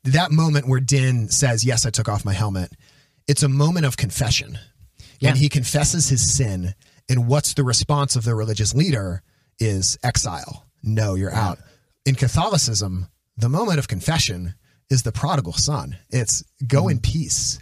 that 0.04 0.30
moment 0.30 0.68
where 0.68 0.80
Din 0.80 1.28
says, 1.28 1.64
"Yes, 1.64 1.87
I 1.87 1.90
took 1.90 2.08
off 2.08 2.24
my 2.24 2.32
helmet." 2.32 2.72
It's 3.26 3.42
a 3.42 3.48
moment 3.48 3.87
of 3.87 3.96
confession, 3.96 4.58
yeah. 5.18 5.30
and 5.30 5.38
he 5.38 5.48
confesses 5.48 6.08
his 6.08 6.37
sin 6.37 6.74
and 7.08 7.26
what's 7.26 7.54
the 7.54 7.64
response 7.64 8.16
of 8.16 8.24
the 8.24 8.34
religious 8.34 8.74
leader 8.74 9.22
is 9.58 9.98
exile. 10.02 10.66
No, 10.82 11.14
you're 11.14 11.32
out. 11.32 11.58
In 12.06 12.14
Catholicism, 12.14 13.08
the 13.37 13.48
moment 13.48 13.78
of 13.78 13.88
confession 13.88 14.54
is 14.90 15.02
the 15.02 15.12
prodigal 15.12 15.52
son. 15.54 15.96
It's 16.10 16.44
go 16.66 16.82
mm-hmm. 16.82 16.90
in 16.90 16.98
peace. 17.00 17.58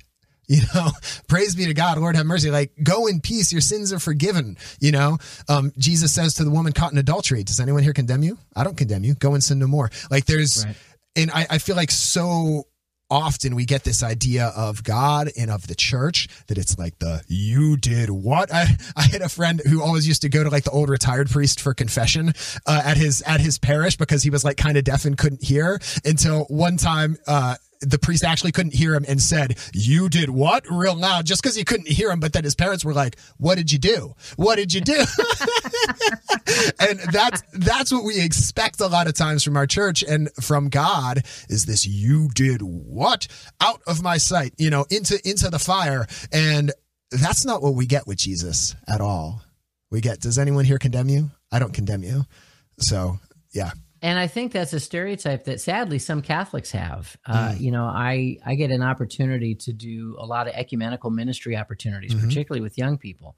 You 0.53 0.61
know, 0.75 0.91
praise 1.29 1.55
be 1.55 1.65
to 1.65 1.73
God, 1.73 1.97
Lord 1.97 2.15
have 2.15 2.27
mercy. 2.27 2.51
Like, 2.51 2.73
go 2.83 3.07
in 3.07 3.23
peace, 3.23 3.53
your 3.53 3.63
sins 3.63 3.91
are 3.91 3.99
forgiven. 3.99 4.59
You 4.81 4.93
know, 4.93 5.19
um, 5.49 5.73
Jesus 5.79 6.13
says 6.13 6.35
to 6.35 6.45
the 6.45 6.51
woman 6.51 6.75
caught 6.75 6.93
in 6.93 6.99
adultery, 6.99 7.43
Does 7.43 7.59
anyone 7.59 7.83
here 7.83 7.95
condemn 7.95 8.23
you? 8.23 8.37
I 8.55 8.63
don't 8.63 8.77
condemn 8.77 9.03
you. 9.03 9.15
Go 9.15 9.33
and 9.33 9.43
sin 9.43 9.59
no 9.59 9.67
more. 9.67 9.91
Like, 10.11 10.27
there's, 10.27 10.67
right. 10.67 10.77
and 11.17 11.31
I, 11.31 11.47
I 11.49 11.59
feel 11.59 11.75
like 11.75 11.91
so 11.91 12.67
often 13.11 13.55
we 13.55 13.65
get 13.65 13.85
this 13.85 14.03
idea 14.03 14.53
of 14.55 14.85
God 14.85 15.31
and 15.39 15.51
of 15.51 15.67
the 15.67 15.75
church 15.75 16.29
that 16.49 16.59
it's 16.59 16.79
like 16.79 16.99
the 16.99 17.23
you 17.29 17.79
did 17.79 18.11
what 18.11 18.53
I, 18.53 18.67
I 18.97 19.03
had 19.03 19.23
a 19.23 19.29
friend 19.29 19.61
who 19.67 19.83
always 19.83 20.07
used 20.07 20.23
to 20.23 20.29
go 20.29 20.43
to 20.45 20.51
like 20.51 20.65
the 20.65 20.71
old 20.71 20.89
retired 20.89 21.31
priest 21.31 21.61
for 21.61 21.75
confession 21.75 22.33
uh, 22.67 22.83
at 22.85 22.97
his 22.97 23.23
at 23.23 23.41
his 23.41 23.59
parish 23.59 23.97
because 23.97 24.23
he 24.23 24.31
was 24.31 24.45
like 24.45 24.57
kind 24.57 24.79
of 24.79 24.85
deaf 24.85 25.05
and 25.05 25.17
couldn't 25.17 25.43
hear 25.43 25.79
until 26.07 26.45
one 26.45 26.79
time 26.79 27.19
uh, 27.27 27.57
the 27.83 27.99
priest 27.99 28.25
actually 28.25 28.53
couldn't 28.53 28.75
hear 28.75 28.95
him 28.95 29.05
and 29.09 29.21
said, 29.21 29.59
You 29.73 30.09
did 30.09 30.31
what? 30.31 30.65
real 30.71 30.95
loud, 30.95 31.27
just 31.27 31.43
because 31.43 31.57
he 31.57 31.65
couldn't 31.65 31.89
hear 31.89 32.11
him. 32.11 32.21
But 32.21 32.33
then 32.33 32.45
his 32.45 32.55
parents 32.55 32.85
were 32.85 32.95
like, 32.95 33.19
What 33.39 33.57
did 33.57 33.73
you 33.73 33.79
do? 33.79 34.15
What 34.37 34.57
did 34.57 34.73
you 34.73 34.81
do? 34.81 34.93
and 36.81 37.01
that's 37.13 37.43
that's 37.53 37.93
what 37.93 38.05
we 38.05 38.21
expect 38.21 38.81
a 38.81 38.87
lot 38.87 39.07
of 39.07 39.15
times 39.15 39.45
from 39.45 39.57
our 39.57 39.67
church 39.67 40.03
and 40.03 40.31
from 40.41 40.69
God 40.69 41.23
is 41.49 41.67
this 41.67 41.87
you 41.87 42.29
did 42.35 42.63
what? 42.63 43.27
Out 43.61 43.83
of 43.87 44.03
my 44.03 44.17
sight, 44.17 44.55
you 44.59 44.71
know, 44.71 44.87
into 44.91 45.21
into 45.29 45.51
the 45.51 45.59
fire. 45.59 46.07
And 46.33 46.73
that's 47.11 47.45
not 47.45 47.63
what 47.63 47.75
we 47.75 47.87
get 47.87 48.07
with 48.07 48.19
Jesus 48.19 48.75
at 48.89 49.01
all. 49.01 49.43
We 49.91 50.01
get, 50.01 50.21
does 50.21 50.39
anyone 50.39 50.65
here 50.65 50.79
condemn 50.79 51.11
you? 51.11 51.31
I 51.51 51.59
don't 51.59 51.75
condemn 51.75 52.03
you. 52.03 52.25
So 52.79 53.19
yeah. 53.53 53.73
And 54.03 54.19
I 54.19 54.27
think 54.27 54.53
that's 54.53 54.73
a 54.73 54.81
stereotype 54.81 55.45
that 55.45 55.61
sadly 55.61 56.01
some 56.01 56.23
Catholics 56.23 56.73
have. 56.73 57.17
Uh, 57.25 57.51
mm. 57.51 57.61
You 57.61 57.71
know, 57.71 57.85
I, 57.85 58.39
I 58.45 58.57
get 58.57 58.73
an 58.73 58.83
opportunity 58.83 59.55
to 59.55 59.73
do 59.73 60.17
a 60.19 60.27
lot 60.27 60.49
of 60.49 60.55
ecumenical 60.55 61.11
ministry 61.11 61.57
opportunities, 61.57 62.13
mm-hmm. 62.13 62.27
particularly 62.27 62.63
with 62.63 62.77
young 62.77 62.99
people. 62.99 63.37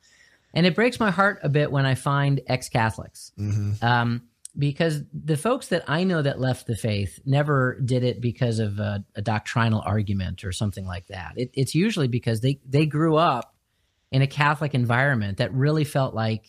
And 0.55 0.65
it 0.65 0.75
breaks 0.75 0.99
my 0.99 1.11
heart 1.11 1.41
a 1.43 1.51
bit 1.51 1.71
when 1.71 1.85
I 1.85 1.95
find 1.95 2.41
ex 2.47 2.71
Catholics. 2.71 3.33
Mm-hmm. 3.39 3.85
Um, 3.85 4.23
because 4.57 5.03
the 5.13 5.37
folks 5.37 5.69
that 5.69 5.85
I 5.89 6.05
know 6.05 6.23
that 6.23 6.41
left 6.41 6.67
the 6.67 6.77
faith 6.77 7.19
never 7.27 7.79
did 7.85 8.05
it 8.05 8.21
because 8.21 8.59
of 8.59 8.79
a, 8.79 9.05
a 9.17 9.21
doctrinal 9.21 9.83
argument 9.85 10.45
or 10.45 10.53
something 10.53 10.87
like 10.87 11.09
that. 11.09 11.33
It, 11.37 11.51
it's 11.55 11.75
usually 11.75 12.09
because 12.09 12.41
they, 12.41 12.61
they 12.65 12.87
grew 12.87 13.17
up 13.17 13.55
in 14.13 14.23
a 14.23 14.29
Catholic 14.29 14.75
environment 14.75 15.39
that 15.39 15.53
really 15.53 15.85
felt 15.85 16.15
like 16.15 16.45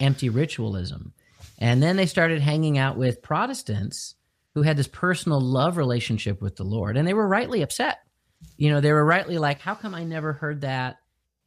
empty 0.00 0.30
ritualism. 0.30 1.12
And 1.60 1.82
then 1.82 1.96
they 1.96 2.06
started 2.06 2.40
hanging 2.40 2.78
out 2.78 2.96
with 2.96 3.22
Protestants 3.22 4.14
who 4.54 4.62
had 4.62 4.76
this 4.76 4.88
personal 4.88 5.40
love 5.40 5.76
relationship 5.76 6.40
with 6.40 6.56
the 6.56 6.64
Lord, 6.64 6.96
and 6.96 7.06
they 7.06 7.14
were 7.14 7.28
rightly 7.28 7.62
upset. 7.62 7.98
You 8.56 8.70
know, 8.70 8.80
they 8.80 8.92
were 8.92 9.04
rightly 9.04 9.38
like, 9.38 9.60
"How 9.60 9.74
come 9.74 9.94
I 9.94 10.04
never 10.04 10.32
heard 10.32 10.62
that 10.62 10.96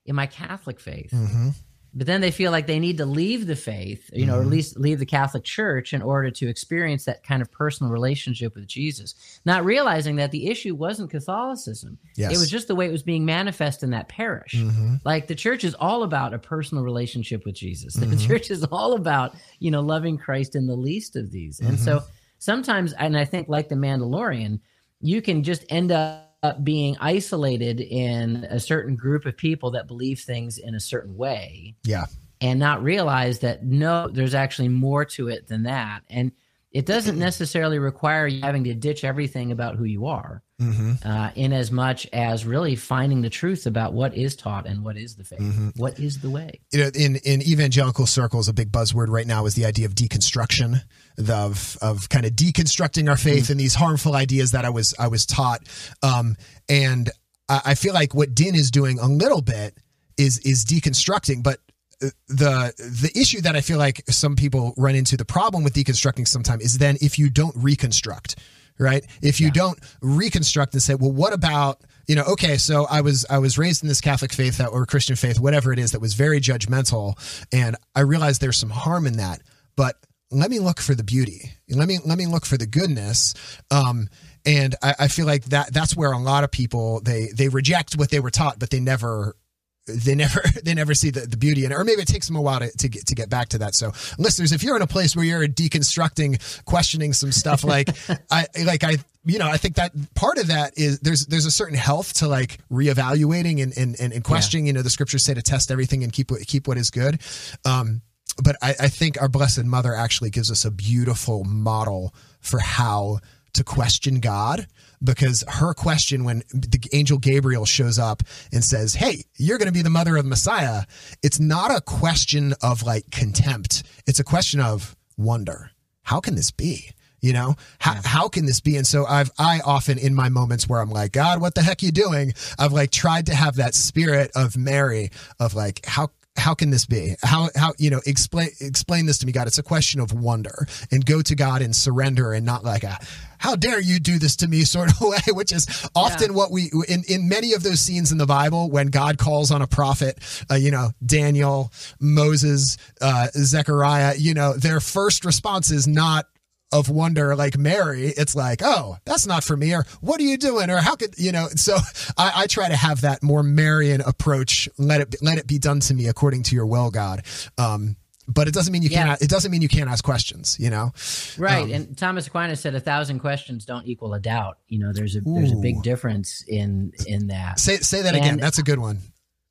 in 0.05 0.15
my 0.15 0.27
Catholic 0.27 0.79
faith?" 0.79 1.11
Mm-hmm. 1.11 1.49
But 1.95 2.07
then 2.07 2.21
they 2.21 2.31
feel 2.31 2.51
like 2.51 2.65
they 2.65 2.79
need 2.79 2.97
to 2.97 3.05
leave 3.05 3.45
the 3.45 3.55
faith, 3.55 4.09
you 4.13 4.25
know, 4.25 4.37
or 4.37 4.41
at 4.41 4.47
Mhm. 4.47 4.51
least 4.51 4.79
leave 4.79 4.97
the 4.97 5.05
Catholic 5.05 5.43
Church 5.43 5.93
in 5.93 6.01
order 6.01 6.31
to 6.31 6.47
experience 6.47 7.05
that 7.05 7.23
kind 7.23 7.41
of 7.41 7.51
personal 7.51 7.91
relationship 7.93 8.55
with 8.55 8.65
Jesus. 8.65 9.13
Not 9.45 9.63
realizing 9.63 10.15
that 10.15 10.31
the 10.31 10.47
issue 10.47 10.73
wasn't 10.73 11.11
Catholicism; 11.11 11.99
Yes. 12.15 12.33
it 12.33 12.39
was 12.39 12.49
just 12.49 12.67
the 12.67 12.73
way 12.75 12.87
it 12.87 12.91
was 12.91 13.03
being 13.03 13.25
manifest 13.25 13.83
in 13.83 13.91
that 13.91 14.09
parish. 14.09 14.55
Mhm. 14.55 15.01
Like 15.05 15.27
the 15.27 15.35
church 15.35 15.63
is 15.63 15.75
all 15.75 16.01
about 16.01 16.33
a 16.33 16.39
personal 16.39 16.83
relationship 16.83 17.45
with 17.45 17.53
Jesus. 17.55 17.93
The 17.93 18.07
Mhm. 18.07 18.25
church 18.27 18.49
is 18.49 18.63
all 18.71 18.93
about, 18.93 19.35
you 19.59 19.69
know, 19.69 19.81
loving 19.81 20.17
Christ 20.17 20.55
in 20.55 20.65
the 20.65 20.75
least 20.75 21.15
of 21.15 21.29
these. 21.31 21.59
And 21.59 21.73
Mm-hmm. 21.77 21.83
so 21.85 22.03
sometimes, 22.39 22.93
and 22.93 23.15
I 23.15 23.25
think 23.25 23.49
like 23.49 23.69
the 23.69 23.75
Mandalorian, 23.75 24.59
you 24.99 25.21
can 25.21 25.43
just 25.43 25.63
end 25.69 25.91
up 25.91 26.31
being 26.63 26.97
isolated 26.99 27.79
in 27.79 28.45
a 28.49 28.59
certain 28.59 28.95
group 28.95 29.25
of 29.25 29.37
people 29.37 29.71
that 29.71 29.87
believe 29.87 30.19
things 30.19 30.57
in 30.57 30.75
a 30.75 30.79
certain 30.79 31.15
way 31.15 31.75
Yeah. 31.85 32.05
and 32.41 32.59
not 32.59 32.83
realize 32.83 33.39
that 33.39 33.63
no, 33.63 34.09
there's 34.09 34.33
actually 34.35 34.69
more 34.69 35.05
to 35.05 35.29
it 35.29 35.47
than 35.47 35.63
that. 35.63 36.01
And 36.09 36.31
it 36.71 36.85
doesn't 36.85 37.17
necessarily 37.29 37.79
require 37.79 38.27
you 38.27 38.41
having 38.41 38.65
to 38.65 38.73
ditch 38.73 39.03
everything 39.03 39.51
about 39.51 39.75
who 39.77 39.85
you 39.85 40.05
are 40.07 40.43
hmm 40.71 40.91
uh, 41.03 41.31
in 41.35 41.51
as 41.53 41.71
much 41.71 42.07
as 42.13 42.45
really 42.45 42.75
finding 42.75 43.21
the 43.21 43.29
truth 43.29 43.65
about 43.65 43.93
what 43.93 44.15
is 44.15 44.35
taught 44.35 44.65
and 44.67 44.83
what 44.83 44.97
is 44.97 45.15
the 45.15 45.23
faith, 45.23 45.39
Mhm. 45.39 45.71
what 45.77 45.99
is 45.99 46.19
the 46.19 46.29
way. 46.29 46.59
you 46.71 46.79
know, 46.79 46.91
in, 46.95 47.17
in 47.17 47.41
evangelical 47.41 48.05
circles, 48.05 48.47
a 48.47 48.53
big 48.53 48.71
buzzword 48.71 49.07
right 49.09 49.27
now 49.27 49.45
is 49.45 49.55
the 49.55 49.65
idea 49.65 49.85
of 49.85 49.93
deconstruction, 49.95 50.81
the, 51.17 51.35
of 51.35 51.77
of 51.81 52.09
kind 52.09 52.25
of 52.25 52.31
deconstructing 52.33 53.09
our 53.09 53.17
faith 53.17 53.49
and 53.49 53.59
these 53.59 53.75
harmful 53.75 54.15
ideas 54.15 54.51
that 54.51 54.65
I 54.65 54.69
was 54.69 54.93
I 54.97 55.07
was 55.07 55.25
taught. 55.25 55.61
Um, 56.01 56.35
and 56.69 57.09
I, 57.49 57.61
I 57.65 57.75
feel 57.75 57.93
like 57.93 58.13
what 58.13 58.33
Din 58.33 58.55
is 58.55 58.71
doing 58.71 58.99
a 58.99 59.07
little 59.07 59.41
bit 59.41 59.77
is 60.17 60.39
is 60.39 60.63
deconstructing, 60.65 61.43
but 61.43 61.59
uh, 62.01 62.09
the 62.27 62.73
the 62.77 63.11
issue 63.19 63.41
that 63.41 63.55
I 63.55 63.61
feel 63.61 63.77
like 63.77 64.03
some 64.09 64.35
people 64.35 64.73
run 64.77 64.95
into 64.95 65.17
the 65.17 65.25
problem 65.25 65.63
with 65.63 65.73
deconstructing 65.73 66.27
sometimes 66.27 66.63
is 66.63 66.77
then 66.77 66.97
if 67.01 67.17
you 67.19 67.29
don't 67.29 67.55
reconstruct, 67.57 68.35
right? 68.79 69.05
If 69.21 69.39
you 69.39 69.47
Yeah. 69.47 69.53
don't 69.53 69.79
reconstruct 70.01 70.73
and 70.73 70.81
say, 70.83 70.95
well, 70.95 71.11
what 71.11 71.33
about 71.33 71.81
you 72.07 72.15
know? 72.15 72.23
Okay, 72.23 72.57
so 72.57 72.85
I 72.89 73.01
was 73.01 73.25
I 73.29 73.37
was 73.37 73.57
raised 73.57 73.81
in 73.83 73.87
this 73.89 74.01
Catholic 74.01 74.33
faith 74.33 74.57
that, 74.57 74.67
or 74.67 74.85
Christian 74.85 75.15
faith, 75.15 75.39
whatever 75.39 75.71
it 75.71 75.79
is, 75.79 75.91
that 75.91 76.01
was 76.01 76.13
very 76.15 76.41
judgmental, 76.41 77.15
and 77.53 77.75
I 77.95 78.01
realized 78.01 78.41
there's 78.41 78.57
some 78.57 78.71
harm 78.71 79.07
in 79.07 79.17
that, 79.17 79.41
but 79.77 79.95
let 80.31 80.49
me 80.49 80.59
look 80.59 80.79
for 80.81 80.95
the 80.95 81.03
beauty. 81.03 81.51
Let 81.69 81.87
me 81.87 81.99
let 82.05 82.17
me 82.17 82.25
look 82.25 82.45
for 82.45 82.57
the 82.57 82.65
goodness. 82.65 83.33
Um, 83.71 84.09
and 84.45 84.75
I, 84.81 84.95
I 85.01 85.07
feel 85.07 85.25
like 85.25 85.45
that 85.45 85.73
that's 85.73 85.95
where 85.95 86.11
a 86.11 86.17
lot 86.19 86.43
of 86.43 86.51
people 86.51 86.99
they 87.01 87.27
they 87.35 87.47
reject 87.49 87.93
what 87.93 88.09
they 88.09 88.19
were 88.19 88.31
taught, 88.31 88.59
but 88.59 88.69
they 88.69 88.79
never 88.79 89.35
they 89.85 90.15
never 90.15 90.41
they 90.63 90.73
never 90.73 90.93
see 90.93 91.09
the, 91.09 91.21
the 91.21 91.37
beauty 91.37 91.65
in 91.65 91.71
it. 91.71 91.75
Or 91.75 91.83
maybe 91.83 92.01
it 92.01 92.07
takes 92.07 92.27
them 92.27 92.35
a 92.35 92.41
while 92.41 92.59
to, 92.59 92.71
to 92.77 92.87
get 92.87 93.07
to 93.07 93.15
get 93.15 93.29
back 93.29 93.49
to 93.49 93.57
that. 93.59 93.75
So 93.75 93.91
listeners 94.17 94.51
if 94.51 94.63
you're 94.63 94.75
in 94.75 94.81
a 94.81 94.87
place 94.87 95.15
where 95.15 95.25
you're 95.25 95.47
deconstructing 95.47 96.63
questioning 96.65 97.13
some 97.13 97.31
stuff 97.31 97.63
like 97.73 97.89
i 98.31 98.45
like 98.65 98.83
i 98.83 98.97
you 99.25 99.39
know 99.39 99.47
i 99.47 99.57
think 99.57 99.75
that 99.75 99.91
part 100.15 100.37
of 100.37 100.47
that 100.47 100.77
is 100.77 100.99
there's 100.99 101.25
there's 101.27 101.45
a 101.45 101.51
certain 101.51 101.77
health 101.77 102.13
to 102.15 102.27
like 102.27 102.59
reevaluating 102.71 103.61
and 103.61 103.77
and, 103.77 103.99
and, 103.99 104.13
and 104.13 104.23
questioning. 104.23 104.67
You 104.67 104.73
know 104.73 104.81
the 104.81 104.89
scriptures 104.89 105.23
say 105.23 105.33
to 105.33 105.41
test 105.41 105.71
everything 105.71 106.03
and 106.03 106.11
keep 106.11 106.31
what 106.31 106.41
keep 106.45 106.67
what 106.67 106.77
is 106.77 106.89
good. 106.89 107.19
Um 107.65 108.01
but 108.43 108.55
I, 108.63 108.69
I 108.79 108.87
think 108.87 109.21
our 109.21 109.29
blessed 109.29 109.63
mother 109.63 109.93
actually 109.93 110.31
gives 110.31 110.49
us 110.49 110.65
a 110.65 110.71
beautiful 110.71 111.43
model 111.43 112.15
for 112.39 112.59
how 112.59 113.19
to 113.53 113.63
question 113.63 114.19
God 114.19 114.67
because 115.03 115.43
her 115.47 115.73
question 115.73 116.23
when 116.23 116.43
the 116.49 116.79
angel 116.93 117.17
Gabriel 117.17 117.65
shows 117.65 117.99
up 117.99 118.23
and 118.51 118.63
says, 118.63 118.93
Hey, 118.93 119.23
you're 119.37 119.57
going 119.57 119.67
to 119.67 119.73
be 119.73 119.81
the 119.81 119.89
mother 119.89 120.17
of 120.17 120.25
Messiah, 120.25 120.83
it's 121.21 121.39
not 121.39 121.75
a 121.75 121.81
question 121.81 122.53
of 122.61 122.83
like 122.83 123.11
contempt. 123.11 123.83
It's 124.07 124.19
a 124.19 124.23
question 124.23 124.59
of 124.59 124.95
wonder. 125.17 125.71
How 126.03 126.19
can 126.19 126.35
this 126.35 126.51
be? 126.51 126.91
You 127.21 127.31
know, 127.31 127.55
how, 127.79 128.01
how 128.03 128.27
can 128.27 128.45
this 128.45 128.59
be? 128.59 128.75
And 128.75 128.85
so 128.85 129.05
I've, 129.05 129.31
I 129.39 129.61
often 129.65 129.97
in 129.97 130.13
my 130.13 130.27
moments 130.27 130.67
where 130.67 130.81
I'm 130.81 130.89
like, 130.89 131.13
God, 131.13 131.39
what 131.39 131.55
the 131.55 131.61
heck 131.61 131.81
you 131.81 131.91
doing? 131.91 132.33
I've 132.59 132.73
like 132.73 132.91
tried 132.91 133.27
to 133.27 133.35
have 133.35 133.55
that 133.55 133.75
spirit 133.75 134.29
of 134.35 134.57
Mary 134.57 135.09
of 135.39 135.55
like, 135.55 135.85
how, 135.85 136.09
how 136.35 136.53
can 136.53 136.69
this 136.69 136.85
be? 136.85 137.15
How 137.23 137.49
how 137.55 137.73
you 137.77 137.89
know 137.89 138.01
explain 138.05 138.49
explain 138.59 139.05
this 139.05 139.19
to 139.19 139.25
me, 139.25 139.31
God? 139.31 139.47
It's 139.47 139.59
a 139.59 139.63
question 139.63 140.01
of 140.01 140.13
wonder 140.13 140.67
and 140.91 141.05
go 141.05 141.21
to 141.21 141.35
God 141.35 141.61
and 141.61 141.75
surrender 141.75 142.33
and 142.33 142.45
not 142.45 142.63
like 142.63 142.83
a 142.83 142.97
how 143.43 143.57
dare 143.57 143.81
you 143.81 143.99
do 143.99 144.17
this 144.19 144.37
to 144.37 144.47
me 144.47 144.63
sort 144.63 144.89
of 144.89 145.01
way, 145.01 145.19
which 145.33 145.51
is 145.51 145.89
often 145.93 146.33
what 146.33 146.49
we 146.49 146.71
in 146.87 147.03
in 147.09 147.27
many 147.27 147.51
of 147.51 147.61
those 147.61 147.81
scenes 147.81 148.11
in 148.13 148.17
the 148.17 148.25
Bible 148.25 148.71
when 148.71 148.87
God 148.87 149.17
calls 149.17 149.51
on 149.51 149.61
a 149.61 149.67
prophet, 149.67 150.17
uh, 150.49 150.55
you 150.55 150.71
know 150.71 150.91
Daniel, 151.05 151.69
Moses, 151.99 152.77
uh, 153.01 153.27
Zechariah, 153.33 154.15
you 154.17 154.33
know 154.33 154.53
their 154.53 154.79
first 154.79 155.25
response 155.25 155.71
is 155.71 155.87
not 155.87 156.25
of 156.71 156.89
wonder 156.89 157.35
like 157.35 157.57
Mary, 157.57 158.07
it's 158.07 158.35
like, 158.35 158.61
oh, 158.63 158.97
that's 159.05 159.27
not 159.27 159.43
for 159.43 159.55
me, 159.55 159.75
or 159.75 159.85
what 159.99 160.19
are 160.19 160.23
you 160.23 160.37
doing, 160.37 160.69
or 160.69 160.77
how 160.77 160.95
could 160.95 161.13
you 161.17 161.31
know? 161.31 161.47
So 161.63 161.77
I, 162.17 162.31
I 162.35 162.47
try 162.47 162.67
to 162.67 162.75
have 162.75 163.01
that 163.01 163.23
more 163.23 163.43
Marian 163.43 164.01
approach. 164.01 164.67
Let 164.77 165.01
it 165.01 165.15
let 165.21 165.37
it 165.37 165.47
be 165.47 165.59
done 165.59 165.81
to 165.81 165.93
me 165.93 166.07
according 166.07 166.43
to 166.43 166.55
your 166.55 166.65
will, 166.65 166.91
God. 166.91 167.23
Um, 167.57 167.95
but 168.27 168.47
it 168.47 168.53
doesn't 168.53 168.71
mean 168.71 168.81
you 168.83 168.89
Yeah. 168.89 169.05
can't. 169.05 169.21
It 169.21 169.29
doesn't 169.29 169.51
mean 169.51 169.61
you 169.61 169.67
can't 169.67 169.89
ask 169.89 170.03
questions. 170.03 170.57
You 170.59 170.69
know, 170.69 170.93
Right. 171.37 171.63
Um, 171.63 171.71
and 171.71 171.97
Thomas 171.97 172.27
Aquinas 172.27 172.59
said 172.61 172.75
a 172.75 172.79
thousand 172.79 173.19
questions 173.19 173.65
don't 173.65 173.85
equal 173.87 174.13
a 174.13 174.19
doubt. 174.19 174.57
You 174.67 174.79
know, 174.79 174.93
there's 174.93 175.15
a 175.15 175.21
there's 175.21 175.51
a 175.51 175.57
big 175.57 175.81
difference 175.83 176.43
in 176.47 176.91
in 177.07 177.27
that. 177.27 177.59
say 177.59 177.77
say 177.77 178.01
that 178.03 178.15
again. 178.15 178.37
That's 178.37 178.57
a 178.59 178.63
good 178.63 178.79
one. 178.79 178.99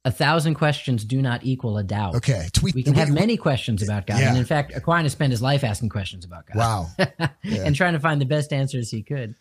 A 0.05 0.11
thousand 0.11 0.55
questions 0.55 1.05
do 1.05 1.23
not 1.23 1.45
equal 1.45 1.79
a 1.79 1.85
doubt. 1.85 2.17
Okay, 2.17 2.49
tweet. 2.53 2.75
We 2.75 2.83
can 2.83 2.95
have 2.95 3.09
many 3.13 3.37
questions 3.37 3.83
about 3.85 4.05
God. 4.05 4.19
Yeah. 4.19 4.31
And 4.31 4.39
in 4.39 4.45
fact, 4.45 4.73
Aquinas 4.75 5.13
spent 5.13 5.31
his 5.31 5.41
life 5.41 5.63
asking 5.63 5.91
questions 5.91 6.25
about 6.25 6.45
God. 6.47 6.57
Wow. 6.57 6.87
Yeah. 7.45 7.63
and 7.65 7.77
trying 7.77 7.93
to 7.93 8.01
find 8.01 8.21
the 8.21 8.25
best 8.27 8.53
answers 8.53 8.91
he 8.91 9.03
could. 9.03 9.37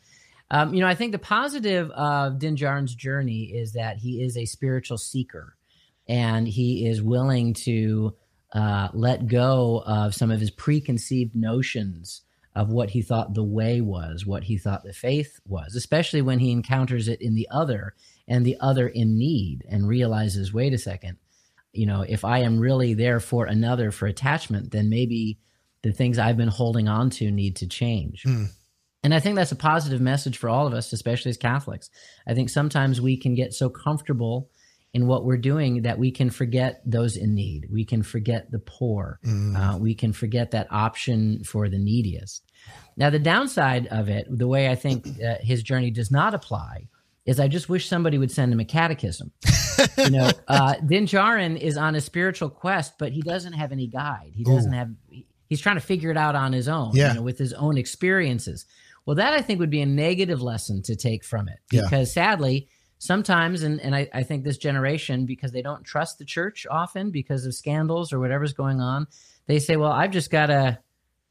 Um, 0.52 0.74
you 0.76 0.82
know, 0.82 0.88
I 0.88 0.94
think 0.96 1.14
the 1.14 1.20
positive 1.20 1.90
of 1.92 2.38
Din 2.38 2.56
Djarin's 2.58 2.94
journey 2.94 3.46
is 3.46 3.74
that 3.74 3.98
he 3.98 4.22
is 4.22 4.36
a 4.38 4.46
spiritual 4.46 4.98
seeker 5.00 5.56
and 6.08 6.48
he 6.48 6.86
is 6.88 7.02
willing 7.02 7.54
to 7.54 8.14
uh, 8.54 8.90
let 8.94 9.28
go 9.28 9.84
of 9.86 10.14
some 10.14 10.32
of 10.32 10.40
his 10.40 10.52
preconceived 10.52 11.36
notions 11.36 12.22
of 12.54 12.70
what 12.70 12.90
he 12.90 13.02
thought 13.02 13.34
the 13.34 13.44
way 13.44 13.80
was, 13.80 14.26
what 14.26 14.44
he 14.44 14.58
thought 14.58 14.84
the 14.84 14.94
faith 14.94 15.40
was, 15.48 15.76
especially 15.76 16.22
when 16.22 16.40
he 16.40 16.52
encounters 16.52 17.08
it 17.08 17.22
in 17.22 17.34
the 17.34 17.48
other 17.50 17.94
and 18.28 18.46
the 18.46 18.58
other 18.60 18.88
in 18.88 19.18
need 19.18 19.64
and 19.70 19.88
realizes, 19.88 20.54
wait 20.54 20.74
a 20.74 20.78
second, 20.78 21.18
you 21.72 21.86
know, 21.86 22.02
if 22.02 22.26
I 22.26 22.40
am 22.40 22.60
really 22.60 22.94
there 22.94 23.22
for 23.22 23.46
another 23.46 23.92
for 23.92 24.06
attachment, 24.06 24.72
then 24.72 24.90
maybe 24.90 25.40
the 25.82 25.94
things 25.94 26.20
I've 26.20 26.38
been 26.38 26.50
holding 26.50 26.90
on 26.90 27.10
to 27.12 27.32
need 27.32 27.56
to 27.58 27.68
change. 27.68 28.24
Mm. 28.24 28.50
And 29.04 29.14
I 29.14 29.20
think 29.20 29.36
that's 29.36 29.52
a 29.52 29.56
positive 29.56 30.02
message 30.02 30.38
for 30.38 30.50
all 30.50 30.68
of 30.68 30.74
us, 30.74 30.94
especially 30.94 31.30
as 31.30 31.38
Catholics. 31.38 31.90
I 32.28 32.34
think 32.34 32.50
sometimes 32.50 33.02
we 33.02 33.18
can 33.18 33.34
get 33.34 33.54
so 33.54 33.70
comfortable 33.70 34.50
in 34.94 35.08
what 35.08 35.24
we're 35.24 35.38
doing 35.38 35.84
that 35.84 35.98
we 35.98 36.12
can 36.12 36.30
forget 36.30 36.82
those 36.86 37.16
in 37.16 37.34
need. 37.34 37.68
We 37.72 37.86
can 37.86 38.04
forget 38.04 38.52
the 38.52 38.60
poor. 38.60 39.20
Mm. 39.26 39.56
Uh, 39.56 39.78
we 39.78 39.96
can 39.96 40.12
forget 40.12 40.52
that 40.52 40.68
option 40.70 41.44
for 41.44 41.70
the 41.70 41.80
neediest. 41.80 42.44
Now, 42.98 43.10
the 43.10 43.20
downside 43.20 43.88
of 43.88 44.10
it, 44.10 44.28
the 44.30 44.48
way 44.48 44.70
I 44.70 44.76
think 44.76 45.08
uh, 45.26 45.36
his 45.40 45.64
journey 45.64 45.92
does 45.92 46.12
not 46.12 46.34
apply, 46.34 46.88
is 47.26 47.40
I 47.40 47.48
just 47.48 47.70
wish 47.70 47.88
somebody 47.88 48.18
would 48.18 48.32
send 48.32 48.52
him 48.52 48.60
a 48.60 48.66
catechism. 48.66 49.32
you 49.98 50.10
know, 50.10 50.30
uh, 50.48 50.76
Din 50.86 51.06
Djarin 51.06 51.58
is 51.58 51.78
on 51.78 51.96
a 51.96 52.02
spiritual 52.02 52.50
quest, 52.50 52.94
but 52.98 53.12
he 53.12 53.22
doesn't 53.22 53.54
have 53.54 53.72
any 53.72 53.88
guide. 53.88 54.32
He 54.34 54.44
doesn't 54.44 54.74
Ooh. 54.74 54.78
have. 54.78 54.90
He's 55.48 55.62
trying 55.62 55.76
to 55.76 55.82
figure 55.82 56.12
it 56.12 56.18
out 56.18 56.36
on 56.36 56.52
his 56.52 56.68
own. 56.68 56.92
Yeah. 56.96 57.10
You 57.10 57.16
know, 57.16 57.22
with 57.22 57.38
his 57.38 57.54
own 57.54 57.78
experiences. 57.78 58.66
Well, 59.06 59.16
that 59.16 59.34
I 59.34 59.42
think 59.42 59.60
would 59.60 59.70
be 59.70 59.82
a 59.82 59.86
negative 59.86 60.42
lesson 60.42 60.82
to 60.84 60.96
take 60.96 61.24
from 61.24 61.48
it, 61.48 61.60
Yeah. 61.72 61.84
because 61.84 62.14
sadly, 62.14 62.68
sometimes, 63.02 63.64
and 63.64 63.82
and 63.82 63.96
I, 63.96 64.08
I 64.14 64.24
think 64.24 64.44
this 64.44 64.58
generation, 64.58 65.26
because 65.26 65.52
they 65.52 65.62
don't 65.64 65.84
trust 65.84 66.20
the 66.20 66.26
church 66.26 66.68
often 66.70 67.10
because 67.10 67.46
of 67.46 67.56
scandals 67.56 68.14
or 68.14 68.20
whatever's 68.20 68.54
going 68.54 68.80
on, 68.80 69.08
they 69.48 69.58
say, 69.60 69.76
"Well, 69.76 69.92
I've 69.92 70.12
just 70.12 70.30
got 70.32 70.46
to." 70.48 70.80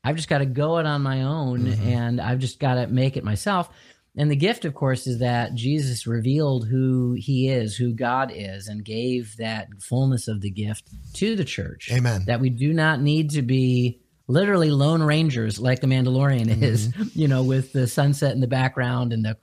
I've 0.02 0.16
just 0.16 0.30
got 0.30 0.38
to 0.38 0.46
go 0.46 0.78
it 0.78 0.86
on 0.86 1.02
my 1.02 1.24
own 1.24 1.66
Mhm. 1.66 1.78
and 1.84 2.20
I've 2.22 2.38
just 2.38 2.58
got 2.58 2.76
to 2.76 2.86
make 2.86 3.18
it 3.18 3.22
myself. 3.22 3.68
And 4.16 4.30
the 4.30 4.34
gift, 4.36 4.64
of 4.64 4.72
course, 4.74 5.06
is 5.06 5.18
that 5.18 5.54
Jesus 5.54 6.06
revealed 6.06 6.66
who 6.68 7.12
he 7.18 7.48
is, 7.50 7.76
who 7.76 7.92
God 7.92 8.32
is, 8.34 8.66
and 8.66 8.82
gave 8.82 9.36
that 9.36 9.68
fullness 9.78 10.26
of 10.26 10.40
the 10.40 10.48
gift 10.48 10.88
to 11.16 11.36
the 11.36 11.44
church. 11.44 11.90
Amen. 11.92 12.24
That 12.26 12.40
we 12.40 12.48
do 12.48 12.72
not 12.72 13.02
need 13.02 13.28
to 13.32 13.42
be 13.42 14.00
literally 14.26 14.70
lone 14.70 15.02
rangers 15.02 15.60
like 15.60 15.80
the 15.80 15.86
Mandalorian 15.86 16.46
Mm-hmm. 16.46 16.64
is, 16.64 16.94
you 17.14 17.28
know, 17.28 17.42
with 17.44 17.74
the 17.74 17.86
sunset 17.86 18.32
in 18.32 18.40
the 18.40 18.46
background 18.46 19.12
and 19.12 19.22
the 19.22 19.36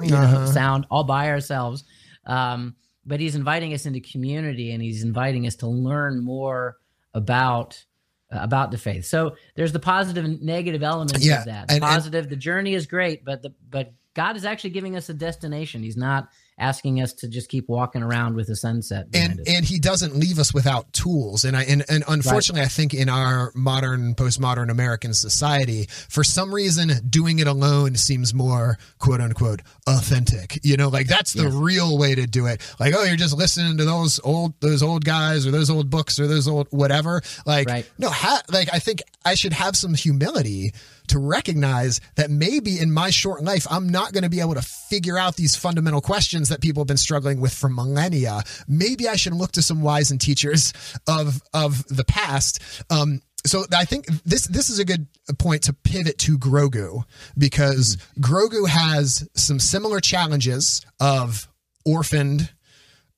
you 0.00 0.10
know, 0.10 0.16
Uh-huh. 0.18 0.46
sound 0.52 0.86
all 0.90 1.04
by 1.04 1.28
ourselves. 1.28 1.84
Um, 2.26 2.76
but 3.06 3.20
he's 3.20 3.34
inviting 3.34 3.72
us 3.72 3.86
into 3.86 4.00
community 4.00 4.72
and 4.72 4.82
he's 4.82 5.02
inviting 5.02 5.46
us 5.46 5.56
to 5.56 5.66
learn 5.66 6.22
more 6.22 6.76
about 7.14 7.84
uh, 8.30 8.40
about 8.42 8.70
the 8.70 8.76
faith. 8.76 9.06
So 9.06 9.36
there's 9.54 9.72
the 9.72 9.78
positive 9.78 10.22
and 10.26 10.42
negative 10.42 10.82
elements 10.82 11.24
Yeah, 11.24 11.38
of 11.40 11.44
that. 11.46 11.68
The 11.68 11.74
and- 11.76 11.82
and- 11.82 11.90
positive, 11.94 12.28
the 12.28 12.36
journey 12.36 12.74
is 12.74 12.86
great, 12.86 13.24
but 13.24 13.40
the 13.42 13.54
but 13.70 13.92
God 14.12 14.36
is 14.36 14.44
actually 14.44 14.70
giving 14.70 14.96
us 14.96 15.08
a 15.08 15.14
destination. 15.14 15.82
He's 15.82 15.96
not 15.96 16.28
asking 16.58 17.00
us 17.00 17.12
to 17.12 17.28
just 17.28 17.48
keep 17.48 17.68
walking 17.68 18.02
around 18.02 18.34
with 18.34 18.46
the 18.48 18.56
sunset 18.56 19.06
and 19.14 19.40
us. 19.40 19.46
and 19.48 19.64
he 19.64 19.78
doesn't 19.78 20.16
leave 20.16 20.38
us 20.38 20.52
without 20.52 20.92
tools 20.92 21.44
and 21.44 21.56
i 21.56 21.62
and, 21.64 21.84
and 21.88 22.02
unfortunately 22.08 22.62
i 22.62 22.68
think 22.68 22.92
in 22.94 23.08
our 23.08 23.52
modern 23.54 24.14
postmodern 24.14 24.70
american 24.70 25.14
society 25.14 25.86
for 26.08 26.24
some 26.24 26.52
reason 26.54 26.90
doing 27.08 27.38
it 27.38 27.46
alone 27.46 27.94
seems 27.94 28.34
more 28.34 28.76
quote 28.98 29.20
unquote 29.20 29.62
authentic 29.86 30.58
you 30.64 30.76
know 30.76 30.88
like 30.88 31.06
that's 31.06 31.32
the 31.32 31.44
Yes. 31.44 31.52
real 31.54 31.96
way 31.98 32.14
to 32.14 32.26
do 32.26 32.46
it 32.46 32.60
like 32.80 32.94
oh 32.96 33.04
you're 33.04 33.16
just 33.16 33.36
listening 33.36 33.76
to 33.78 33.84
those 33.84 34.18
old 34.24 34.54
those 34.60 34.82
old 34.82 35.04
guys 35.04 35.46
or 35.46 35.50
those 35.50 35.70
old 35.70 35.88
books 35.90 36.18
or 36.18 36.26
those 36.26 36.48
old 36.48 36.66
whatever 36.70 37.22
like 37.46 37.68
Right. 37.68 37.90
no 37.98 38.08
ha- 38.10 38.42
like 38.50 38.68
i 38.72 38.78
think 38.78 39.00
i 39.24 39.34
should 39.34 39.52
have 39.52 39.76
some 39.76 39.94
humility 39.94 40.72
to 41.08 41.18
recognize 41.18 42.00
that 42.16 42.30
maybe 42.30 42.78
in 42.78 42.92
my 42.92 43.08
short 43.08 43.42
life, 43.42 43.66
I'm 43.70 43.88
not 43.88 44.12
going 44.12 44.24
to 44.24 44.28
be 44.28 44.40
able 44.40 44.52
to 44.56 44.60
figure 44.60 45.16
out 45.16 45.36
these 45.36 45.56
fundamental 45.56 46.02
questions 46.02 46.47
that 46.48 46.60
people 46.60 46.82
have 46.82 46.88
been 46.88 46.96
struggling 46.96 47.40
with 47.40 47.52
for 47.54 47.68
millennia. 47.68 48.42
Maybe 48.66 49.08
I 49.08 49.16
should 49.16 49.34
look 49.34 49.52
to 49.52 49.62
some 49.62 49.82
wise 49.82 50.10
and 50.10 50.20
teachers 50.20 50.72
of 51.06 51.42
of 51.54 51.86
the 51.88 52.04
past. 52.04 52.60
Um, 52.90 53.22
so 53.46 53.64
I 53.74 53.84
think 53.84 54.06
this 54.24 54.46
this 54.46 54.70
is 54.70 54.78
a 54.78 54.84
good 54.84 55.06
point 55.38 55.62
to 55.64 55.72
pivot 55.72 56.18
to 56.18 56.38
Grogu 56.38 57.04
because 57.36 57.96
Grogu 58.20 58.68
has 58.68 59.28
some 59.34 59.58
similar 59.58 60.00
challenges 60.00 60.84
of 61.00 61.48
orphaned 61.84 62.50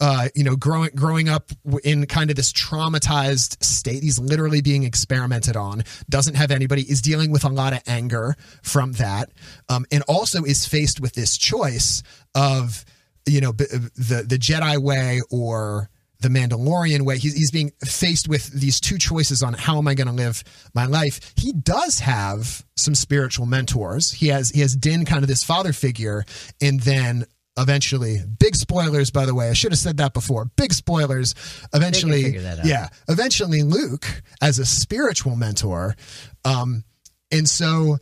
uh, 0.01 0.29
you 0.35 0.43
know, 0.43 0.57
growing 0.57 0.91
growing 0.95 1.29
up 1.29 1.53
in 1.85 2.07
kind 2.07 2.31
of 2.31 2.37
this 2.37 2.53
traumatized 2.53 3.63
state. 3.63 4.03
He's 4.03 4.19
literally 4.19 4.63
being 4.63 4.85
experimented 4.85 5.57
on. 5.57 5.83
Doesn't 6.09 6.37
have 6.37 6.51
anybody. 6.51 6.91
Is 6.91 7.03
dealing 7.03 7.31
with 7.31 7.45
a 7.45 7.51
lot 7.51 7.75
of 7.75 7.83
anger 7.87 8.35
from 8.63 8.93
that, 8.93 9.31
um, 9.69 9.85
and 9.93 10.03
also 10.09 10.43
is 10.45 10.67
faced 10.67 11.01
with 11.01 11.13
this 11.13 11.37
choice 11.37 12.03
of, 12.35 12.85
you 13.27 13.41
know, 13.41 13.53
the 13.53 14.25
the 14.27 14.39
Jedi 14.39 14.79
way 14.79 15.21
or 15.31 15.91
the 16.21 16.29
Mandalorian 16.29 17.03
way. 17.03 17.19
He's, 17.19 17.35
he's 17.35 17.51
being 17.51 17.73
faced 17.85 18.29
with 18.29 18.47
these 18.53 18.81
two 18.81 18.99
choices 18.99 19.43
on 19.43 19.55
how 19.55 19.79
am 19.79 19.89
I 19.89 19.95
going 19.95 20.07
to 20.07 20.13
live 20.13 20.45
my 20.75 20.87
life. 20.87 21.33
He 21.37 21.53
does 21.53 22.01
have 22.01 22.65
some 22.77 22.95
spiritual 22.95 23.47
mentors. 23.47 24.13
He 24.13 24.29
has 24.29 24.51
he 24.51 24.61
has 24.61 24.77
Din, 24.77 25.05
kind 25.05 25.23
of 25.23 25.29
this 25.29 25.45
father 25.45 25.73
figure, 25.73 26.25
and 26.61 26.81
then 26.81 27.25
eventually 27.59 28.19
big 28.39 28.55
spoilers 28.55 29.11
by 29.11 29.27
the 29.27 29.35
way 29.35 29.51
i 29.51 29.53
should 29.53 29.73
have 29.73 29.79
said 29.79 29.97
that 29.97 30.15
before 30.15 30.45
big 30.57 30.73
spoilers 30.73 31.35
eventually 31.75 32.23
figure 32.23 32.41
that 32.41 32.61
out. 32.61 32.65
yeah 32.65 32.89
eventually 33.09 33.65
luke 33.65 34.23
as 34.41 34.61
a 34.61 34.65
spiritual 34.65 35.35
mentor 35.35 35.97
um 36.45 36.85
and 37.33 37.49
so 37.49 37.99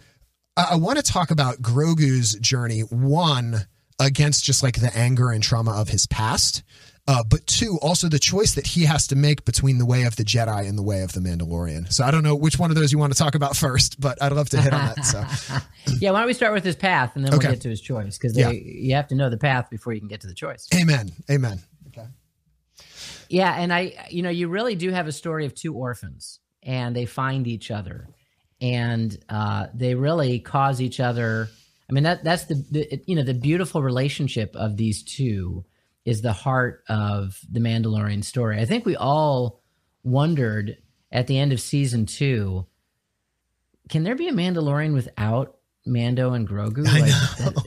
i, 0.56 0.68
I 0.72 0.76
want 0.76 0.98
to 0.98 1.02
talk 1.02 1.30
about 1.30 1.62
grogu's 1.62 2.34
journey 2.34 2.80
one 2.80 3.66
against 3.98 4.44
just 4.44 4.62
like 4.62 4.80
the 4.80 4.96
anger 4.96 5.30
and 5.30 5.42
trauma 5.42 5.72
of 5.72 5.88
his 5.88 6.06
past 6.06 6.62
uh, 7.10 7.24
but 7.24 7.46
two, 7.46 7.78
also 7.80 8.06
the 8.06 8.18
choice 8.18 8.54
that 8.54 8.66
he 8.66 8.84
has 8.84 9.06
to 9.06 9.16
make 9.16 9.46
between 9.46 9.78
the 9.78 9.86
way 9.86 10.02
of 10.02 10.16
the 10.16 10.22
Jedi 10.24 10.68
and 10.68 10.76
the 10.76 10.82
way 10.82 11.00
of 11.00 11.12
the 11.14 11.20
Mandalorian. 11.20 11.90
So 11.90 12.04
I 12.04 12.10
don't 12.10 12.22
know 12.22 12.34
which 12.34 12.58
one 12.58 12.70
of 12.70 12.76
those 12.76 12.92
you 12.92 12.98
want 12.98 13.14
to 13.14 13.18
talk 13.18 13.34
about 13.34 13.56
first, 13.66 13.98
but 13.98 14.22
I'd 14.22 14.30
love 14.32 14.50
to 14.50 14.60
hit 14.60 14.74
on 14.74 14.88
that. 14.94 15.04
So 15.06 15.24
yeah, 16.00 16.10
why 16.10 16.18
don't 16.18 16.26
we 16.26 16.34
start 16.34 16.52
with 16.52 16.64
his 16.64 16.76
path 16.76 17.16
and 17.16 17.24
then 17.24 17.32
Okay. 17.32 17.46
we'll 17.46 17.54
get 17.54 17.62
to 17.62 17.70
his 17.70 17.80
choice 17.80 18.18
because 18.18 18.36
Yeah. 18.36 18.50
you 18.50 18.94
have 18.94 19.08
to 19.08 19.14
know 19.14 19.30
the 19.30 19.38
path 19.38 19.70
before 19.70 19.94
you 19.94 20.00
can 20.00 20.08
get 20.10 20.20
to 20.20 20.26
the 20.26 20.34
choice. 20.34 20.68
amen. 20.78 21.10
Amen. 21.30 21.62
Okay. 21.86 22.06
Yeah, 23.30 23.54
and 23.54 23.72
I, 23.72 24.06
you 24.10 24.20
know, 24.22 24.28
you 24.28 24.48
really 24.48 24.74
do 24.74 24.90
have 24.90 25.06
a 25.06 25.12
story 25.12 25.46
of 25.46 25.54
two 25.54 25.74
orphans, 25.74 26.40
and 26.62 26.94
they 26.94 27.06
find 27.06 27.46
each 27.46 27.70
other, 27.70 28.06
and 28.60 29.16
uh, 29.30 29.68
they 29.72 29.94
really 29.94 30.40
cause 30.40 30.82
each 30.82 31.00
other. 31.00 31.48
I 31.88 31.92
mean, 31.94 32.04
that 32.04 32.22
that's 32.24 32.44
the, 32.44 32.54
the 32.70 33.02
you 33.06 33.16
know 33.16 33.22
the 33.22 33.34
beautiful 33.34 33.82
relationship 33.82 34.54
of 34.54 34.76
these 34.76 35.02
two 35.02 35.64
is 36.04 36.20
the 36.22 36.32
heart 36.32 36.84
of 36.88 37.38
the 37.50 37.60
Mandalorian 37.60 38.22
story. 38.24 38.60
I 38.60 38.64
think 38.64 38.84
we 38.86 38.96
all 38.96 39.62
wondered 40.04 40.76
at 41.12 41.26
the 41.26 41.38
end 41.38 41.52
of 41.52 41.60
season 41.60 42.06
two, 42.06 42.66
can 43.88 44.02
there 44.04 44.14
be 44.14 44.28
a 44.28 44.32
Mandalorian 44.32 44.92
without 44.92 45.56
Mando 45.86 46.32
and 46.34 46.46
Grogu? 46.48 46.84
Like, 46.84 47.04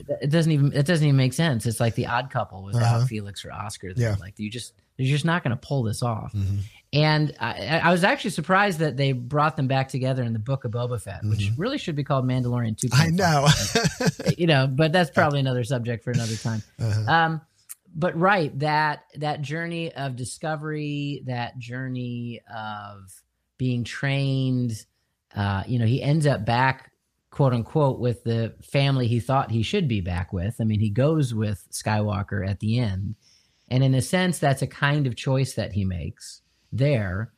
that- 0.06 0.18
it 0.22 0.30
doesn't 0.30 0.52
even 0.52 0.72
it 0.72 0.86
doesn't 0.86 1.04
even 1.06 1.16
make 1.16 1.32
sense. 1.32 1.66
It's 1.66 1.80
like 1.80 1.96
the 1.96 2.06
odd 2.06 2.30
couple 2.30 2.62
without 2.62 2.82
Uh-huh. 2.96 3.06
Felix 3.06 3.44
or 3.44 3.52
Oscar. 3.52 3.92
Yeah. 3.96 4.14
Like 4.20 4.38
you 4.38 4.50
just 4.50 4.72
you're 4.96 5.08
just 5.12 5.24
not 5.24 5.42
going 5.42 5.50
to 5.56 5.56
pull 5.66 5.82
this 5.82 6.02
off. 6.02 6.32
Mhm. 6.32 6.58
And 6.92 7.34
I, 7.40 7.80
I 7.84 7.90
was 7.90 8.04
actually 8.04 8.32
surprised 8.32 8.80
that 8.80 8.98
they 8.98 9.12
brought 9.12 9.56
them 9.56 9.66
back 9.66 9.88
together 9.88 10.22
in 10.22 10.34
the 10.34 10.38
Book 10.38 10.64
of 10.64 10.72
Boba 10.72 11.00
Fett, 11.00 11.24
which 11.24 11.50
really 11.56 11.78
should 11.78 11.96
be 11.96 12.04
called 12.04 12.26
Mandalorian 12.26 12.76
2. 12.76 12.88
Mm-hmm. 12.88 13.02
I 13.02 13.08
know. 13.08 14.34
you 14.38 14.46
know, 14.46 14.66
but 14.66 14.92
that's 14.92 15.10
probably 15.10 15.40
another 15.40 15.64
subject 15.64 16.04
for 16.04 16.10
another 16.10 16.36
time. 16.36 16.62
Uh-huh. 16.78 17.10
Um, 17.10 17.40
but 17.94 18.16
right 18.18 18.56
that 18.58 19.04
that 19.16 19.40
journey 19.40 19.92
of 19.94 20.16
discovery, 20.16 21.22
that 21.26 21.58
journey 21.58 22.40
of 22.54 23.22
being 23.56 23.84
trained, 23.84 24.84
uh, 25.34 25.62
you 25.66 25.78
know, 25.78 25.86
he 25.86 26.02
ends 26.02 26.26
up 26.26 26.44
back, 26.44 26.92
quote 27.30 27.54
unquote, 27.54 28.00
with 28.00 28.22
the 28.24 28.54
family 28.62 29.08
he 29.08 29.20
thought 29.20 29.50
he 29.50 29.62
should 29.62 29.88
be 29.88 30.02
back 30.02 30.32
with. 30.32 30.56
I 30.60 30.64
mean, 30.64 30.80
he 30.80 30.90
goes 30.90 31.34
with 31.34 31.66
Skywalker 31.70 32.46
at 32.46 32.60
the 32.60 32.78
end, 32.78 33.14
and 33.70 33.82
in 33.82 33.94
a 33.94 34.02
sense, 34.02 34.38
that's 34.38 34.60
a 34.60 34.66
kind 34.66 35.06
of 35.06 35.16
choice 35.16 35.54
that 35.54 35.72
he 35.72 35.86
makes 35.86 36.41
there. 36.72 37.32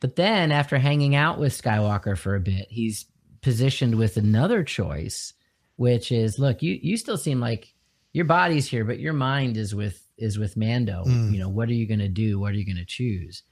But 0.00 0.16
then, 0.16 0.50
after 0.50 0.78
hanging 0.78 1.14
out 1.14 1.38
with 1.38 1.52
Skywalker 1.52 2.18
for 2.18 2.34
a 2.34 2.40
bit, 2.40 2.66
he's 2.68 3.06
positioned 3.40 3.94
with 3.94 4.16
another 4.16 4.64
choice, 4.64 5.32
which 5.76 6.10
is, 6.10 6.38
look, 6.38 6.62
you 6.62 6.78
you 6.82 6.96
still 6.96 7.16
seem 7.16 7.40
like 7.40 7.72
your 8.12 8.24
body's 8.24 8.68
here, 8.68 8.84
but 8.84 8.98
your 8.98 9.12
mind 9.12 9.56
is 9.56 9.74
with 9.74 10.04
is 10.18 10.38
with 10.38 10.56
Mando. 10.56 11.04
Mm. 11.06 11.32
You 11.32 11.38
know, 11.38 11.48
what 11.48 11.68
are 11.68 11.74
you 11.74 11.86
going 11.86 12.00
to 12.00 12.08
do? 12.08 12.38
What 12.38 12.52
are 12.52 12.56
you 12.56 12.66
going 12.66 12.76
to 12.76 12.84
choose? 12.84 13.42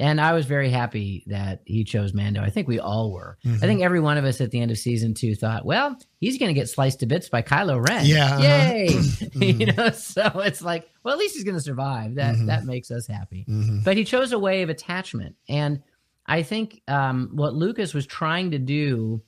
And 0.00 0.20
I 0.20 0.32
was 0.32 0.46
very 0.46 0.70
happy 0.70 1.22
that 1.26 1.60
he 1.66 1.84
chose 1.84 2.12
Mando. 2.14 2.40
I 2.42 2.48
think 2.50 2.66
we 2.66 2.80
all 2.80 3.12
were. 3.12 3.36
Mhm. 3.44 3.56
I 3.56 3.66
think 3.66 3.82
every 3.82 4.00
one 4.00 4.16
of 4.18 4.24
us 4.24 4.40
at 4.40 4.50
the 4.50 4.58
end 4.60 4.70
of 4.70 4.78
season 4.78 5.12
two 5.14 5.34
thought, 5.34 5.64
well, 5.66 5.96
he's 6.20 6.38
going 6.38 6.48
to 6.48 6.58
get 6.58 6.68
sliced 6.70 7.00
to 7.00 7.06
bits 7.06 7.28
by 7.28 7.42
Kylo 7.42 7.86
Ren. 7.86 8.06
Yeah, 8.06 8.24
uh-huh. 8.34 8.42
Yay. 8.42 8.86
Mhm. 8.94 9.60
you 9.60 9.66
know, 9.66 9.90
so 9.90 10.40
it's 10.40 10.62
like, 10.62 10.88
well, 11.04 11.12
at 11.12 11.18
least 11.20 11.34
he's 11.34 11.44
going 11.44 11.56
to 11.56 11.60
survive. 11.62 12.14
That 12.16 12.34
Mhm. 12.34 12.46
that 12.46 12.64
makes 12.64 12.90
us 12.90 13.06
happy. 13.06 13.44
Mhm. 13.48 13.84
But 13.84 13.96
he 13.98 14.04
chose 14.04 14.32
a 14.32 14.38
way 14.38 14.62
of 14.62 14.70
attachment. 14.70 15.36
And 15.48 15.82
I 16.26 16.42
think 16.44 16.80
um, 16.88 17.30
what 17.34 17.54
Lucas 17.54 17.92
was 17.92 18.06
trying 18.06 18.52
to 18.52 18.58
do, 18.58 19.20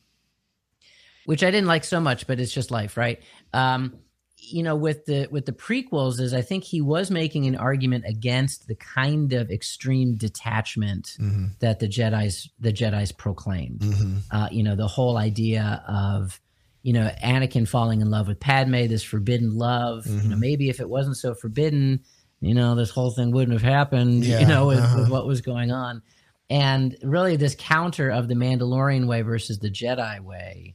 which 1.27 1.43
I 1.45 1.51
didn't 1.51 1.69
like 1.69 1.85
so 1.85 2.01
much, 2.01 2.27
but 2.27 2.41
it's 2.41 2.53
just 2.53 2.71
life, 2.71 2.97
right? 2.97 3.21
Um, 3.53 3.99
you 4.45 4.63
know, 4.63 4.75
with 4.77 5.07
the 5.07 5.29
with 5.31 5.47
the 5.47 5.53
prequels, 5.53 6.21
is 6.21 6.35
I 6.35 6.43
think 6.43 6.65
he 6.65 6.81
was 6.81 7.11
making 7.11 7.47
an 7.47 7.57
argument 7.57 8.05
against 8.07 8.67
the 8.67 8.75
kind 8.75 9.33
of 9.33 9.51
extreme 9.51 10.17
detachment 10.17 11.17
Mhm. 11.21 11.59
that 11.61 11.79
the 11.81 11.89
Jedi's 11.89 12.51
the 12.59 12.73
Jedi's 12.73 13.13
proclaimed 13.13 13.81
Mhm. 13.81 14.19
uh, 14.31 14.49
you 14.51 14.63
know, 14.63 14.75
the 14.75 14.89
whole 14.89 15.17
idea 15.17 15.83
of, 15.87 16.41
you 16.83 16.93
know, 16.93 17.09
Anakin 17.23 17.67
falling 17.69 18.01
in 18.01 18.11
love 18.11 18.27
with 18.29 18.41
Padme, 18.41 18.87
this 18.89 19.03
forbidden 19.05 19.57
love. 19.57 20.07
You 20.07 20.29
know, 20.31 20.37
Mhm. 20.37 20.41
maybe 20.41 20.69
if 20.69 20.81
it 20.81 20.89
wasn't 20.89 21.17
so 21.17 21.35
forbidden, 21.35 22.01
you 22.41 22.55
know, 22.55 22.75
this 22.75 22.91
whole 22.91 23.13
thing 23.13 23.31
wouldn't 23.31 23.53
have 23.61 23.63
happened, 23.71 24.25
Yeah, 24.25 24.41
you 24.41 24.47
know, 24.47 24.67
with, 24.67 24.81
uh-huh. 24.81 24.99
with 25.03 25.09
what 25.11 25.27
was 25.27 25.41
going 25.41 25.71
on. 25.71 26.03
And 26.51 26.97
really, 27.03 27.37
this 27.37 27.55
counter 27.59 28.11
of 28.11 28.29
the 28.29 28.35
Mandalorian 28.35 29.07
way 29.07 29.23
versus 29.23 29.59
the 29.61 29.71
Jedi 29.71 30.21
way. 30.21 30.75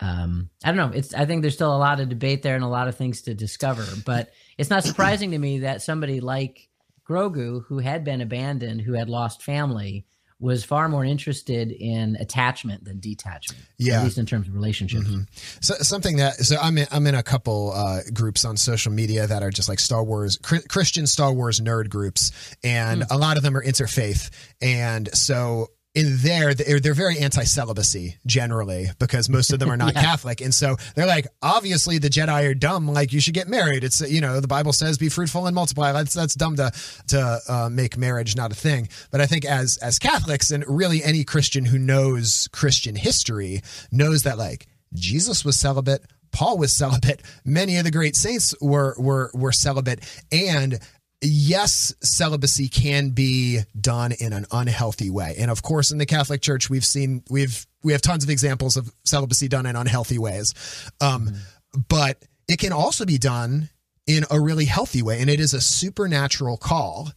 Um, 0.00 0.50
I 0.62 0.72
don't 0.72 0.76
know. 0.76 0.96
It's. 0.96 1.14
I 1.14 1.24
think 1.24 1.42
there's 1.42 1.54
still 1.54 1.74
a 1.74 1.78
lot 1.78 2.00
of 2.00 2.08
debate 2.08 2.42
there 2.42 2.54
and 2.54 2.64
a 2.64 2.68
lot 2.68 2.88
of 2.88 2.96
things 2.96 3.22
to 3.22 3.34
discover. 3.34 3.84
But 4.04 4.30
it's 4.58 4.70
not 4.70 4.84
surprising 4.84 5.30
to 5.30 5.38
me 5.38 5.60
that 5.60 5.80
somebody 5.82 6.20
like 6.20 6.68
Grogu, 7.08 7.64
who 7.66 7.78
had 7.78 8.04
been 8.04 8.20
abandoned, 8.20 8.82
who 8.82 8.92
had 8.92 9.08
lost 9.08 9.42
family, 9.42 10.04
was 10.38 10.64
far 10.64 10.86
more 10.90 11.02
interested 11.02 11.72
in 11.72 12.14
attachment 12.16 12.84
than 12.84 13.00
detachment. 13.00 13.64
Yeah. 13.78 14.00
At 14.00 14.04
least 14.04 14.18
in 14.18 14.26
terms 14.26 14.48
of 14.48 14.54
relationships. 14.54 15.06
Mhm. 15.08 15.26
So 15.62 15.74
something 15.76 16.16
that 16.18 16.34
so 16.34 16.58
I'm 16.60 16.76
in, 16.76 16.86
I'm 16.90 17.06
in 17.06 17.14
a 17.14 17.22
couple 17.22 17.72
uh, 17.74 18.00
groups 18.12 18.44
on 18.44 18.58
social 18.58 18.92
media 18.92 19.26
that 19.26 19.42
are 19.42 19.50
just 19.50 19.66
like 19.68 19.78
Star 19.80 20.04
Wars 20.04 20.36
Chri- 20.36 20.68
Christian 20.68 21.06
Star 21.06 21.32
Wars 21.32 21.58
nerd 21.58 21.88
groups, 21.88 22.32
and 22.62 23.04
a 23.08 23.16
lot 23.16 23.38
of 23.38 23.42
them 23.42 23.56
are 23.56 23.64
interfaith, 23.64 24.28
and 24.60 25.08
so. 25.16 25.68
In 25.96 26.18
there, 26.18 26.52
they're, 26.52 26.78
they're 26.78 26.92
very 26.94 27.18
anti-celibacy 27.18 28.16
generally 28.26 28.90
because 28.98 29.30
most 29.30 29.50
of 29.50 29.58
them 29.58 29.70
are 29.70 29.76
not 29.78 29.86
Yeah. 29.96 30.02
Catholic, 30.02 30.42
and 30.42 30.54
so 30.54 30.76
they're 30.94 31.06
like, 31.06 31.26
obviously 31.40 31.96
the 31.98 32.10
Jedi 32.10 32.50
are 32.50 32.54
dumb. 32.54 32.86
Like 32.86 33.14
you 33.14 33.20
should 33.20 33.32
get 33.32 33.48
married. 33.48 33.82
It's 33.82 34.02
you 34.02 34.20
know 34.20 34.40
the 34.40 34.46
Bible 34.46 34.74
says 34.74 34.98
be 34.98 35.08
fruitful 35.08 35.46
and 35.46 35.54
multiply. 35.54 35.92
That's 35.92 36.12
that's 36.12 36.34
dumb 36.34 36.56
to 36.56 36.70
to 37.08 37.40
uh, 37.48 37.68
make 37.72 37.96
marriage 37.96 38.36
not 38.36 38.52
a 38.52 38.54
thing. 38.54 38.88
But 39.10 39.22
I 39.22 39.26
think 39.26 39.46
as 39.46 39.78
as 39.78 39.98
Catholics 39.98 40.50
and 40.50 40.64
really 40.68 41.02
any 41.02 41.24
Christian 41.24 41.64
who 41.64 41.78
knows 41.78 42.48
Christian 42.52 42.94
history 42.94 43.62
knows 43.90 44.24
that 44.24 44.36
like 44.36 44.66
Jesus 44.92 45.44
was 45.46 45.56
celibate, 45.56 46.04
Paul 46.30 46.58
was 46.58 46.72
celibate, 46.76 47.22
many 47.44 47.78
of 47.78 47.84
the 47.84 47.90
great 47.90 48.16
saints 48.16 48.54
were 48.60 48.94
were 48.98 49.30
were 49.32 49.52
celibate, 49.52 50.00
and 50.30 50.78
yes, 51.26 51.94
celibacy 52.02 52.68
can 52.68 53.10
be 53.10 53.60
done 53.78 54.12
in 54.12 54.32
an 54.32 54.46
unhealthy 54.50 55.10
way. 55.10 55.34
And 55.38 55.50
of 55.50 55.62
course, 55.62 55.90
in 55.90 55.98
the 55.98 56.06
Catholic 56.06 56.40
Church, 56.40 56.70
we've 56.70 56.84
seen, 56.84 57.22
we've, 57.30 57.66
we 57.82 57.92
have 57.92 58.02
tons 58.02 58.24
of 58.24 58.30
examples 58.30 58.76
of 58.76 58.92
celibacy 59.04 59.48
done 59.48 59.66
in 59.66 59.76
unhealthy 59.76 60.18
ways. 60.18 60.54
Um, 61.00 61.26
mm-hmm. 61.26 61.80
But 61.88 62.24
it 62.48 62.58
can 62.58 62.72
also 62.72 63.04
be 63.04 63.18
done 63.18 63.68
in 64.06 64.24
a 64.30 64.40
really 64.40 64.66
healthy 64.66 65.02
way. 65.02 65.20
And 65.20 65.28
it 65.28 65.40
is 65.40 65.52
a 65.52 65.60
supernatural 65.60 66.56
call. 66.56 67.10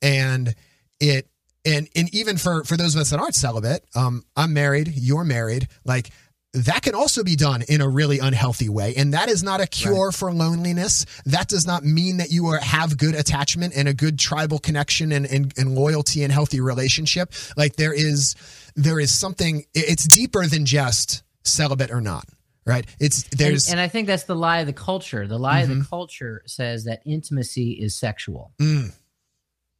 And 0.00 0.54
it, 1.00 1.28
and, 1.64 1.88
and 1.96 2.14
even 2.14 2.36
for, 2.36 2.64
for 2.64 2.76
those 2.76 2.94
of 2.94 3.00
us 3.00 3.10
that 3.10 3.20
aren't 3.20 3.34
celibate, 3.34 3.84
um, 3.94 4.22
I'm 4.36 4.52
married, 4.52 4.92
you're 4.94 5.24
married, 5.24 5.68
like, 5.84 6.10
that 6.56 6.82
can 6.82 6.94
also 6.94 7.22
be 7.22 7.36
done 7.36 7.62
in 7.68 7.80
a 7.80 7.88
really 7.88 8.18
unhealthy 8.18 8.68
way. 8.68 8.94
And 8.96 9.12
that 9.14 9.28
is 9.28 9.42
not 9.42 9.60
a 9.60 9.66
cure 9.66 10.06
right. 10.06 10.14
for 10.14 10.32
loneliness. 10.32 11.04
That 11.26 11.48
does 11.48 11.66
not 11.66 11.84
mean 11.84 12.16
that 12.16 12.30
you 12.30 12.46
are, 12.46 12.58
have 12.58 12.96
good 12.96 13.14
attachment 13.14 13.74
and 13.76 13.86
a 13.86 13.94
good 13.94 14.18
tribal 14.18 14.58
connection 14.58 15.12
and, 15.12 15.26
and, 15.26 15.52
and 15.58 15.74
loyalty 15.74 16.22
and 16.22 16.32
healthy 16.32 16.60
relationship. 16.60 17.32
Like 17.56 17.76
there 17.76 17.92
is, 17.92 18.34
there 18.74 18.98
is 18.98 19.12
something, 19.12 19.64
it's 19.74 20.04
deeper 20.08 20.46
than 20.46 20.64
just 20.64 21.22
celibate 21.44 21.90
or 21.90 22.00
not. 22.00 22.26
Right. 22.64 22.84
It's 22.98 23.22
there's, 23.24 23.68
and, 23.68 23.78
and 23.78 23.80
I 23.80 23.86
think 23.86 24.08
that's 24.08 24.24
the 24.24 24.34
lie 24.34 24.58
of 24.58 24.66
the 24.66 24.72
culture. 24.72 25.28
The 25.28 25.38
lie 25.38 25.62
mm-hmm. 25.62 25.62
of 25.62 25.68
the 25.68 25.74
mm-hmm. 25.84 25.88
culture 25.88 26.42
says 26.46 26.84
that 26.84 27.00
intimacy 27.06 27.72
is 27.72 27.94
sexual. 27.94 28.52
Mm. 28.58 28.92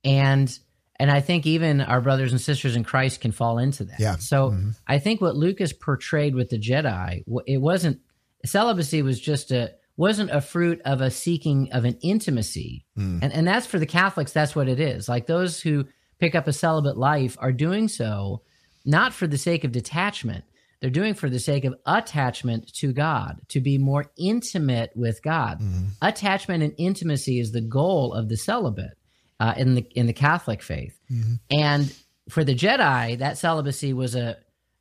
And 0.05 0.59
and 0.99 1.11
I 1.11 1.21
think 1.21 1.47
even 1.47 1.81
our 1.81 2.01
brothers 2.01 2.33
and 2.33 2.41
sisters 2.41 2.77
in 2.77 2.85
Christ 2.85 3.21
can 3.21 3.33
fall 3.33 3.59
into 3.59 3.85
that. 3.85 4.01
Yeah. 4.01 4.17
So 4.17 4.51
mm-hmm. 4.51 4.71
I 4.87 4.99
think 4.99 5.21
what 5.21 5.37
Lucas 5.37 5.73
portrayed 5.73 6.35
with 6.35 6.51
the 6.51 6.59
Jedi, 6.59 7.23
it 7.47 7.61
wasn't 7.61 8.01
celibacy 8.45 9.03
was 9.03 9.21
just 9.21 9.51
a 9.51 9.73
wasn't 9.97 10.31
a 10.31 10.41
fruit 10.41 10.81
of 10.85 11.01
a 11.01 11.11
seeking 11.11 11.71
of 11.73 11.85
an 11.85 11.99
intimacy. 12.03 12.85
Mm. 12.99 13.21
And 13.23 13.33
and 13.33 13.47
that's 13.47 13.67
for 13.67 13.79
the 13.79 13.87
Catholics, 13.87 14.33
that's 14.33 14.57
what 14.57 14.69
it 14.69 14.81
is. 14.81 15.09
Like 15.09 15.27
those 15.27 15.61
who 15.61 15.87
pick 16.19 16.35
up 16.35 16.47
a 16.47 16.53
celibate 16.53 16.97
life 16.97 17.37
are 17.41 17.53
doing 17.53 17.89
so 17.89 18.43
not 18.85 19.13
for 19.13 19.27
the 19.27 19.39
sake 19.39 19.65
of 19.65 19.73
detachment. 19.73 20.45
They're 20.81 20.91
doing 20.91 21.15
for 21.15 21.29
the 21.29 21.41
sake 21.41 21.65
of 21.65 21.75
attachment 21.87 22.73
to 22.75 22.93
God, 22.93 23.41
to 23.49 23.61
be 23.61 23.79
more 23.79 24.11
intimate 24.17 24.91
with 24.95 25.23
God. 25.23 25.61
Mm. 25.61 25.89
Attachment 26.03 26.63
and 26.63 26.75
intimacy 26.77 27.41
is 27.41 27.51
the 27.51 27.63
goal 27.63 28.13
of 28.13 28.29
the 28.29 28.37
celibate 28.37 28.97
uh, 29.41 29.55
in 29.57 29.75
the 29.75 29.87
in 29.95 30.07
the 30.07 30.13
Catholic 30.13 30.63
faith. 30.63 30.99
Mm-hmm. 31.11 31.35
And 31.51 31.95
for 32.29 32.45
the 32.45 32.55
Jedi, 32.55 33.19
that 33.19 33.39
celibacy 33.39 33.93
was 33.93 34.15
a 34.15 34.37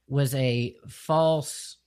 was 0.07 0.33
a 0.35 0.75
false. 0.87 1.77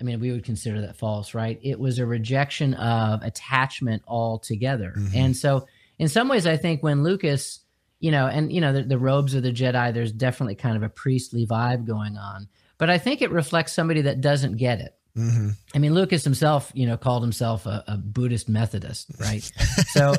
I 0.00 0.02
mean, 0.02 0.18
we 0.18 0.32
would 0.32 0.44
consider 0.44 0.80
that 0.82 0.96
false, 0.96 1.34
right? 1.34 1.58
It 1.62 1.78
was 1.78 1.98
a 1.98 2.06
rejection 2.06 2.74
of 2.74 3.22
attachment 3.22 4.02
altogether. 4.08 4.92
Mm-hmm. 4.96 5.16
And 5.16 5.36
so, 5.36 5.66
in 5.98 6.08
some 6.08 6.28
ways, 6.28 6.46
I 6.46 6.56
think 6.56 6.82
when 6.82 7.04
Lucas, 7.04 7.60
you 8.00 8.10
know, 8.10 8.26
and 8.26 8.52
you 8.52 8.60
know, 8.60 8.72
the, 8.72 8.82
the 8.82 8.98
robes 8.98 9.34
of 9.34 9.42
the 9.44 9.52
Jedi, 9.52 9.94
there's 9.94 10.12
definitely 10.12 10.56
kind 10.56 10.76
of 10.76 10.82
a 10.82 10.88
priestly 10.88 11.46
vibe 11.46 11.86
going 11.86 12.16
on. 12.16 12.48
But 12.76 12.90
I 12.90 12.98
think 12.98 13.22
it 13.22 13.30
reflects 13.30 13.72
somebody 13.72 14.02
that 14.02 14.20
doesn't 14.20 14.56
get 14.56 14.80
it. 14.80 14.94
Mm-hmm. 15.16 15.50
I 15.74 15.78
mean, 15.78 15.94
Lucas 15.94 16.24
himself, 16.24 16.72
you 16.74 16.86
know, 16.86 16.96
called 16.96 17.22
himself 17.22 17.66
a, 17.66 17.84
a 17.86 17.96
Buddhist 17.96 18.48
Methodist, 18.48 19.12
right? 19.20 19.48
so, 19.92 20.14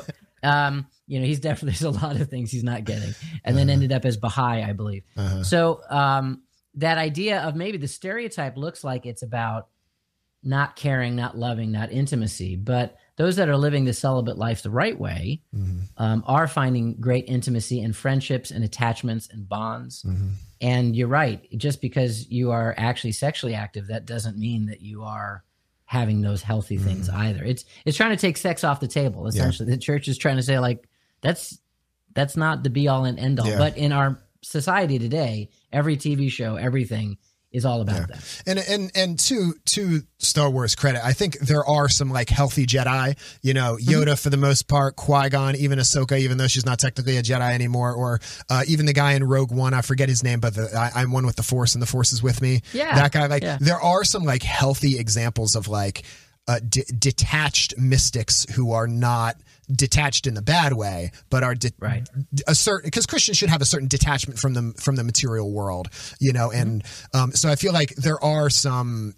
um, 0.46 0.86
you 1.06 1.20
know, 1.20 1.26
he's 1.26 1.40
definitely 1.40 1.72
there's 1.78 1.82
a 1.82 1.90
lot 1.90 2.16
of 2.20 2.28
things 2.28 2.50
he's 2.50 2.64
not 2.64 2.84
getting, 2.84 3.14
and 3.44 3.56
then 3.56 3.68
uh-huh. 3.68 3.74
ended 3.74 3.92
up 3.92 4.04
as 4.04 4.16
Baha'i, 4.16 4.62
I 4.62 4.72
believe. 4.72 5.04
Uh-huh. 5.16 5.42
So 5.42 5.80
um, 5.90 6.42
that 6.74 6.98
idea 6.98 7.40
of 7.40 7.56
maybe 7.56 7.78
the 7.78 7.88
stereotype 7.88 8.56
looks 8.56 8.84
like 8.84 9.06
it's 9.06 9.22
about 9.22 9.68
not 10.42 10.76
caring, 10.76 11.16
not 11.16 11.36
loving, 11.36 11.72
not 11.72 11.90
intimacy, 11.90 12.54
but 12.56 12.96
those 13.16 13.36
that 13.36 13.48
are 13.48 13.56
living 13.56 13.84
the 13.84 13.92
celibate 13.92 14.38
life 14.38 14.62
the 14.62 14.70
right 14.70 14.98
way 14.98 15.40
mm-hmm. 15.54 15.80
um, 15.96 16.22
are 16.26 16.46
finding 16.46 16.94
great 17.00 17.24
intimacy 17.28 17.82
and 17.82 17.96
friendships 17.96 18.50
and 18.50 18.62
attachments 18.62 19.28
and 19.30 19.48
bonds. 19.48 20.02
Mm-hmm. 20.02 20.28
And 20.60 20.94
you're 20.94 21.08
right, 21.08 21.46
just 21.58 21.80
because 21.80 22.30
you 22.30 22.52
are 22.52 22.74
actually 22.78 23.12
sexually 23.12 23.54
active, 23.54 23.88
that 23.88 24.06
doesn't 24.06 24.38
mean 24.38 24.66
that 24.66 24.80
you 24.80 25.02
are 25.02 25.42
having 25.86 26.20
those 26.20 26.42
healthy 26.42 26.76
things 26.76 27.08
mm. 27.08 27.14
either. 27.14 27.42
It's 27.42 27.64
it's 27.84 27.96
trying 27.96 28.10
to 28.10 28.16
take 28.16 28.36
sex 28.36 28.64
off 28.64 28.80
the 28.80 28.88
table. 28.88 29.26
Essentially, 29.26 29.68
yeah. 29.68 29.76
the 29.76 29.80
church 29.80 30.08
is 30.08 30.18
trying 30.18 30.36
to 30.36 30.42
say 30.42 30.58
like 30.58 30.86
that's 31.22 31.58
that's 32.12 32.36
not 32.36 32.62
the 32.62 32.70
be 32.70 32.88
all 32.88 33.04
and 33.04 33.18
end 33.18 33.40
all. 33.40 33.46
Yeah. 33.46 33.58
But 33.58 33.76
in 33.78 33.92
our 33.92 34.20
society 34.42 34.98
today, 34.98 35.50
every 35.72 35.96
TV 35.96 36.30
show, 36.30 36.56
everything 36.56 37.18
is 37.52 37.64
all 37.64 37.80
about 37.80 38.00
yeah. 38.00 38.06
that. 38.06 38.42
And 38.46 38.58
and 38.58 38.92
and 38.94 39.18
to 39.20 39.54
to 39.66 40.02
Star 40.18 40.50
Wars 40.50 40.74
credit, 40.74 41.04
I 41.04 41.12
think 41.12 41.38
there 41.38 41.64
are 41.64 41.88
some 41.88 42.10
like 42.10 42.28
healthy 42.28 42.66
Jedi. 42.66 43.16
You 43.42 43.54
know, 43.54 43.76
mm-hmm. 43.76 43.90
Yoda 43.90 44.04
mm-hmm. 44.04 44.14
for 44.14 44.30
the 44.30 44.36
most 44.36 44.68
part, 44.68 44.96
Qui 44.96 45.28
Gon, 45.30 45.56
even 45.56 45.78
Ahsoka, 45.78 46.18
even 46.18 46.38
though 46.38 46.48
she's 46.48 46.66
not 46.66 46.78
technically 46.78 47.16
a 47.16 47.22
Jedi 47.22 47.52
anymore, 47.52 47.92
or 47.92 48.20
uh, 48.50 48.62
even 48.66 48.86
the 48.86 48.92
guy 48.92 49.12
in 49.12 49.24
Rogue 49.24 49.52
One, 49.52 49.74
I 49.74 49.82
forget 49.82 50.08
his 50.08 50.22
name, 50.22 50.40
but 50.40 50.54
the, 50.54 50.68
I, 50.74 51.02
am 51.02 51.12
one 51.12 51.24
with 51.24 51.36
the 51.36 51.42
Force, 51.42 51.74
and 51.74 51.82
the 51.82 51.86
Force 51.86 52.12
is 52.12 52.22
with 52.22 52.42
me. 52.42 52.62
Yeah, 52.72 52.94
that 52.94 53.12
guy. 53.12 53.26
Like, 53.26 53.42
yeah. 53.42 53.58
there 53.60 53.80
are 53.80 54.04
some 54.04 54.24
like 54.24 54.42
healthy 54.42 54.98
examples 54.98 55.54
of 55.56 55.68
like 55.68 56.04
uh, 56.48 56.60
d- 56.66 56.84
detached 56.98 57.78
mystics 57.78 58.46
who 58.54 58.72
are 58.72 58.86
not 58.86 59.36
detached 59.70 60.26
in 60.26 60.34
the 60.34 60.42
bad 60.42 60.72
way, 60.72 61.10
but 61.30 61.42
are 61.42 61.54
de- 61.54 61.72
right. 61.78 62.08
a 62.46 62.54
certain 62.54 62.88
because 62.88 63.06
Christians 63.06 63.38
should 63.38 63.50
have 63.50 63.62
a 63.62 63.66
certain 63.66 63.88
detachment 63.88 64.38
from 64.38 64.54
the 64.54 64.74
from 64.78 64.96
the 64.96 65.04
material 65.04 65.52
world, 65.52 65.88
you 66.20 66.32
know. 66.32 66.50
And 66.50 66.82
mm-hmm. 66.82 67.16
um, 67.16 67.32
so 67.32 67.48
I 67.48 67.56
feel 67.56 67.72
like 67.72 67.94
there 67.96 68.22
are 68.22 68.50
some 68.50 69.14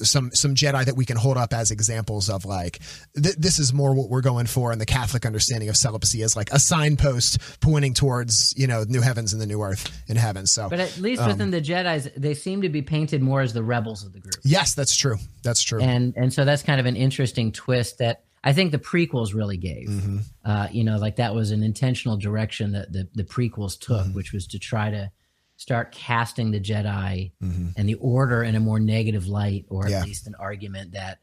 some 0.00 0.30
some 0.32 0.54
Jedi 0.54 0.84
that 0.84 0.96
we 0.96 1.04
can 1.04 1.16
hold 1.16 1.36
up 1.36 1.52
as 1.52 1.70
examples 1.70 2.30
of 2.30 2.44
like 2.44 2.78
th- 3.20 3.36
this 3.36 3.58
is 3.58 3.72
more 3.72 3.94
what 3.94 4.08
we're 4.08 4.20
going 4.20 4.46
for 4.46 4.72
in 4.72 4.78
the 4.78 4.86
Catholic 4.86 5.26
understanding 5.26 5.68
of 5.68 5.76
celibacy 5.76 6.22
as 6.22 6.36
like 6.36 6.50
a 6.52 6.58
signpost 6.58 7.60
pointing 7.60 7.94
towards 7.94 8.54
you 8.56 8.66
know 8.66 8.84
new 8.86 9.00
heavens 9.00 9.32
and 9.32 9.42
the 9.42 9.46
new 9.46 9.62
earth 9.62 9.90
in 10.08 10.16
heaven. 10.16 10.46
So, 10.46 10.68
but 10.68 10.80
at 10.80 10.98
least 10.98 11.22
um, 11.22 11.28
within 11.28 11.50
the 11.50 11.60
Jedi's, 11.60 12.08
they 12.16 12.34
seem 12.34 12.62
to 12.62 12.68
be 12.68 12.82
painted 12.82 13.22
more 13.22 13.40
as 13.40 13.52
the 13.52 13.62
rebels 13.62 14.04
of 14.04 14.12
the 14.12 14.20
group. 14.20 14.36
Yes, 14.44 14.74
that's 14.74 14.96
true. 14.96 15.16
That's 15.42 15.62
true. 15.62 15.80
And 15.80 16.14
and 16.16 16.32
so 16.32 16.44
that's 16.44 16.62
kind 16.62 16.80
of 16.80 16.86
an 16.86 16.96
interesting 16.96 17.52
twist 17.52 17.98
that 17.98 18.24
I 18.44 18.52
think 18.52 18.72
the 18.72 18.78
prequels 18.78 19.34
really 19.34 19.56
gave. 19.56 19.88
Mm-hmm. 19.88 20.18
Uh, 20.44 20.68
you 20.70 20.84
know, 20.84 20.96
like 20.96 21.16
that 21.16 21.34
was 21.34 21.50
an 21.50 21.62
intentional 21.62 22.16
direction 22.16 22.72
that 22.72 22.92
the 22.92 23.08
the 23.14 23.24
prequels 23.24 23.78
took, 23.78 24.06
mm-hmm. 24.06 24.14
which 24.14 24.32
was 24.32 24.46
to 24.48 24.58
try 24.58 24.90
to 24.90 25.10
start 25.56 25.92
casting 25.92 26.50
the 26.50 26.60
Jedi 26.60 27.32
mm-hmm. 27.42 27.68
and 27.76 27.88
the 27.88 27.94
Order 27.96 28.42
in 28.42 28.54
a 28.54 28.60
more 28.60 28.78
negative 28.78 29.26
light, 29.26 29.66
or 29.68 29.88
yeah. 29.88 30.00
at 30.00 30.06
least 30.06 30.26
an 30.26 30.34
argument 30.36 30.92
that 30.92 31.18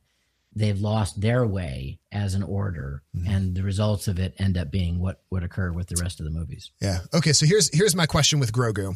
they've 0.55 0.79
lost 0.79 1.19
their 1.19 1.45
way 1.45 1.99
as 2.11 2.33
an 2.33 2.41
order 2.41 3.03
mm-hmm. 3.15 3.27
and 3.27 3.55
the 3.55 3.63
results 3.63 4.07
of 4.07 4.19
it 4.19 4.33
end 4.39 4.57
up 4.57 4.71
being 4.71 4.99
what 4.99 5.21
would 5.29 5.43
occur 5.43 5.71
with 5.71 5.87
the 5.87 6.01
rest 6.01 6.19
of 6.19 6.23
the 6.23 6.31
movies 6.31 6.71
yeah 6.81 6.99
okay 7.13 7.33
so 7.33 7.45
here's 7.45 7.73
here's 7.75 7.95
my 7.95 8.05
question 8.05 8.39
with 8.39 8.53
grogu 8.53 8.95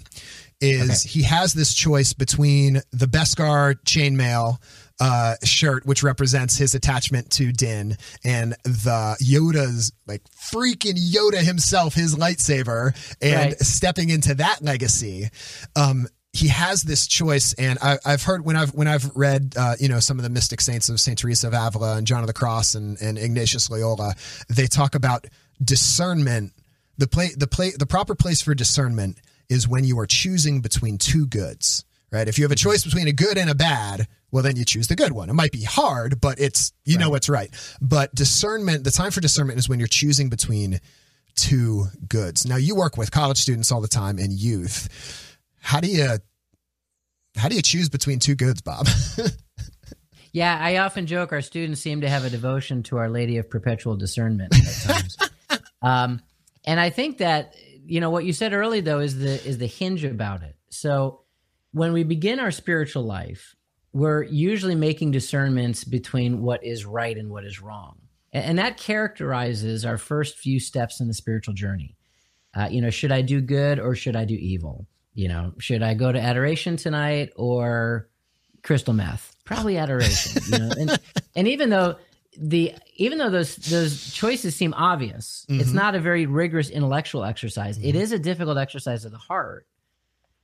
is 0.61 1.05
okay. 1.05 1.09
he 1.09 1.23
has 1.23 1.53
this 1.53 1.73
choice 1.73 2.13
between 2.13 2.81
the 2.91 3.05
beskar 3.05 3.75
chainmail 3.83 4.57
uh, 4.99 5.35
shirt, 5.43 5.85
which 5.85 6.03
represents 6.03 6.57
his 6.57 6.75
attachment 6.75 7.31
to 7.31 7.51
Din, 7.51 7.97
and 8.23 8.53
the 8.63 9.17
Yoda's 9.21 9.93
like 10.07 10.23
freaking 10.53 10.97
Yoda 10.97 11.41
himself, 11.41 11.93
his 11.93 12.15
lightsaber, 12.15 12.93
and 13.21 13.51
right. 13.51 13.59
stepping 13.59 14.09
into 14.09 14.35
that 14.35 14.61
legacy. 14.61 15.29
Um, 15.75 16.07
he 16.31 16.49
has 16.49 16.83
this 16.83 17.07
choice, 17.07 17.53
and 17.53 17.79
I, 17.81 17.97
have 18.05 18.23
heard 18.23 18.45
when 18.45 18.55
I've 18.55 18.73
when 18.73 18.87
I've 18.87 19.15
read 19.15 19.53
uh, 19.57 19.75
you 19.79 19.87
know 19.87 19.99
some 19.99 20.19
of 20.19 20.23
the 20.23 20.29
mystic 20.29 20.61
saints 20.61 20.89
of 20.89 20.99
Saint 20.99 21.19
Teresa 21.19 21.47
of 21.47 21.53
Avila 21.53 21.97
and 21.97 22.05
John 22.05 22.21
of 22.21 22.27
the 22.27 22.33
Cross 22.33 22.75
and, 22.75 22.97
and 23.01 23.17
Ignatius 23.17 23.69
Loyola, 23.69 24.13
they 24.49 24.67
talk 24.67 24.95
about 24.95 25.25
discernment. 25.63 26.53
The 26.97 27.07
play 27.07 27.29
the 27.35 27.47
play 27.47 27.71
the 27.71 27.87
proper 27.87 28.13
place 28.15 28.41
for 28.41 28.53
discernment 28.53 29.19
is 29.49 29.67
when 29.67 29.83
you 29.83 29.97
are 29.99 30.05
choosing 30.05 30.61
between 30.61 30.97
two 30.97 31.25
goods 31.25 31.83
right? 32.11 32.27
If 32.27 32.37
you 32.37 32.43
have 32.43 32.51
a 32.51 32.55
choice 32.55 32.83
between 32.83 33.07
a 33.07 33.13
good 33.13 33.37
and 33.37 33.49
a 33.49 33.55
bad, 33.55 34.07
well, 34.31 34.43
then 34.43 34.55
you 34.55 34.65
choose 34.65 34.87
the 34.87 34.95
good 34.95 35.11
one. 35.11 35.29
It 35.29 35.33
might 35.33 35.51
be 35.51 35.63
hard, 35.63 36.21
but 36.21 36.39
it's, 36.39 36.73
you 36.85 36.95
right. 36.95 37.03
know 37.03 37.09
what's 37.09 37.29
right. 37.29 37.49
But 37.81 38.13
discernment, 38.13 38.83
the 38.83 38.91
time 38.91 39.11
for 39.11 39.21
discernment 39.21 39.59
is 39.59 39.67
when 39.67 39.79
you're 39.79 39.87
choosing 39.87 40.29
between 40.29 40.79
two 41.35 41.85
goods. 42.07 42.45
Now, 42.45 42.57
you 42.57 42.75
work 42.75 42.97
with 42.97 43.11
college 43.11 43.37
students 43.37 43.71
all 43.71 43.81
the 43.81 43.87
time 43.87 44.17
and 44.17 44.31
youth. 44.31 45.37
How 45.61 45.79
do 45.79 45.87
you, 45.87 46.17
how 47.35 47.49
do 47.49 47.55
you 47.55 47.61
choose 47.61 47.89
between 47.89 48.19
two 48.19 48.35
goods, 48.35 48.61
Bob? 48.61 48.87
yeah, 50.31 50.57
I 50.59 50.77
often 50.77 51.07
joke 51.07 51.31
our 51.31 51.41
students 51.41 51.81
seem 51.81 52.01
to 52.01 52.09
have 52.09 52.25
a 52.25 52.29
devotion 52.29 52.83
to 52.83 52.97
Our 52.97 53.09
Lady 53.09 53.37
of 53.37 53.49
Perpetual 53.49 53.95
Discernment 53.95 54.53
at 54.55 54.93
times. 54.93 55.17
um, 55.81 56.21
and 56.65 56.79
I 56.79 56.89
think 56.89 57.19
that, 57.19 57.55
you 57.83 57.99
know, 57.99 58.09
what 58.09 58.25
you 58.25 58.33
said 58.33 58.53
early 58.53 58.81
though 58.81 58.99
is 58.99 59.17
the, 59.17 59.43
is 59.45 59.57
the 59.57 59.67
hinge 59.67 60.03
about 60.03 60.43
it. 60.43 60.55
So, 60.69 61.21
when 61.71 61.93
we 61.93 62.03
begin 62.03 62.39
our 62.39 62.51
spiritual 62.51 63.03
life, 63.03 63.55
we're 63.93 64.23
usually 64.23 64.75
making 64.75 65.11
discernments 65.11 65.83
between 65.83 66.41
what 66.41 66.63
is 66.63 66.85
right 66.85 67.17
and 67.17 67.29
what 67.29 67.43
is 67.45 67.61
wrong. 67.61 67.97
And, 68.31 68.59
that 68.59 68.77
characterizes 68.77 69.85
our 69.85 69.97
first 69.97 70.37
few 70.37 70.59
steps 70.59 70.99
in 70.99 71.07
the 71.07 71.13
spiritual 71.15 71.55
journey. 71.55 71.95
Uh, 72.55 72.67
you 72.69 72.79
know, 72.81 72.91
should 72.91 73.11
I 73.11 73.21
do 73.23 73.41
good 73.41 73.79
or 73.79 73.95
should 73.95 74.15
I 74.15 74.25
do 74.25 74.35
evil? 74.35 74.85
You 75.15 75.27
know, 75.29 75.53
should 75.59 75.81
I 75.81 75.95
go 75.95 76.11
to 76.11 76.19
adoration 76.19 76.77
tonight 76.77 77.31
or 77.35 78.07
crystal 78.63 78.93
meth? 78.93 79.35
Probably 79.45 79.77
adoration. 79.77 80.41
you 80.51 80.59
know, 80.59 80.69
and, 80.77 80.99
and 81.35 81.47
even 81.47 81.69
though 81.71 81.95
the 82.37 82.73
even 82.95 83.17
though 83.17 83.29
those 83.31 83.55
those 83.55 84.13
choices 84.13 84.55
seem 84.55 84.73
obvious, 84.75 85.45
it's 85.49 85.71
Mhm. 85.71 85.73
not 85.73 85.95
a 85.95 85.99
very 85.99 86.25
rigorous 86.27 86.69
intellectual 86.69 87.23
exercise. 87.25 87.77
It 87.79 87.93
Mhm. 87.95 88.01
is 88.01 88.11
a 88.11 88.19
difficult 88.19 88.57
exercise 88.59 89.03
of 89.05 89.11
the 89.11 89.17
heart 89.17 89.65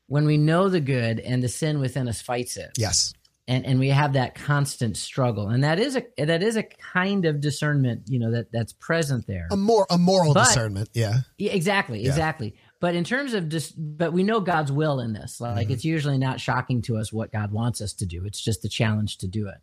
when 0.07 0.25
we 0.25 0.37
know 0.37 0.69
the 0.69 0.79
good 0.79 1.19
and 1.19 1.41
the 1.43 1.47
sin 1.49 1.79
within 1.79 2.07
us 2.07 2.21
fights 2.21 2.57
it. 2.57 2.71
Yes. 2.77 3.13
and 3.47 3.63
and 3.65 3.77
we 3.79 3.89
have 3.89 4.13
that 4.13 4.33
constant 4.33 4.97
struggle 4.97 5.49
and 5.49 5.63
that 5.63 5.77
is 5.79 5.95
a 5.95 6.03
that 6.17 6.41
is 6.41 6.55
a 6.57 6.63
kind 6.63 7.25
of 7.25 7.39
discernment 7.41 8.01
you 8.07 8.17
know 8.17 8.31
that 8.31 8.51
that's 8.51 8.73
present 8.73 9.27
there 9.27 9.47
A 9.51 9.55
more 9.57 9.85
a 9.91 9.99
moral 9.99 10.33
But- 10.33 10.45
discernment. 10.45 10.89
Yeah. 10.95 11.19
Yeah, 11.37 11.51
exactly 11.51 12.01
Yeah. 12.01 12.09
exactly 12.09 12.55
but 12.81 12.95
in 12.95 13.03
terms 13.03 13.35
of 13.35 13.47
just 13.49 13.73
but 13.77 14.13
we 14.13 14.23
know 14.23 14.39
god's 14.39 14.71
will 14.71 14.99
in 14.99 15.13
this 15.13 15.39
like 15.39 15.67
Mhm. 15.67 15.71
it's 15.73 15.85
usually 15.85 16.17
not 16.17 16.39
shocking 16.41 16.81
to 16.83 16.97
us 16.97 17.13
what 17.13 17.31
god 17.31 17.51
wants 17.51 17.81
us 17.81 17.93
to 17.93 18.07
do 18.07 18.25
it's 18.25 18.41
just 18.41 18.65
a 18.65 18.69
challenge 18.69 19.19
to 19.19 19.27
do 19.27 19.47
it 19.47 19.57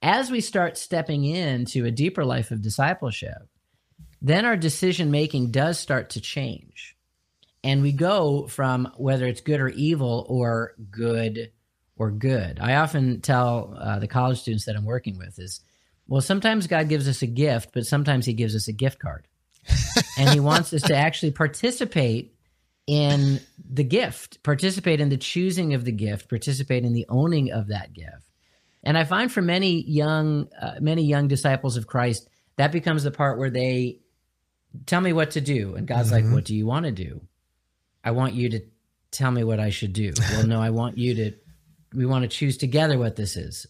as 0.00 0.30
we 0.30 0.40
start 0.40 0.78
stepping 0.78 1.24
into 1.26 1.84
a 1.84 1.90
deeper 1.90 2.24
life 2.24 2.50
of 2.50 2.62
discipleship 2.62 3.48
then 4.22 4.46
our 4.46 4.56
decision 4.56 5.10
making 5.10 5.50
does 5.50 5.78
start 5.78 6.08
to 6.10 6.22
change 6.22 6.95
and 7.66 7.82
we 7.82 7.90
go 7.90 8.46
from 8.46 8.92
whether 8.96 9.26
it's 9.26 9.40
good 9.40 9.60
or 9.60 9.68
evil 9.68 10.24
or 10.28 10.74
good 10.90 11.50
or 11.96 12.12
good. 12.12 12.60
I 12.60 12.76
often 12.76 13.20
tell 13.20 13.76
uh, 13.76 13.98
the 13.98 14.06
college 14.06 14.40
students 14.40 14.66
that 14.66 14.76
I'm 14.76 14.84
working 14.84 15.18
with 15.18 15.38
is, 15.40 15.60
well, 16.06 16.20
sometimes 16.20 16.68
God 16.68 16.88
gives 16.88 17.08
us 17.08 17.22
a 17.22 17.26
gift, 17.26 17.70
but 17.72 17.84
sometimes 17.84 18.24
He 18.24 18.34
gives 18.34 18.54
us 18.54 18.68
a 18.68 18.72
gift 18.72 19.00
card, 19.00 19.26
and 20.18 20.30
He 20.30 20.38
wants 20.38 20.72
us 20.72 20.82
to 20.82 20.96
actually 20.96 21.32
participate 21.32 22.34
in 22.86 23.40
the 23.68 23.82
gift, 23.82 24.44
participate 24.44 25.00
in 25.00 25.08
the 25.08 25.16
choosing 25.16 25.74
of 25.74 25.84
the 25.84 25.90
gift, 25.90 26.28
participate 26.28 26.84
in 26.84 26.92
the 26.92 27.06
owning 27.08 27.50
of 27.50 27.66
that 27.68 27.92
gift. 27.92 28.30
And 28.84 28.96
I 28.96 29.02
find 29.02 29.32
for 29.32 29.42
many 29.42 29.82
young, 29.82 30.48
uh, 30.60 30.76
many 30.80 31.02
young 31.02 31.26
disciples 31.26 31.76
of 31.76 31.88
Christ, 31.88 32.28
that 32.58 32.70
becomes 32.70 33.02
the 33.02 33.10
part 33.10 33.38
where 33.38 33.50
they 33.50 33.98
tell 34.84 35.00
me 35.00 35.12
what 35.12 35.32
to 35.32 35.40
do, 35.40 35.74
and 35.74 35.88
God's 35.88 36.12
like, 36.12 36.24
Mhm. 36.24 36.32
"What 36.32 36.44
do 36.44 36.54
you 36.54 36.64
want 36.66 36.86
to 36.86 36.92
do?" 36.92 37.22
I 38.06 38.12
want 38.12 38.32
you 38.34 38.48
to 38.50 38.60
tell 39.10 39.30
me 39.30 39.44
what 39.44 39.60
I 39.60 39.68
should 39.70 39.92
do. 39.92 40.12
Well, 40.32 40.46
no, 40.46 40.62
I 40.62 40.70
want 40.70 40.96
you 40.96 41.14
to. 41.16 41.32
We 41.94 42.06
want 42.06 42.22
to 42.22 42.28
choose 42.28 42.56
together 42.56 42.98
what 42.98 43.16
this 43.16 43.36
is. 43.36 43.66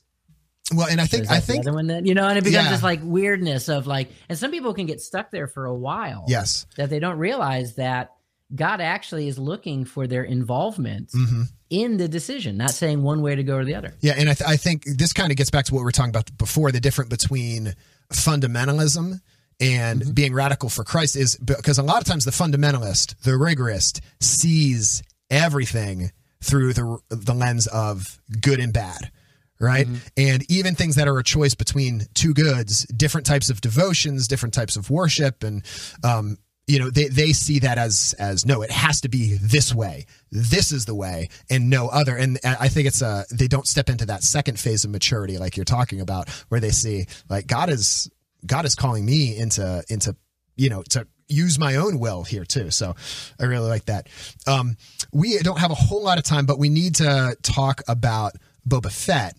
Well, 0.74 0.89
and 0.89 1.01
I 1.01 1.07
think 1.07 1.24
is 1.24 1.30
I 1.30 1.34
that 1.37 1.47
the 1.47 1.53
think 1.53 1.64
other 1.66 1.72
one 1.74 1.87
then 1.87 2.07
you 2.07 2.14
know, 2.14 2.26
and 2.28 2.37
it 2.39 2.45
becomes 2.45 2.66
Yeah. 2.66 2.70
this 2.72 2.82
like 2.82 3.01
weirdness 3.03 3.68
of 3.68 3.87
like, 3.87 4.11
and 4.28 4.37
some 4.39 4.51
people 4.51 4.74
can 4.74 4.87
get 4.87 5.01
stuck 5.01 5.30
there 5.30 5.47
for 5.47 5.64
a 5.66 5.74
while. 5.74 6.24
yes. 6.28 6.66
that 6.76 6.91
they 6.91 6.99
don't 6.99 7.18
realize 7.18 7.76
that 7.76 8.12
God 8.55 8.80
actually 8.80 9.26
is 9.28 9.39
looking 9.39 9.84
for 9.84 10.07
their 10.07 10.22
involvement 10.24 11.11
hmm 11.12 11.43
in 11.68 11.97
the 11.97 12.07
decision, 12.07 12.57
not 12.57 12.70
saying 12.70 13.03
one 13.03 13.22
way 13.22 13.34
to 13.34 13.43
go 13.43 13.57
or 13.57 13.64
the 13.64 13.74
other. 13.74 13.93
Yeah, 14.01 14.14
and 14.16 14.30
I, 14.30 14.34
th- 14.34 14.49
I 14.49 14.57
think 14.57 14.84
this 14.84 15.12
kind 15.12 15.32
of 15.32 15.37
gets 15.37 15.51
back 15.51 15.64
to 15.64 15.74
what 15.74 15.80
we 15.80 15.84
were 15.84 15.91
talking 15.91 16.11
about 16.11 16.30
before 16.39 16.70
the 16.70 16.78
difference 16.78 17.09
between 17.11 17.74
fundamentalism 18.12 19.20
and 19.61 20.00
Mm-hmm. 20.00 20.12
being 20.12 20.34
radical 20.34 20.68
for 20.68 20.84
Christ 20.84 21.16
is 21.16 21.36
because 21.36 21.78
a 21.78 21.82
lot 21.82 21.98
of 22.02 22.04
times 22.04 22.24
the 22.24 22.30
fundamentalist, 22.30 23.14
the 23.22 23.32
rigorist, 23.32 24.00
sees 24.20 25.02
everything 25.30 26.12
through 26.42 26.72
the 26.74 26.98
the 27.09 27.34
lens 27.34 27.66
of 27.66 28.20
good 28.40 28.61
and 28.61 28.72
bad. 28.72 29.11
Right. 29.59 29.86
Mm-hmm. 29.86 29.96
And 30.18 30.50
even 30.50 30.74
things 30.74 30.96
that 30.96 31.09
are 31.09 31.18
a 31.18 31.24
choice 31.24 31.54
between 31.54 32.02
two 32.12 32.34
goods, 32.34 32.84
different 32.88 33.26
types 33.26 33.48
of 33.48 33.62
devotions, 33.62 34.28
different 34.28 34.52
types 34.52 34.76
of 34.76 34.90
worship, 34.90 35.42
and 35.42 35.64
um, 36.04 36.36
you 36.66 36.78
know, 36.78 36.90
they, 36.90 37.09
they 37.09 37.32
see 37.32 37.61
that 37.61 37.78
as 37.78 38.14
as 38.18 38.44
no, 38.44 38.61
it 38.61 38.70
has 38.70 39.00
to 39.00 39.09
be 39.09 39.38
this 39.40 39.74
way. 39.74 40.04
This 40.30 40.72
is 40.72 40.84
the 40.84 40.94
way, 40.94 41.30
and 41.48 41.70
no 41.70 41.88
other. 41.88 42.16
And 42.16 42.38
I 42.44 42.68
think 42.68 42.86
it's 42.86 43.00
a 43.00 43.24
they 43.32 43.48
don't 43.48 43.66
step 43.66 43.88
into 43.88 44.04
that 44.07 44.22
second 44.22 44.61
phase 44.61 44.84
of 44.84 44.90
maturity, 44.90 45.38
like 45.38 45.57
you're 45.57 45.64
talking 45.64 46.02
about, 46.02 46.28
where 46.48 46.61
they 46.61 46.70
see 46.70 47.07
like 47.30 47.46
God 47.46 47.70
is 47.70 48.11
God 48.45 48.64
is 48.64 48.74
calling 48.74 49.05
me 49.05 49.37
into 49.37 49.82
into 49.89 50.16
you 50.57 50.68
know 50.68 50.82
to 50.91 51.07
use 51.28 51.59
my 51.59 51.76
own 51.76 51.99
will 51.99 52.22
here 52.22 52.45
too. 52.45 52.70
So 52.70 52.95
I 53.41 53.45
really 53.45 53.68
like 53.68 53.87
that. 53.87 54.09
Um, 54.47 54.76
we 55.12 55.39
don't 55.39 55.59
have 55.59 55.70
a 55.70 55.74
whole 55.74 56.03
lot 56.03 56.18
of 56.18 56.24
time, 56.24 56.47
but 56.47 56.59
we 56.59 56.68
need 56.68 56.97
to 56.97 57.37
talk 57.43 57.82
about 57.89 58.32
Boba 58.68 58.93
Fett. 58.93 59.37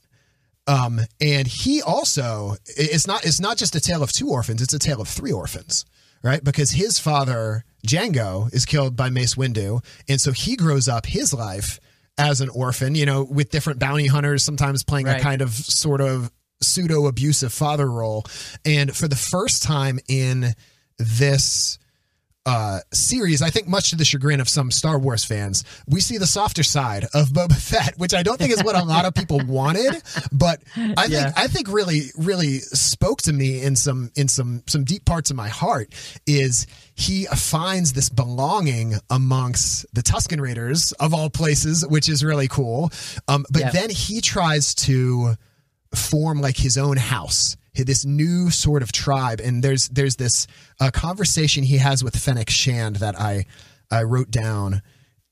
Um, 0.67 0.99
and 1.21 1.47
he 1.47 1.81
also 1.81 2.55
it's 2.65 3.07
not 3.07 3.25
it's 3.25 3.39
not 3.39 3.57
just 3.57 3.75
a 3.75 3.79
tale 3.79 4.03
of 4.03 4.11
two 4.11 4.29
orphans; 4.29 4.61
it's 4.61 4.73
a 4.73 4.79
tale 4.79 4.99
of 4.99 5.07
three 5.07 5.31
orphans, 5.31 5.85
right? 6.23 6.43
Because 6.43 6.71
his 6.71 6.99
father 6.99 7.63
Jango 7.87 8.53
is 8.53 8.65
killed 8.65 8.95
by 8.97 9.09
Mace 9.09 9.35
Windu, 9.35 9.83
and 10.09 10.19
so 10.19 10.33
he 10.33 10.57
grows 10.57 10.89
up 10.89 11.05
his 11.05 11.33
life 11.33 11.79
as 12.17 12.41
an 12.41 12.49
orphan, 12.49 12.95
you 12.95 13.05
know, 13.05 13.23
with 13.23 13.51
different 13.51 13.79
bounty 13.79 14.07
hunters, 14.07 14.43
sometimes 14.43 14.83
playing 14.83 15.07
a 15.07 15.19
kind 15.19 15.41
of 15.41 15.51
sort 15.51 16.01
of 16.01 16.31
pseudo 16.61 17.05
abusive 17.07 17.53
father 17.53 17.89
role. 17.89 18.25
And 18.65 18.95
for 18.95 19.07
the 19.07 19.15
first 19.15 19.63
time 19.63 19.99
in 20.07 20.53
this 20.97 21.77
uh, 22.45 22.79
series, 22.93 23.41
I 23.41 23.49
think 23.49 23.67
much 23.67 23.89
to 23.89 23.97
the 23.97 24.05
chagrin 24.05 24.39
of 24.39 24.47
some 24.47 24.71
Star 24.71 24.97
Wars 24.97 25.25
fans, 25.25 25.65
we 25.85 25.99
see 25.99 26.17
the 26.17 26.25
softer 26.25 26.63
side 26.63 27.03
of 27.13 27.27
Boba 27.29 27.55
Fett, 27.61 27.95
which 27.99 28.13
I 28.13 28.23
don't 28.23 28.37
think 28.37 28.53
is 28.53 28.63
what 28.63 28.73
a 28.77 28.83
lot 28.85 29.03
of 29.03 29.13
people 29.13 29.41
wanted, 29.47 30.01
but 30.31 30.61
I 30.77 31.07
think 31.07 31.09
Yeah. 31.11 31.33
I 31.35 31.47
think 31.47 31.67
really 31.67 32.03
really 32.17 32.59
spoke 32.59 33.21
to 33.23 33.33
me 33.33 33.61
in 33.61 33.75
some 33.75 34.11
in 34.15 34.29
some 34.29 34.63
some 34.65 34.85
deep 34.85 35.03
parts 35.03 35.29
of 35.29 35.35
my 35.35 35.49
heart 35.49 35.93
is 36.25 36.67
he 36.95 37.25
finds 37.25 37.91
this 37.91 38.07
belonging 38.07 38.93
amongst 39.09 39.85
the 39.93 40.01
Tusken 40.01 40.39
Raiders 40.39 40.93
of 40.93 41.13
all 41.13 41.29
places, 41.29 41.85
which 41.85 42.07
is 42.07 42.23
really 42.23 42.47
cool. 42.47 42.91
Um, 43.27 43.45
but 43.51 43.59
Yeah. 43.61 43.69
then 43.71 43.89
he 43.89 44.21
tries 44.21 44.73
to 44.75 45.35
form 45.95 46.41
like 46.41 46.57
his 46.57 46.77
own 46.77 46.97
house 46.97 47.57
this 47.85 48.05
new 48.05 48.49
sort 48.49 48.81
of 48.81 48.91
tribe. 48.91 49.39
And 49.39 49.63
there's 49.63 49.89
there's 49.89 50.15
this 50.15 50.47
uh, 50.79 50.91
conversation 50.91 51.63
he 51.63 51.77
has 51.77 52.03
with 52.03 52.15
Fennec 52.15 52.49
Shand 52.49 52.97
that 52.97 53.19
I 53.19 53.45
I 53.91 54.03
wrote 54.03 54.31
down. 54.31 54.81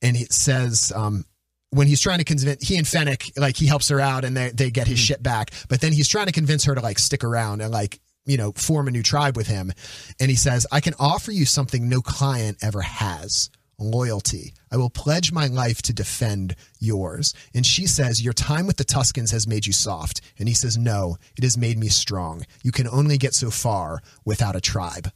And 0.01 0.15
it 0.15 0.31
says 0.31 0.91
um 0.95 1.25
when 1.71 1.87
he's 1.87 2.01
trying 2.01 2.19
to 2.19 2.23
convince 2.23 2.67
he 2.67 2.77
and 2.77 2.87
Fennec 2.87 3.23
like 3.37 3.57
he 3.57 3.65
helps 3.65 3.89
her 3.89 3.99
out 3.99 4.23
and 4.23 4.35
they 4.35 4.49
they 4.49 4.71
get 4.71 4.87
his 4.87 4.99
shit 4.99 5.21
back. 5.21 5.51
But 5.69 5.81
then 5.81 5.91
he's 5.91 6.07
trying 6.07 6.27
to 6.27 6.31
convince 6.31 6.65
her 6.65 6.75
to 6.75 6.81
like 6.81 6.99
stick 6.99 7.23
around 7.23 7.61
and 7.61 7.71
like 7.71 7.99
you 8.25 8.37
know 8.37 8.51
form 8.53 8.87
a 8.87 8.91
new 8.91 9.03
tribe 9.03 9.35
with 9.35 9.47
him. 9.47 9.71
And 10.19 10.29
he 10.29 10.35
says 10.35 10.67
I 10.71 10.79
can 10.79 10.93
offer 10.99 11.31
you 11.31 11.45
something 11.45 11.89
no 11.89 12.01
client 12.01 12.57
ever 12.61 12.81
has 12.81 13.49
loyalty. 13.77 14.53
I 14.71 14.77
will 14.77 14.89
pledge 14.89 15.31
my 15.31 15.47
life 15.47 15.81
to 15.83 15.93
defend 15.93 16.55
yours. 16.79 17.33
And 17.53 17.65
she 17.65 17.87
says, 17.87 18.23
Your 18.23 18.33
time 18.33 18.67
with 18.67 18.77
the 18.77 18.85
Tuskens 18.85 19.31
has 19.31 19.47
made 19.47 19.65
you 19.65 19.73
soft. 19.73 20.21
And 20.39 20.47
he 20.47 20.53
says, 20.53 20.77
No, 20.77 21.17
it 21.37 21.43
has 21.43 21.57
made 21.57 21.77
me 21.77 21.87
strong. 21.89 22.45
You 22.63 22.71
can 22.71 22.87
only 22.87 23.17
get 23.17 23.33
so 23.33 23.49
far 23.49 24.01
without 24.25 24.55
a 24.55 24.61
tribe. 24.61 25.11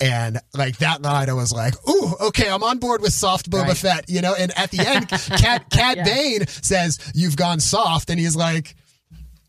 And 0.00 0.40
like 0.52 0.78
that 0.78 1.02
line, 1.02 1.30
I 1.30 1.34
was 1.34 1.52
like, 1.52 1.74
"Ooh, 1.88 2.14
okay, 2.20 2.50
I'm 2.50 2.64
on 2.64 2.78
board 2.78 3.00
with 3.00 3.12
soft 3.12 3.48
Boba 3.48 3.68
Right. 3.68 3.76
Fett," 3.76 4.10
you 4.10 4.20
know. 4.22 4.34
And 4.34 4.50
at 4.58 4.72
the 4.72 4.80
end, 4.80 5.08
Cad 5.40 5.70
Cad 5.70 5.98
Yeah. 5.98 6.04
Bane 6.04 6.46
says, 6.48 6.98
"You've 7.14 7.36
gone 7.36 7.60
soft," 7.60 8.10
and 8.10 8.18
he's 8.18 8.34
like, 8.34 8.74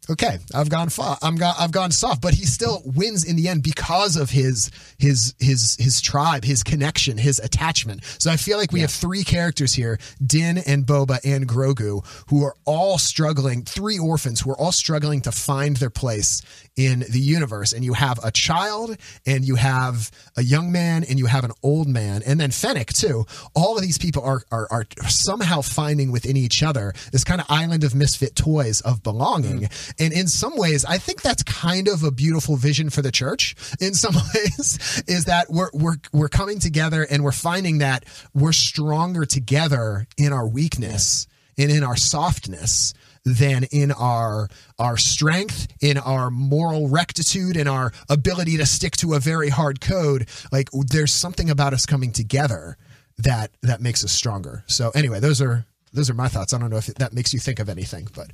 okay, 0.10 0.39
I've 0.53 0.70
gone 0.70 0.89
far. 0.89 1.18
I'm 1.22 1.36
got 1.36 1.56
I've 1.60 1.72
gone 1.72 1.91
soft, 1.91 2.22
but 2.22 2.34
he 2.34 2.45
still 2.45 2.82
wins 2.86 3.24
in 3.24 3.36
the 3.36 3.47
end 3.47 3.64
because 3.64 4.16
of 4.16 4.30
his 4.30 4.72
his 4.97 5.34
his 5.39 5.76
his 5.80 6.01
tribe, 6.01 6.43
his 6.43 6.64
connection, 6.64 7.18
his 7.18 7.39
attachment. 7.39 8.03
So 8.20 8.32
I 8.32 8.38
feel 8.38 8.58
like 8.58 8.72
we 8.72 8.82
have 8.82 8.91
three 8.91 9.24
characters 9.24 9.74
here, 9.74 9.99
Din 10.26 10.58
and 10.58 10.86
Boba 10.86 11.20
and 11.24 11.47
Grogu, 11.47 12.06
who 12.30 12.43
are 12.43 12.56
all 12.66 12.97
struggling, 12.97 13.64
three 13.64 13.99
orphans 13.99 14.41
who 14.41 14.51
are 14.51 14.58
all 14.58 14.72
struggling 14.72 15.22
to 15.22 15.32
find 15.32 15.78
their 15.78 15.89
place 15.89 16.41
in 16.76 17.06
the 17.10 17.20
universe. 17.20 17.74
And 17.74 17.84
you 17.84 17.93
have 17.93 18.20
a 18.24 18.32
child 18.32 18.97
and 19.26 19.45
you 19.45 19.56
have 19.56 20.12
a 20.36 20.43
young 20.43 20.72
man 20.72 21.03
and 21.03 21.18
you 21.20 21.26
have 21.26 21.43
an 21.43 21.51
old 21.64 21.88
man 21.88 22.22
and 22.26 22.39
then 22.39 22.51
Fennec 22.51 22.93
too. 22.93 23.26
All 23.56 23.76
of 23.76 23.82
these 23.82 23.97
people 23.97 24.24
are 24.24 24.43
are, 24.51 24.68
are 24.72 24.86
somehow 25.08 25.62
finding 25.62 26.12
within 26.12 26.38
each 26.38 26.64
other 26.64 26.93
this 27.12 27.24
kind 27.24 27.41
of 27.41 27.47
island 27.49 27.84
of 27.84 27.95
misfit 27.95 28.36
toys 28.36 28.82
of 28.82 29.03
belonging. 29.03 29.62
Mm. 29.62 29.93
And 30.00 30.14
in 30.14 30.28
some 30.28 30.58
ways, 30.58 30.86
I 30.86 30.98
think 30.98 31.22
that's 31.22 31.43
kind 31.43 31.88
of 31.88 32.04
a 32.04 32.12
beautiful 32.12 32.56
vision 32.56 32.89
for 32.89 33.02
the 33.02 33.12
church. 33.12 33.56
In 33.80 33.93
some 33.93 34.16
ways, 34.36 35.04
is 35.08 35.26
that 35.26 35.50
we're 35.50 35.70
we're 35.74 35.98
we're 36.12 36.30
coming 36.30 36.60
together 36.60 37.04
and 37.10 37.24
we're 37.24 37.32
finding 37.32 37.80
that 37.80 38.06
we're 38.34 38.52
stronger 38.54 39.26
together 39.26 40.08
in 40.18 40.34
our 40.34 40.48
weakness 40.48 41.28
and 41.58 41.72
in 41.72 41.84
our 41.84 41.96
softness 41.96 42.93
than 43.24 43.64
in 43.72 43.91
our 43.91 44.50
our 44.78 44.98
strength, 44.98 45.68
in 45.82 45.98
our 45.98 46.30
moral 46.30 46.88
rectitude, 46.88 47.58
in 47.58 47.68
our 47.68 47.91
ability 48.10 48.58
to 48.58 48.66
stick 48.66 48.96
to 48.98 49.14
a 49.14 49.20
very 49.20 49.50
hard 49.50 49.82
code. 49.82 50.28
Like 50.52 50.70
there's 50.72 51.14
something 51.14 51.50
about 51.50 51.74
us 51.74 51.86
coming 51.86 52.12
together 52.12 52.78
that 53.18 53.52
that 53.64 53.82
makes 53.82 54.04
us 54.04 54.12
stronger. 54.12 54.64
So 54.68 54.91
anyway, 54.91 55.20
those 55.20 55.41
are 55.41 55.66
those 55.96 56.10
are 56.10 56.14
my 56.14 56.28
thoughts. 56.28 56.54
I 56.54 56.60
don't 56.60 56.70
know 56.70 56.78
if 56.78 56.88
that 56.88 57.14
makes 57.14 57.34
you 57.34 57.39
think 57.39 57.60
of 57.60 57.70
anything, 57.70 58.08
but 58.14 58.30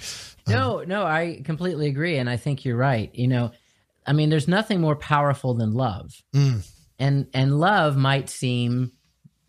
No, 0.47 0.83
no, 0.83 1.03
I 1.05 1.41
completely 1.45 1.87
agree, 1.87 2.17
and 2.17 2.29
I 2.29 2.37
think 2.37 2.65
you're 2.65 2.77
right. 2.77 3.09
You 3.13 3.27
know, 3.27 3.51
I 4.05 4.13
mean, 4.13 4.29
there's 4.29 4.47
nothing 4.47 4.81
more 4.81 4.95
powerful 4.95 5.53
than 5.53 5.73
love, 5.73 6.21
Mm. 6.33 6.67
and 6.99 7.27
and 7.33 7.59
love 7.59 7.95
might 7.95 8.29
seem 8.29 8.91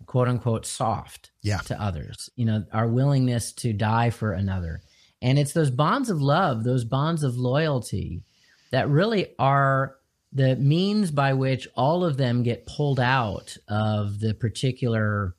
quote 0.06 0.28
unquote 0.28 0.66
soft 0.66 1.30
Yeah. 1.42 1.58
to 1.58 1.80
others. 1.80 2.28
You 2.36 2.44
know, 2.44 2.64
our 2.72 2.86
willingness 2.86 3.52
to 3.54 3.72
die 3.72 4.10
for 4.10 4.32
another, 4.32 4.82
and 5.22 5.38
it's 5.38 5.52
those 5.54 5.70
bonds 5.70 6.10
of 6.10 6.20
love, 6.20 6.64
those 6.64 6.84
bonds 6.84 7.22
of 7.22 7.36
loyalty 7.36 8.22
that 8.70 8.88
really 8.88 9.28
are 9.38 9.96
the 10.34 10.56
means 10.56 11.10
by 11.10 11.32
which 11.34 11.68
all 11.76 12.04
of 12.04 12.16
them 12.16 12.42
get 12.42 12.64
pulled 12.66 12.98
out 13.00 13.56
of 13.68 14.18
the 14.20 14.32
particular 14.34 15.34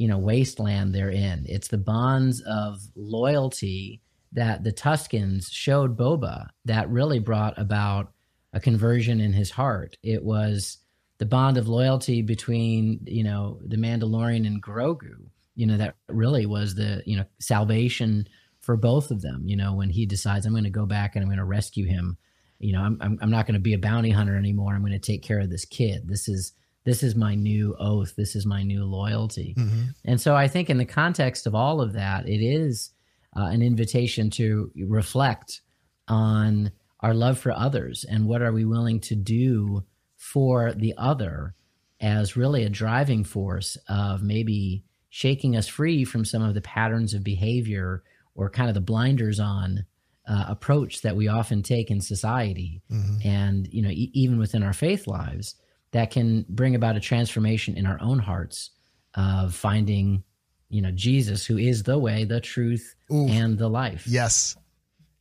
you 0.00 0.08
know 0.08 0.18
wasteland 0.18 0.94
they're 0.94 1.10
in 1.10 1.44
it's 1.46 1.68
the 1.68 1.78
bonds 1.78 2.40
of 2.46 2.80
loyalty 2.96 4.00
that 4.32 4.64
the 4.64 4.72
tuskens 4.72 5.48
showed 5.50 5.96
boba 5.96 6.46
that 6.64 6.88
really 6.88 7.18
brought 7.18 7.58
about 7.58 8.12
a 8.54 8.60
conversion 8.60 9.20
in 9.20 9.32
his 9.32 9.50
heart 9.50 9.98
it 10.02 10.24
was 10.24 10.78
the 11.18 11.26
bond 11.26 11.58
of 11.58 11.68
loyalty 11.68 12.22
between 12.22 12.98
you 13.04 13.22
know 13.22 13.60
the 13.66 13.76
mandalorian 13.76 14.46
and 14.46 14.62
grogu 14.62 15.28
you 15.54 15.66
know 15.66 15.76
that 15.76 15.96
really 16.08 16.46
was 16.46 16.74
the 16.74 17.02
you 17.04 17.16
know 17.16 17.24
salvation 17.38 18.26
for 18.62 18.76
both 18.78 19.10
of 19.10 19.20
them 19.20 19.42
you 19.44 19.56
know 19.56 19.74
when 19.74 19.90
he 19.90 20.06
decides 20.06 20.46
i'm 20.46 20.52
going 20.52 20.64
to 20.64 20.70
go 20.70 20.86
back 20.86 21.14
and 21.14 21.22
i'm 21.22 21.28
going 21.28 21.38
to 21.38 21.44
rescue 21.44 21.84
him 21.84 22.16
you 22.60 22.74
know, 22.74 22.82
I'm 22.82 22.98
I'm, 23.00 23.18
I'm 23.22 23.30
not 23.30 23.46
going 23.46 23.54
to 23.54 23.60
be 23.60 23.72
a 23.72 23.78
bounty 23.78 24.10
hunter 24.10 24.36
anymore. 24.36 24.74
I'm 24.74 24.82
going 24.82 24.92
to 24.92 24.98
take 24.98 25.22
care 25.22 25.40
of 25.40 25.50
this 25.50 25.64
kid. 25.64 26.06
This 26.06 26.28
is 26.28 26.52
this 26.84 27.02
is 27.02 27.14
my 27.14 27.34
new 27.34 27.76
oath. 27.78 28.14
This 28.16 28.34
is 28.34 28.46
my 28.46 28.62
new 28.62 28.84
loyalty. 28.84 29.54
Mm-hmm. 29.58 29.82
And 30.04 30.20
so 30.20 30.34
I 30.34 30.48
think 30.48 30.70
in 30.70 30.78
the 30.78 30.84
context 30.84 31.46
of 31.46 31.54
all 31.54 31.80
of 31.80 31.92
that, 31.92 32.28
it 32.28 32.42
is 32.42 32.90
uh, 33.36 33.44
an 33.44 33.62
invitation 33.62 34.30
to 34.30 34.70
reflect 34.88 35.60
on 36.08 36.72
our 37.00 37.14
love 37.14 37.38
for 37.38 37.52
others 37.52 38.04
and 38.08 38.26
what 38.26 38.42
are 38.42 38.52
we 38.52 38.64
willing 38.64 39.00
to 39.00 39.14
do 39.14 39.84
for 40.16 40.72
the 40.72 40.94
other 40.98 41.54
as 42.00 42.36
really 42.36 42.64
a 42.64 42.70
driving 42.70 43.24
force 43.24 43.76
of 43.88 44.22
maybe 44.22 44.84
shaking 45.10 45.56
us 45.56 45.66
free 45.66 46.04
from 46.04 46.24
some 46.24 46.42
of 46.42 46.54
the 46.54 46.60
patterns 46.60 47.14
of 47.14 47.24
behavior 47.24 48.02
or 48.34 48.48
kind 48.50 48.68
of 48.68 48.74
the 48.74 48.80
blinders 48.80 49.40
on 49.40 49.84
uh, 50.28 50.44
approach 50.48 51.02
that 51.02 51.16
we 51.16 51.28
often 51.28 51.62
take 51.62 51.90
in 51.90 52.00
society 52.00 52.82
mm-hmm. 52.90 53.16
and 53.26 53.66
you 53.72 53.82
know 53.82 53.88
e- 53.88 54.10
even 54.14 54.38
within 54.38 54.62
our 54.62 54.72
faith 54.72 55.06
lives 55.06 55.56
that 55.92 56.10
can 56.10 56.44
bring 56.48 56.74
about 56.74 56.96
a 56.96 57.00
transformation 57.00 57.76
in 57.76 57.86
our 57.86 58.00
own 58.00 58.18
hearts 58.18 58.70
of 59.14 59.54
finding 59.54 60.22
you 60.68 60.80
know 60.80 60.90
jesus 60.92 61.44
who 61.44 61.58
is 61.58 61.82
the 61.82 61.98
way 61.98 62.24
the 62.24 62.40
truth 62.40 62.94
Ooh, 63.12 63.26
and 63.28 63.58
the 63.58 63.68
life 63.68 64.04
yes 64.06 64.56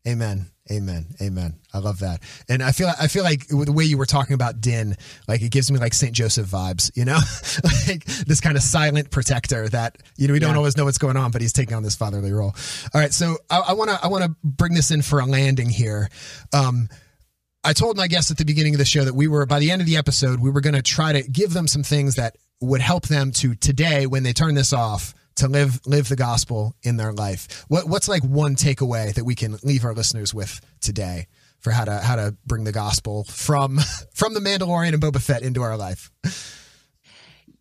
amen 0.08 0.50
Amen. 0.72 1.08
Amen. 1.20 1.56
I 1.74 1.80
love 1.80 2.00
that. 2.00 2.22
And 2.48 2.62
I 2.62 2.72
feel 2.72 2.92
I 3.00 3.08
feel 3.08 3.24
like 3.24 3.48
the 3.48 3.72
way 3.72 3.86
you 3.86 3.98
were 3.98 4.06
talking 4.06 4.36
about 4.36 4.62
Din, 4.62 4.96
like 5.28 5.42
it 5.42 5.50
gives 5.50 5.72
me 5.72 5.80
like 5.80 5.96
St. 5.96 6.14
Joseph 6.14 6.48
vibes, 6.48 6.92
you 6.96 7.06
know? 7.06 7.18
like 7.88 8.06
this 8.06 8.40
kind 8.40 8.56
of 8.56 8.62
silent 8.62 9.10
protector 9.10 9.68
that, 9.70 9.98
you 10.16 10.28
know, 10.28 10.34
we 10.34 10.40
don't 10.40 10.52
yeah. 10.52 10.58
always 10.58 10.78
know 10.78 10.86
what's 10.86 11.00
going 11.00 11.18
on, 11.18 11.32
but 11.32 11.42
he's 11.42 11.54
taking 11.54 11.76
on 11.76 11.82
this 11.82 11.96
fatherly 11.96 12.32
role. 12.32 12.56
All 12.94 13.02
right. 13.02 13.14
So 13.14 13.38
I 13.50 13.74
want 13.74 13.90
to 13.90 14.00
I 14.04 14.08
want 14.08 14.26
to 14.26 14.36
bring 14.44 14.76
this 14.76 14.92
in 14.92 15.02
for 15.02 15.20
a 15.20 15.26
landing 15.26 15.70
here. 15.70 16.10
Um 16.54 16.88
I 17.64 17.74
told 17.74 17.98
my 17.98 18.08
guests 18.08 18.32
at 18.32 18.38
the 18.38 18.46
beginning 18.46 18.74
of 18.74 18.80
the 18.80 18.86
show 18.86 19.04
that 19.04 19.14
we 19.14 19.28
were 19.28 19.46
by 19.46 19.60
the 19.60 19.70
end 19.70 19.82
of 19.82 19.88
the 19.88 19.98
episode, 19.98 20.40
we 20.40 20.50
were 20.50 20.62
going 20.62 20.76
to 20.76 20.82
try 20.82 21.12
to 21.12 21.22
give 21.24 21.54
them 21.54 21.68
some 21.68 21.84
things 21.84 22.16
that 22.16 22.38
would 22.62 22.82
help 22.82 23.08
them 23.08 23.32
to 23.32 23.54
today 23.56 24.06
when 24.06 24.24
they 24.24 24.34
turn 24.34 24.56
this 24.56 24.72
off 24.72 25.14
to 25.36 25.48
live 25.48 25.80
live 25.86 26.08
the 26.08 26.16
gospel 26.16 26.76
in 26.84 26.98
their 26.98 27.12
life. 27.12 27.66
What 27.68 27.88
what's 27.88 28.08
like 28.08 28.24
one 28.24 28.56
takeaway 28.56 29.14
that 29.14 29.26
we 29.26 29.36
can 29.36 29.58
leave 29.64 29.84
our 29.84 29.94
listeners 29.94 30.34
with 30.34 30.62
today 30.80 31.28
for 31.60 31.72
how 31.72 31.86
to 31.86 32.00
how 32.00 32.16
to 32.16 32.36
bring 32.46 32.64
the 32.64 32.72
gospel 32.72 33.26
from 33.26 33.80
from 34.14 34.34
the 34.34 34.40
Mandalorian 34.40 34.94
and 34.94 35.02
Boba 35.02 35.22
Fett 35.22 35.42
into 35.42 35.62
our 35.62 35.76
life? 35.76 36.12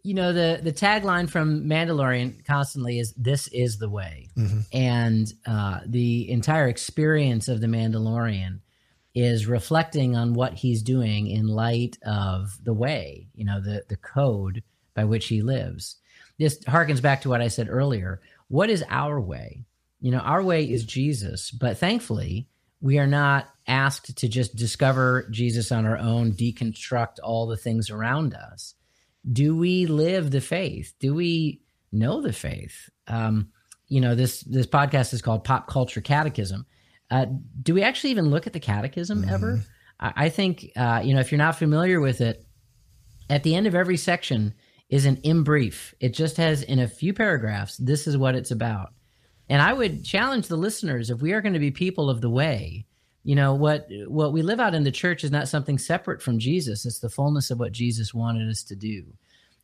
You 0.05 0.14
know 0.14 0.32
the 0.32 0.61
the 0.62 0.72
tagline 0.72 1.28
from 1.28 1.64
Mandalorian 1.64 2.44
constantly 2.44 3.01
is 3.01 3.12
"This 3.16 3.49
is 3.49 3.78
the 3.78 3.90
way," 3.90 4.28
mm-hmm. 4.36 4.61
and 4.72 5.32
uh, 5.44 5.80
the 5.86 6.30
entire 6.30 6.68
experience 6.68 7.49
of 7.49 7.61
the 7.61 7.66
Mandalorian 7.66 8.61
is 9.21 9.47
reflecting 9.47 10.16
on 10.16 10.35
what 10.35 10.55
he's 10.55 10.83
doing 10.83 11.27
in 11.29 11.47
light 11.47 11.99
of 12.05 12.59
the 12.62 12.75
way, 12.75 13.29
you 13.35 13.45
know, 13.45 13.61
the 13.61 13.85
the 13.89 13.97
code 13.97 14.62
by 14.95 15.05
which 15.05 15.27
he 15.27 15.43
lives 15.43 15.97
this 16.39 16.59
harkens 16.61 17.03
back 17.03 17.23
to 17.23 17.29
what 17.29 17.43
I 17.43 17.49
said 17.49 17.69
earlier. 17.69 18.21
What 18.49 18.71
is 18.71 18.85
our 18.89 19.21
way? 19.21 19.64
You 20.01 20.12
know, 20.12 20.19
our 20.19 20.43
way 20.43 20.64
is 20.64 20.85
Jesus, 20.85 21.51
but 21.51 21.77
thankfully, 21.77 22.49
we 22.81 22.99
are 22.99 23.07
not 23.09 23.49
asked 23.66 24.16
to 24.16 24.29
just 24.29 24.55
discover 24.55 25.27
Jesus 25.31 25.73
on 25.73 25.85
our 25.85 25.99
own, 25.99 26.33
deconstruct 26.33 27.16
all 27.23 27.47
the 27.47 27.57
things 27.57 27.91
around 27.91 28.35
us. 28.35 28.75
Do 29.31 29.57
we 29.57 29.87
live 29.87 30.31
the 30.31 30.41
faith? 30.41 30.95
Do 31.01 31.14
we 31.14 31.62
know 31.91 32.23
the 32.23 32.33
faith? 32.33 32.89
Um, 33.09 33.51
you 33.89 34.01
know, 34.01 34.14
this 34.14 34.43
this 34.43 34.66
podcast 34.66 35.12
is 35.12 35.23
called 35.23 35.45
Pop 35.45 35.66
Culture 35.66 36.01
Catechism. 36.01 36.66
Uh, 37.11 37.27
do 37.63 37.75
we 37.75 37.83
actually 37.83 38.11
even 38.11 38.31
look 38.31 38.47
at 38.47 38.53
the 38.53 38.61
Catechism 38.61 39.23
mm-hmm. 39.23 39.31
ever? 39.31 39.61
I, 39.99 40.13
I 40.17 40.29
think 40.29 40.71
uh, 40.77 41.01
you 41.05 41.15
know 41.15 41.21
if 41.21 41.31
you're 41.33 41.39
not 41.39 41.59
familiar 41.59 42.01
with 42.01 42.21
it, 42.21 42.45
at 43.31 43.43
the 43.43 43.55
end 43.55 43.67
of 43.67 43.75
every 43.75 43.97
section 43.97 44.55
is 44.89 45.05
an 45.05 45.17
in 45.19 45.43
brief. 45.43 45.95
It 46.01 46.15
just 46.15 46.37
has 46.39 46.63
in 46.63 46.79
a 46.79 46.89
few 46.89 47.13
paragraphs, 47.13 47.77
this 47.77 48.07
is 48.07 48.17
what 48.17 48.35
it's 48.35 48.51
about. 48.51 48.93
And 49.49 49.63
I 49.63 49.73
would 49.73 50.05
challenge 50.05 50.49
the 50.49 50.57
listeners 50.57 51.11
if 51.11 51.21
we 51.21 51.33
are 51.33 51.41
going 51.41 51.55
to 51.55 51.59
be 51.59 51.71
people 51.71 52.11
of 52.11 52.21
the 52.21 52.31
way, 52.31 52.87
you 53.25 53.35
know, 53.35 53.55
what 53.55 53.87
what 54.07 54.33
we 54.33 54.43
live 54.43 54.61
out 54.61 54.75
in 54.75 54.85
the 54.85 54.91
church 54.91 55.25
is 55.25 55.31
not 55.31 55.49
something 55.49 55.79
separate 55.79 56.23
from 56.23 56.39
Jesus. 56.39 56.87
It's 56.87 57.01
the 57.01 57.11
fullness 57.11 57.51
of 57.51 57.59
what 57.59 57.73
Jesus 57.73 58.15
wanted 58.15 58.49
us 58.49 58.63
to 58.65 58.77
do. 58.77 59.05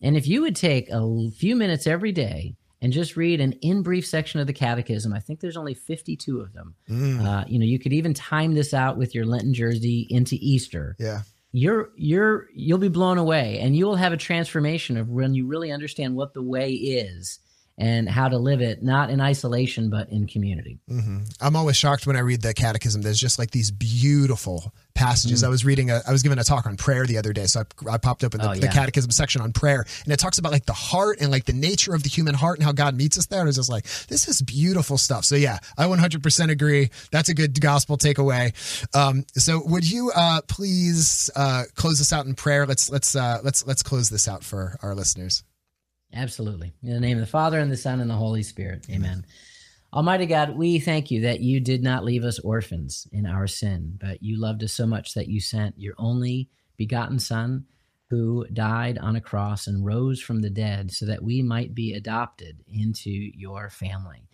And 0.02 0.16
if 0.16 0.26
you 0.26 0.42
would 0.42 0.56
take 0.56 0.88
a 0.90 1.30
few 1.30 1.56
minutes 1.56 1.86
every 1.86 2.12
day 2.12 2.56
and 2.84 2.92
just 2.92 3.16
read 3.16 3.40
an 3.40 3.52
in 3.62 3.82
brief 3.82 4.06
section 4.06 4.40
of 4.40 4.46
the 4.46 4.52
catechism, 4.52 5.14
I 5.14 5.18
think 5.18 5.40
there's 5.40 5.56
only 5.56 5.72
52 5.72 6.40
of 6.40 6.52
them. 6.52 6.74
Mm. 6.88 7.24
Uh, 7.24 7.44
you 7.48 7.58
know, 7.58 7.64
you 7.64 7.78
could 7.78 7.94
even 7.94 8.12
time 8.12 8.54
this 8.54 8.74
out 8.74 8.98
with 8.98 9.14
your 9.14 9.24
Lenten 9.24 9.54
jersey 9.54 10.06
into 10.10 10.36
Easter. 10.38 10.94
Yeah 10.98 11.22
you're 11.56 11.90
you're 11.94 12.48
you'll 12.52 12.78
be 12.78 12.88
blown 12.88 13.16
away 13.16 13.60
and 13.60 13.76
you 13.76 13.86
will 13.86 13.94
have 13.94 14.12
a 14.12 14.16
transformation 14.16 14.96
of 14.96 15.08
when 15.08 15.34
you 15.34 15.46
really 15.46 15.70
understand 15.70 16.16
what 16.16 16.34
the 16.34 16.42
way 16.42 16.72
is 16.72 17.38
and 17.76 18.08
how 18.08 18.28
to 18.28 18.38
live 18.38 18.60
it, 18.60 18.82
not 18.82 19.10
in 19.10 19.20
isolation, 19.20 19.90
but 19.90 20.08
in 20.10 20.26
community. 20.26 20.78
Mm-hmm. 20.88 21.24
I'm 21.40 21.56
always 21.56 21.76
shocked 21.76 22.06
when 22.06 22.16
I 22.16 22.20
read 22.20 22.40
the 22.40 22.54
catechism. 22.54 23.02
There's 23.02 23.18
just 23.18 23.38
like 23.38 23.50
these 23.50 23.72
beautiful 23.72 24.72
passages. 24.94 25.42
Mm. 25.42 25.46
I 25.46 25.48
was 25.48 25.64
reading, 25.64 25.90
a, 25.90 26.00
I 26.06 26.12
was 26.12 26.22
given 26.22 26.38
a 26.38 26.44
talk 26.44 26.66
on 26.66 26.76
prayer 26.76 27.04
the 27.04 27.18
other 27.18 27.32
day. 27.32 27.46
So 27.46 27.62
I, 27.62 27.94
I 27.94 27.98
popped 27.98 28.22
up 28.22 28.34
in 28.34 28.40
the, 28.40 28.48
oh, 28.48 28.52
yeah. 28.52 28.60
the, 28.60 28.68
catechism 28.68 29.10
section 29.10 29.42
on 29.42 29.52
prayer 29.52 29.84
and 30.04 30.12
it 30.12 30.18
talks 30.18 30.38
about 30.38 30.52
like 30.52 30.66
the 30.66 30.72
heart 30.72 31.18
and 31.20 31.32
like 31.32 31.46
the 31.46 31.52
nature 31.52 31.94
of 31.94 32.04
the 32.04 32.08
human 32.08 32.34
heart 32.34 32.58
and 32.58 32.64
how 32.64 32.72
God 32.72 32.94
meets 32.94 33.18
us 33.18 33.26
there. 33.26 33.40
And 33.40 33.48
it's 33.48 33.58
just 33.58 33.70
like, 33.70 33.84
this 34.06 34.28
is 34.28 34.40
beautiful 34.40 34.96
stuff. 34.96 35.24
So 35.24 35.34
yeah, 35.34 35.58
I 35.76 35.86
100% 35.86 36.50
agree. 36.50 36.90
That's 37.10 37.28
a 37.28 37.34
good 37.34 37.60
gospel 37.60 37.98
takeaway. 37.98 38.54
Um, 38.94 39.24
so 39.34 39.62
would 39.66 39.90
you, 39.90 40.12
uh, 40.14 40.42
please, 40.46 41.28
uh, 41.34 41.64
close 41.74 41.98
this 41.98 42.12
out 42.12 42.26
in 42.26 42.34
prayer? 42.34 42.66
Let's, 42.66 42.88
let's, 42.88 43.16
uh, 43.16 43.40
let's, 43.42 43.66
let's 43.66 43.82
close 43.82 44.10
this 44.10 44.28
out 44.28 44.44
for 44.44 44.78
our 44.80 44.94
listeners. 44.94 45.42
Absolutely. 46.14 46.72
In 46.82 46.94
the 46.94 47.00
name 47.00 47.18
of 47.18 47.22
the 47.22 47.26
Father 47.26 47.58
and 47.58 47.70
the 47.70 47.76
Son 47.76 48.00
and 48.00 48.08
the 48.08 48.14
Holy 48.14 48.42
Spirit. 48.42 48.86
Amen. 48.88 49.26
Almighty 49.92 50.26
God, 50.26 50.56
we 50.56 50.78
thank 50.78 51.10
you 51.10 51.20
that 51.22 51.40
you 51.40 51.60
did 51.60 51.82
not 51.82 52.04
leave 52.04 52.24
us 52.24 52.38
orphans 52.40 53.06
in 53.12 53.26
our 53.26 53.46
sin, 53.46 53.98
but 54.00 54.22
you 54.22 54.40
loved 54.40 54.62
us 54.62 54.72
so 54.72 54.86
much 54.86 55.14
that 55.14 55.28
you 55.28 55.40
sent 55.40 55.78
your 55.78 55.94
only 55.98 56.48
begotten 56.76 57.18
Son 57.18 57.64
who 58.10 58.46
died 58.52 58.98
on 58.98 59.16
a 59.16 59.20
cross 59.20 59.66
and 59.66 59.84
rose 59.84 60.20
from 60.20 60.40
the 60.40 60.50
dead 60.50 60.92
so 60.92 61.06
that 61.06 61.22
we 61.22 61.42
might 61.42 61.74
be 61.74 61.94
adopted 61.94 62.58
into 62.68 63.10
your 63.10 63.70
family. 63.70 64.28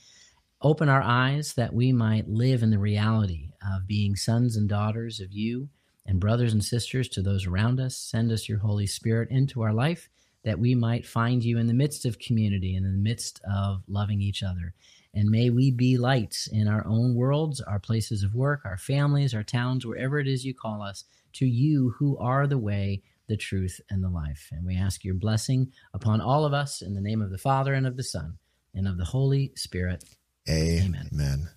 Open 0.63 0.89
our 0.89 1.03
eyes 1.03 1.55
that 1.55 1.73
we 1.73 1.93
might 1.93 2.29
live 2.29 2.63
in 2.63 2.71
the 2.71 2.79
reality 2.79 3.53
of 3.75 3.87
being 3.87 4.17
sons 4.17 4.57
and 4.57 4.69
daughters 4.69 5.21
of 5.21 5.33
you 5.33 5.69
and 6.05 6.21
brothers 6.21 6.53
and 6.53 6.65
sisters 6.65 7.09
to 7.09 7.23
those 7.23 7.47
around 7.47 7.81
us. 7.81 7.97
Send 7.97 8.33
us 8.33 8.49
your 8.49 8.59
Holy 8.59 8.87
Spirit 8.87 9.31
into 9.31 9.63
our 9.63 9.73
life 9.73 10.11
that 10.45 10.59
we 10.59 10.75
might 10.75 11.07
find 11.07 11.45
you 11.45 11.59
in 11.59 11.67
the 11.67 11.75
midst 11.75 12.05
of 12.05 12.19
community, 12.19 12.75
in 12.75 12.85
the 12.85 12.91
midst 12.91 13.41
of 13.51 13.83
loving 13.89 14.21
each 14.21 14.43
other. 14.43 14.75
And 15.13 15.29
may 15.29 15.51
we 15.51 15.71
be 15.71 15.99
lights 15.99 16.47
in 16.47 16.69
our 16.69 16.87
own 16.87 17.15
worlds, 17.15 17.61
our 17.61 17.81
places 17.81 18.23
of 18.23 18.35
work, 18.35 18.63
our 18.65 18.77
families, 18.77 19.35
our 19.35 19.43
towns, 19.43 19.85
wherever 19.85 20.19
it 20.19 20.29
is 20.29 20.45
you 20.45 20.55
call 20.55 20.83
us, 20.83 21.05
to 21.35 21.47
you 21.47 21.95
who 21.99 22.17
are 22.19 22.47
the 22.47 22.59
way, 22.59 23.03
the 23.29 23.37
truth, 23.37 23.81
and 23.91 24.03
the 24.03 24.09
life. 24.09 24.49
And 24.53 24.65
we 24.65 24.77
ask 24.77 25.05
your 25.05 25.15
blessing 25.15 25.73
upon 25.93 26.21
all 26.21 26.45
of 26.45 26.53
us 26.53 26.81
in 26.81 26.95
the 26.95 27.01
name 27.01 27.23
of 27.23 27.31
the 27.31 27.39
Father 27.39 27.75
and 27.75 27.87
of 27.87 27.97
the 27.97 28.05
Son 28.05 28.39
and 28.75 28.87
of 28.87 28.99
the 28.99 29.05
Holy 29.05 29.53
Spirit. 29.57 30.05
Amen. 30.49 31.09
Amen. 31.13 31.49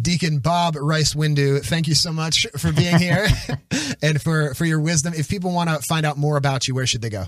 Deacon 0.00 0.38
Bob 0.38 0.76
Rice 0.76 1.14
Windu, 1.14 1.64
thank 1.64 1.88
you 1.88 1.94
so 1.94 2.12
much 2.12 2.46
for 2.56 2.72
being 2.72 2.98
here 2.98 3.26
and 4.02 4.20
for, 4.20 4.54
for 4.54 4.64
your 4.64 4.80
wisdom. 4.80 5.14
If 5.14 5.28
people 5.28 5.52
want 5.52 5.70
to 5.70 5.78
find 5.78 6.04
out 6.06 6.16
more 6.16 6.36
about 6.36 6.68
you, 6.68 6.74
where 6.74 6.86
should 6.86 7.02
they 7.02 7.10
go? 7.10 7.24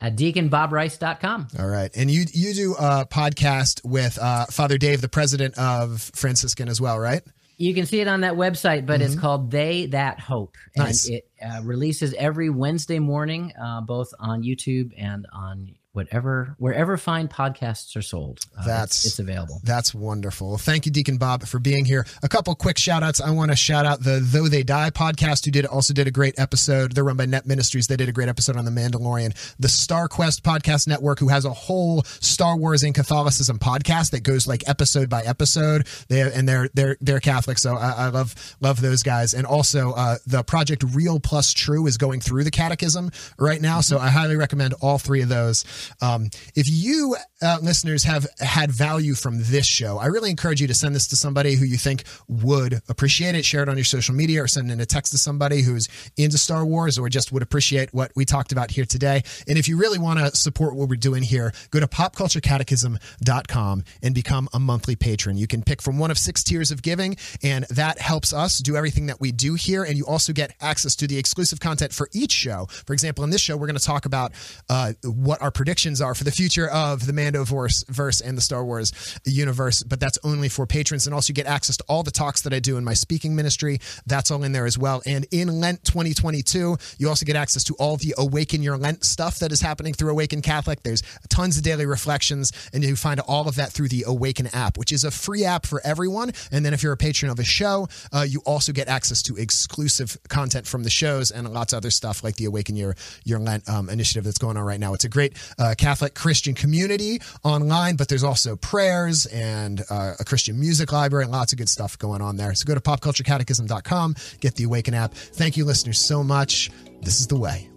At 0.00 0.16
deaconbobrice.com. 0.16 1.48
All 1.58 1.66
right. 1.66 1.90
And 1.96 2.10
you 2.10 2.26
you 2.30 2.52
do 2.52 2.74
a 2.74 3.06
podcast 3.06 3.80
with 3.82 4.18
uh, 4.20 4.44
Father 4.46 4.76
Dave, 4.76 5.00
the 5.00 5.08
president 5.08 5.56
of 5.56 6.10
Franciscan 6.14 6.68
as 6.68 6.80
well, 6.80 6.98
right? 6.98 7.22
You 7.56 7.72
can 7.72 7.86
see 7.86 8.00
it 8.00 8.08
on 8.08 8.20
that 8.20 8.34
website, 8.34 8.84
but 8.84 9.00
mm-hmm. 9.00 9.12
it's 9.12 9.18
called 9.18 9.50
They 9.50 9.86
That 9.86 10.20
Hope. 10.20 10.56
And 10.74 10.84
nice. 10.84 11.08
it 11.08 11.26
uh, 11.42 11.62
releases 11.64 12.12
every 12.12 12.50
Wednesday 12.50 12.98
morning, 12.98 13.52
uh, 13.58 13.80
both 13.80 14.08
on 14.20 14.42
YouTube 14.42 14.92
and 14.98 15.26
on 15.32 15.74
whatever 15.96 16.54
wherever 16.58 16.98
fine 16.98 17.26
podcasts 17.26 17.96
are 17.96 18.02
sold. 18.02 18.40
Uh, 18.56 18.66
That's 18.66 18.96
it's, 18.98 19.06
it's, 19.06 19.18
available. 19.18 19.60
That's 19.64 19.94
wonderful. 19.94 20.58
Thank 20.58 20.84
you, 20.84 20.92
Deacon 20.92 21.16
Bob, 21.16 21.44
for 21.46 21.58
being 21.58 21.86
here. 21.86 22.06
A 22.22 22.28
couple 22.28 22.54
quick 22.54 22.76
shout 22.76 23.02
outs. 23.02 23.20
I 23.20 23.30
want 23.30 23.50
to 23.50 23.56
shout 23.56 23.86
out 23.86 24.02
the 24.02 24.20
Though 24.22 24.46
They 24.46 24.62
Die 24.62 24.90
podcast, 24.90 25.46
who 25.46 25.50
did 25.50 25.64
also 25.64 25.94
did 25.94 26.06
a 26.06 26.10
great 26.10 26.38
episode. 26.38 26.92
They're 26.92 27.02
run 27.02 27.16
by 27.16 27.24
Net 27.24 27.46
Ministries. 27.46 27.86
They 27.86 27.96
did 27.96 28.10
a 28.10 28.12
great 28.12 28.28
episode 28.28 28.56
on 28.56 28.66
the 28.66 28.70
Mandalorian. 28.70 29.34
The 29.58 29.68
Star 29.68 30.06
Quest 30.06 30.44
podcast 30.44 30.86
network, 30.86 31.18
who 31.18 31.28
has 31.28 31.46
a 31.46 31.52
whole 31.52 32.02
Star 32.04 32.56
Wars 32.56 32.82
and 32.82 32.94
Catholicism 32.94 33.58
podcast 33.58 34.10
that 34.10 34.22
goes 34.22 34.46
like 34.46 34.68
episode 34.68 35.08
by 35.08 35.22
episode. 35.22 35.86
They 36.08 36.20
and 36.20 36.46
they're 36.46 36.68
they're 36.74 36.98
they're 37.00 37.20
Catholic, 37.20 37.58
so 37.58 37.74
I, 37.74 37.90
I 37.92 38.08
love 38.08 38.34
love 38.60 38.82
those 38.82 39.02
guys. 39.02 39.32
And 39.32 39.46
also 39.46 39.92
uh, 39.92 40.18
the 40.26 40.42
project 40.42 40.84
Real 40.92 41.18
Plus 41.18 41.54
True 41.54 41.86
is 41.86 41.96
going 41.96 42.20
through 42.20 42.44
the 42.44 42.50
Catechism 42.50 43.10
right 43.38 43.62
now, 43.62 43.80
so 43.80 43.98
I 43.98 44.08
highly 44.08 44.36
recommend 44.36 44.74
all 44.82 44.98
three 44.98 45.22
of 45.22 45.30
those. 45.30 45.64
Um, 46.00 46.30
if 46.54 46.66
you 46.68 47.16
uh, 47.42 47.58
listeners 47.62 48.04
have 48.04 48.26
had 48.38 48.70
value 48.70 49.14
from 49.14 49.42
this 49.42 49.66
show, 49.66 49.98
I 49.98 50.06
really 50.06 50.30
encourage 50.30 50.60
you 50.60 50.66
to 50.66 50.74
send 50.74 50.94
this 50.94 51.06
to 51.08 51.16
somebody 51.16 51.54
who 51.54 51.64
you 51.64 51.76
think 51.76 52.04
would 52.28 52.80
appreciate 52.88 53.34
it. 53.34 53.44
Share 53.44 53.62
it 53.62 53.68
on 53.68 53.76
your 53.76 53.84
social 53.84 54.14
media 54.14 54.42
or 54.42 54.48
send 54.48 54.70
in 54.70 54.80
a 54.80 54.86
text 54.86 55.12
to 55.12 55.18
somebody 55.18 55.62
who's 55.62 55.88
into 56.16 56.38
Star 56.38 56.64
Wars 56.64 56.98
or 56.98 57.08
just 57.08 57.32
would 57.32 57.42
appreciate 57.42 57.92
what 57.92 58.12
we 58.16 58.24
talked 58.24 58.52
about 58.52 58.70
here 58.70 58.84
today. 58.84 59.22
And 59.46 59.58
if 59.58 59.68
you 59.68 59.76
really 59.76 59.98
want 59.98 60.18
to 60.18 60.34
support 60.36 60.74
what 60.74 60.88
we're 60.88 60.96
doing 60.96 61.22
here, 61.22 61.52
go 61.70 61.80
to 61.80 61.86
popculturecatechism.com 61.86 63.84
and 64.02 64.14
become 64.14 64.48
a 64.52 64.58
monthly 64.58 64.96
patron. 64.96 65.36
You 65.36 65.46
can 65.46 65.62
pick 65.62 65.82
from 65.82 65.98
one 65.98 66.10
of 66.10 66.18
six 66.18 66.42
tiers 66.42 66.70
of 66.70 66.82
giving, 66.82 67.16
and 67.42 67.64
that 67.70 67.98
helps 67.98 68.32
us 68.32 68.58
do 68.58 68.76
everything 68.76 69.06
that 69.06 69.20
we 69.20 69.32
do 69.32 69.54
here. 69.54 69.84
And 69.84 69.96
you 69.96 70.06
also 70.06 70.32
get 70.32 70.54
access 70.60 70.96
to 70.96 71.06
the 71.06 71.18
exclusive 71.18 71.60
content 71.60 71.92
for 71.92 72.08
each 72.12 72.32
show. 72.32 72.66
For 72.86 72.92
example, 72.92 73.24
in 73.24 73.30
this 73.30 73.40
show, 73.40 73.56
we're 73.56 73.66
going 73.66 73.78
to 73.78 73.84
talk 73.84 74.06
about 74.06 74.32
uh, 74.68 74.92
what 75.04 75.40
our 75.42 75.50
predictions 75.50 75.75
are 76.00 76.14
for 76.14 76.24
the 76.24 76.30
future 76.30 76.68
of 76.68 77.06
the 77.06 77.12
Mando 77.12 77.44
verse, 77.44 77.84
verse 77.88 78.20
and 78.20 78.36
the 78.36 78.42
Star 78.42 78.64
Wars 78.64 78.92
universe, 79.24 79.82
but 79.82 80.00
that's 80.00 80.18
only 80.24 80.48
for 80.48 80.66
patrons. 80.66 81.06
And 81.06 81.14
also, 81.14 81.30
you 81.30 81.34
get 81.34 81.46
access 81.46 81.76
to 81.76 81.84
all 81.88 82.02
the 82.02 82.10
talks 82.10 82.42
that 82.42 82.52
I 82.52 82.58
do 82.58 82.76
in 82.76 82.84
my 82.84 82.94
speaking 82.94 83.36
ministry. 83.36 83.80
That's 84.06 84.30
all 84.30 84.42
in 84.42 84.52
there 84.52 84.66
as 84.66 84.78
well. 84.78 85.02
And 85.06 85.26
in 85.30 85.60
Lent 85.60 85.84
2022, 85.84 86.76
you 86.98 87.08
also 87.08 87.26
get 87.26 87.36
access 87.36 87.64
to 87.64 87.74
all 87.78 87.96
the 87.96 88.14
Awaken 88.18 88.62
Your 88.62 88.76
Lent 88.76 89.04
stuff 89.04 89.38
that 89.40 89.52
is 89.52 89.60
happening 89.60 89.94
through 89.94 90.10
Awaken 90.10 90.42
Catholic. 90.42 90.82
There's 90.82 91.02
tons 91.28 91.58
of 91.58 91.62
daily 91.62 91.86
reflections, 91.86 92.52
and 92.72 92.82
you 92.82 92.96
find 92.96 93.20
all 93.20 93.48
of 93.48 93.56
that 93.56 93.72
through 93.72 93.88
the 93.88 94.04
Awaken 94.06 94.48
app, 94.54 94.78
which 94.78 94.92
is 94.92 95.04
a 95.04 95.10
free 95.10 95.44
app 95.44 95.66
for 95.66 95.80
everyone. 95.84 96.32
And 96.50 96.64
then 96.64 96.72
if 96.72 96.82
you're 96.82 96.92
a 96.92 96.96
patron 96.96 97.30
of 97.30 97.38
a 97.38 97.44
show, 97.44 97.88
uh, 98.12 98.24
you 98.28 98.40
also 98.46 98.72
get 98.72 98.88
access 98.88 99.22
to 99.24 99.36
exclusive 99.36 100.16
content 100.28 100.66
from 100.66 100.82
the 100.82 100.90
shows 100.90 101.30
and 101.30 101.52
lots 101.52 101.72
of 101.72 101.78
other 101.78 101.90
stuff 101.90 102.24
like 102.24 102.36
the 102.36 102.44
Awaken 102.46 102.76
Your 102.76 102.94
Your 103.24 103.38
Lent 103.38 103.68
um, 103.68 103.88
initiative 103.88 104.24
that's 104.24 104.38
going 104.38 104.56
on 104.56 104.64
right 104.64 104.80
now. 104.80 104.94
It's 104.94 105.04
a 105.04 105.08
great 105.08 105.36
uh, 105.58 105.74
Catholic 105.76 106.14
Christian 106.14 106.54
community 106.54 107.20
online, 107.42 107.96
but 107.96 108.08
there's 108.08 108.24
also 108.24 108.56
prayers 108.56 109.26
and 109.26 109.82
uh, 109.90 110.14
a 110.18 110.24
Christian 110.24 110.58
music 110.58 110.92
library 110.92 111.24
and 111.24 111.32
lots 111.32 111.52
of 111.52 111.58
good 111.58 111.68
stuff 111.68 111.98
going 111.98 112.20
on 112.20 112.36
there. 112.36 112.54
So 112.54 112.64
go 112.64 112.74
to 112.74 112.80
popculturecatechism.com, 112.80 114.14
get 114.40 114.54
the 114.54 114.64
Awaken 114.64 114.94
app. 114.94 115.14
Thank 115.14 115.56
you, 115.56 115.64
listeners, 115.64 115.98
so 115.98 116.22
much. 116.22 116.70
This 117.02 117.20
is 117.20 117.26
the 117.26 117.38
way. 117.38 117.70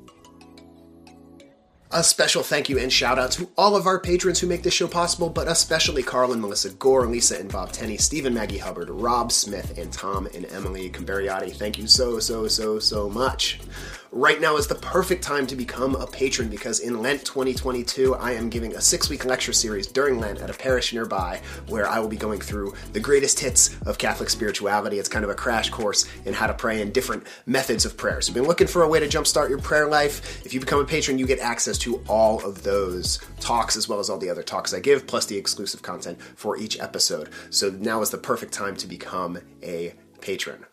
A 1.92 2.04
special 2.04 2.44
thank 2.44 2.70
you 2.70 2.78
and 2.78 2.94
shout 2.94 3.18
out 3.18 3.32
to 3.32 3.50
all 3.58 3.76
of 3.76 3.88
our 3.88 4.00
patrons 4.00 4.40
who 4.40 4.46
make 4.46 4.62
this 4.62 4.76
show 4.76 4.88
possible, 4.88 5.28
but 5.28 5.48
especially 5.48 6.04
Carl 6.04 6.32
and 6.34 6.40
Melissa 6.40 6.70
Gore, 6.70 7.08
Lisa 7.08 7.40
and 7.40 7.52
Bob 7.52 7.72
Tenney, 7.72 7.98
Stephen 7.98 8.32
Maggie 8.32 8.60
Hubbard, 8.60 8.92
Rob 8.92 9.32
Smith, 9.32 9.76
and 9.76 9.92
Tom 9.92 10.28
and 10.36 10.46
Emily 10.52 10.92
Camberiati. 10.92 11.52
Thank 11.52 11.80
you 11.80 11.88
so, 11.88 12.20
so, 12.20 12.48
so, 12.48 12.78
so 12.78 13.10
much. 13.10 13.60
Right 14.12 14.42
now 14.42 14.58
is 14.58 14.66
the 14.66 14.74
perfect 14.74 15.24
time 15.24 15.46
to 15.46 15.56
become 15.56 15.94
a 15.94 16.08
patron 16.08 16.50
because 16.50 16.80
in 16.80 17.00
Lent 17.00 17.24
2022, 17.26 18.16
I 18.16 18.32
am 18.32 18.50
giving 18.50 18.74
a 18.74 18.82
six 18.82 19.08
week 19.08 19.24
lecture 19.24 19.54
series 19.54 19.86
during 19.86 20.20
Lent 20.20 20.42
at 20.42 20.50
a 20.50 20.54
parish 20.54 20.92
nearby 20.94 21.40
where 21.68 21.88
I 21.88 22.00
will 22.00 22.08
be 22.08 22.18
going 22.18 22.42
through 22.42 22.74
the 22.92 23.00
greatest 23.00 23.40
hits 23.40 23.80
of 23.86 24.00
Catholic 24.00 24.32
spirituality. 24.32 24.98
It's 24.98 25.10
kind 25.10 25.24
of 25.24 25.30
a 25.30 25.36
crash 25.36 25.70
course 25.70 26.08
in 26.26 26.34
how 26.34 26.48
to 26.48 26.56
pray 26.56 26.82
and 26.82 26.92
different 26.92 27.28
methods 27.46 27.86
of 27.86 27.98
prayer. 27.98 28.20
So, 28.20 28.32
if 28.32 28.36
you've 28.36 28.44
been 28.44 28.48
looking 28.48 28.66
for 28.66 28.82
a 28.82 28.88
way 28.88 29.00
to 29.00 29.08
jumpstart 29.08 29.48
your 29.48 29.60
prayer 29.60 29.88
life, 29.88 30.44
if 30.44 30.56
you 30.56 30.60
become 30.60 30.80
a 30.80 30.86
patron, 30.86 31.20
you 31.20 31.28
get 31.28 31.38
access 31.38 31.78
to 31.80 32.04
all 32.08 32.44
of 32.44 32.64
those 32.64 33.20
talks 33.40 33.78
as 33.78 33.88
well 33.88 34.00
as 34.00 34.10
all 34.10 34.18
the 34.18 34.32
other 34.32 34.44
talks 34.44 34.74
I 34.74 34.80
give, 34.80 35.06
plus 35.06 35.28
the 35.28 35.38
exclusive 35.38 35.84
content 35.84 36.20
for 36.36 36.58
each 36.58 36.80
episode. 36.80 37.30
So, 37.52 37.70
now 37.70 38.02
is 38.02 38.10
the 38.10 38.18
perfect 38.18 38.54
time 38.54 38.76
to 38.78 38.88
become 38.88 39.38
a 39.62 39.94
patron. 40.20 40.66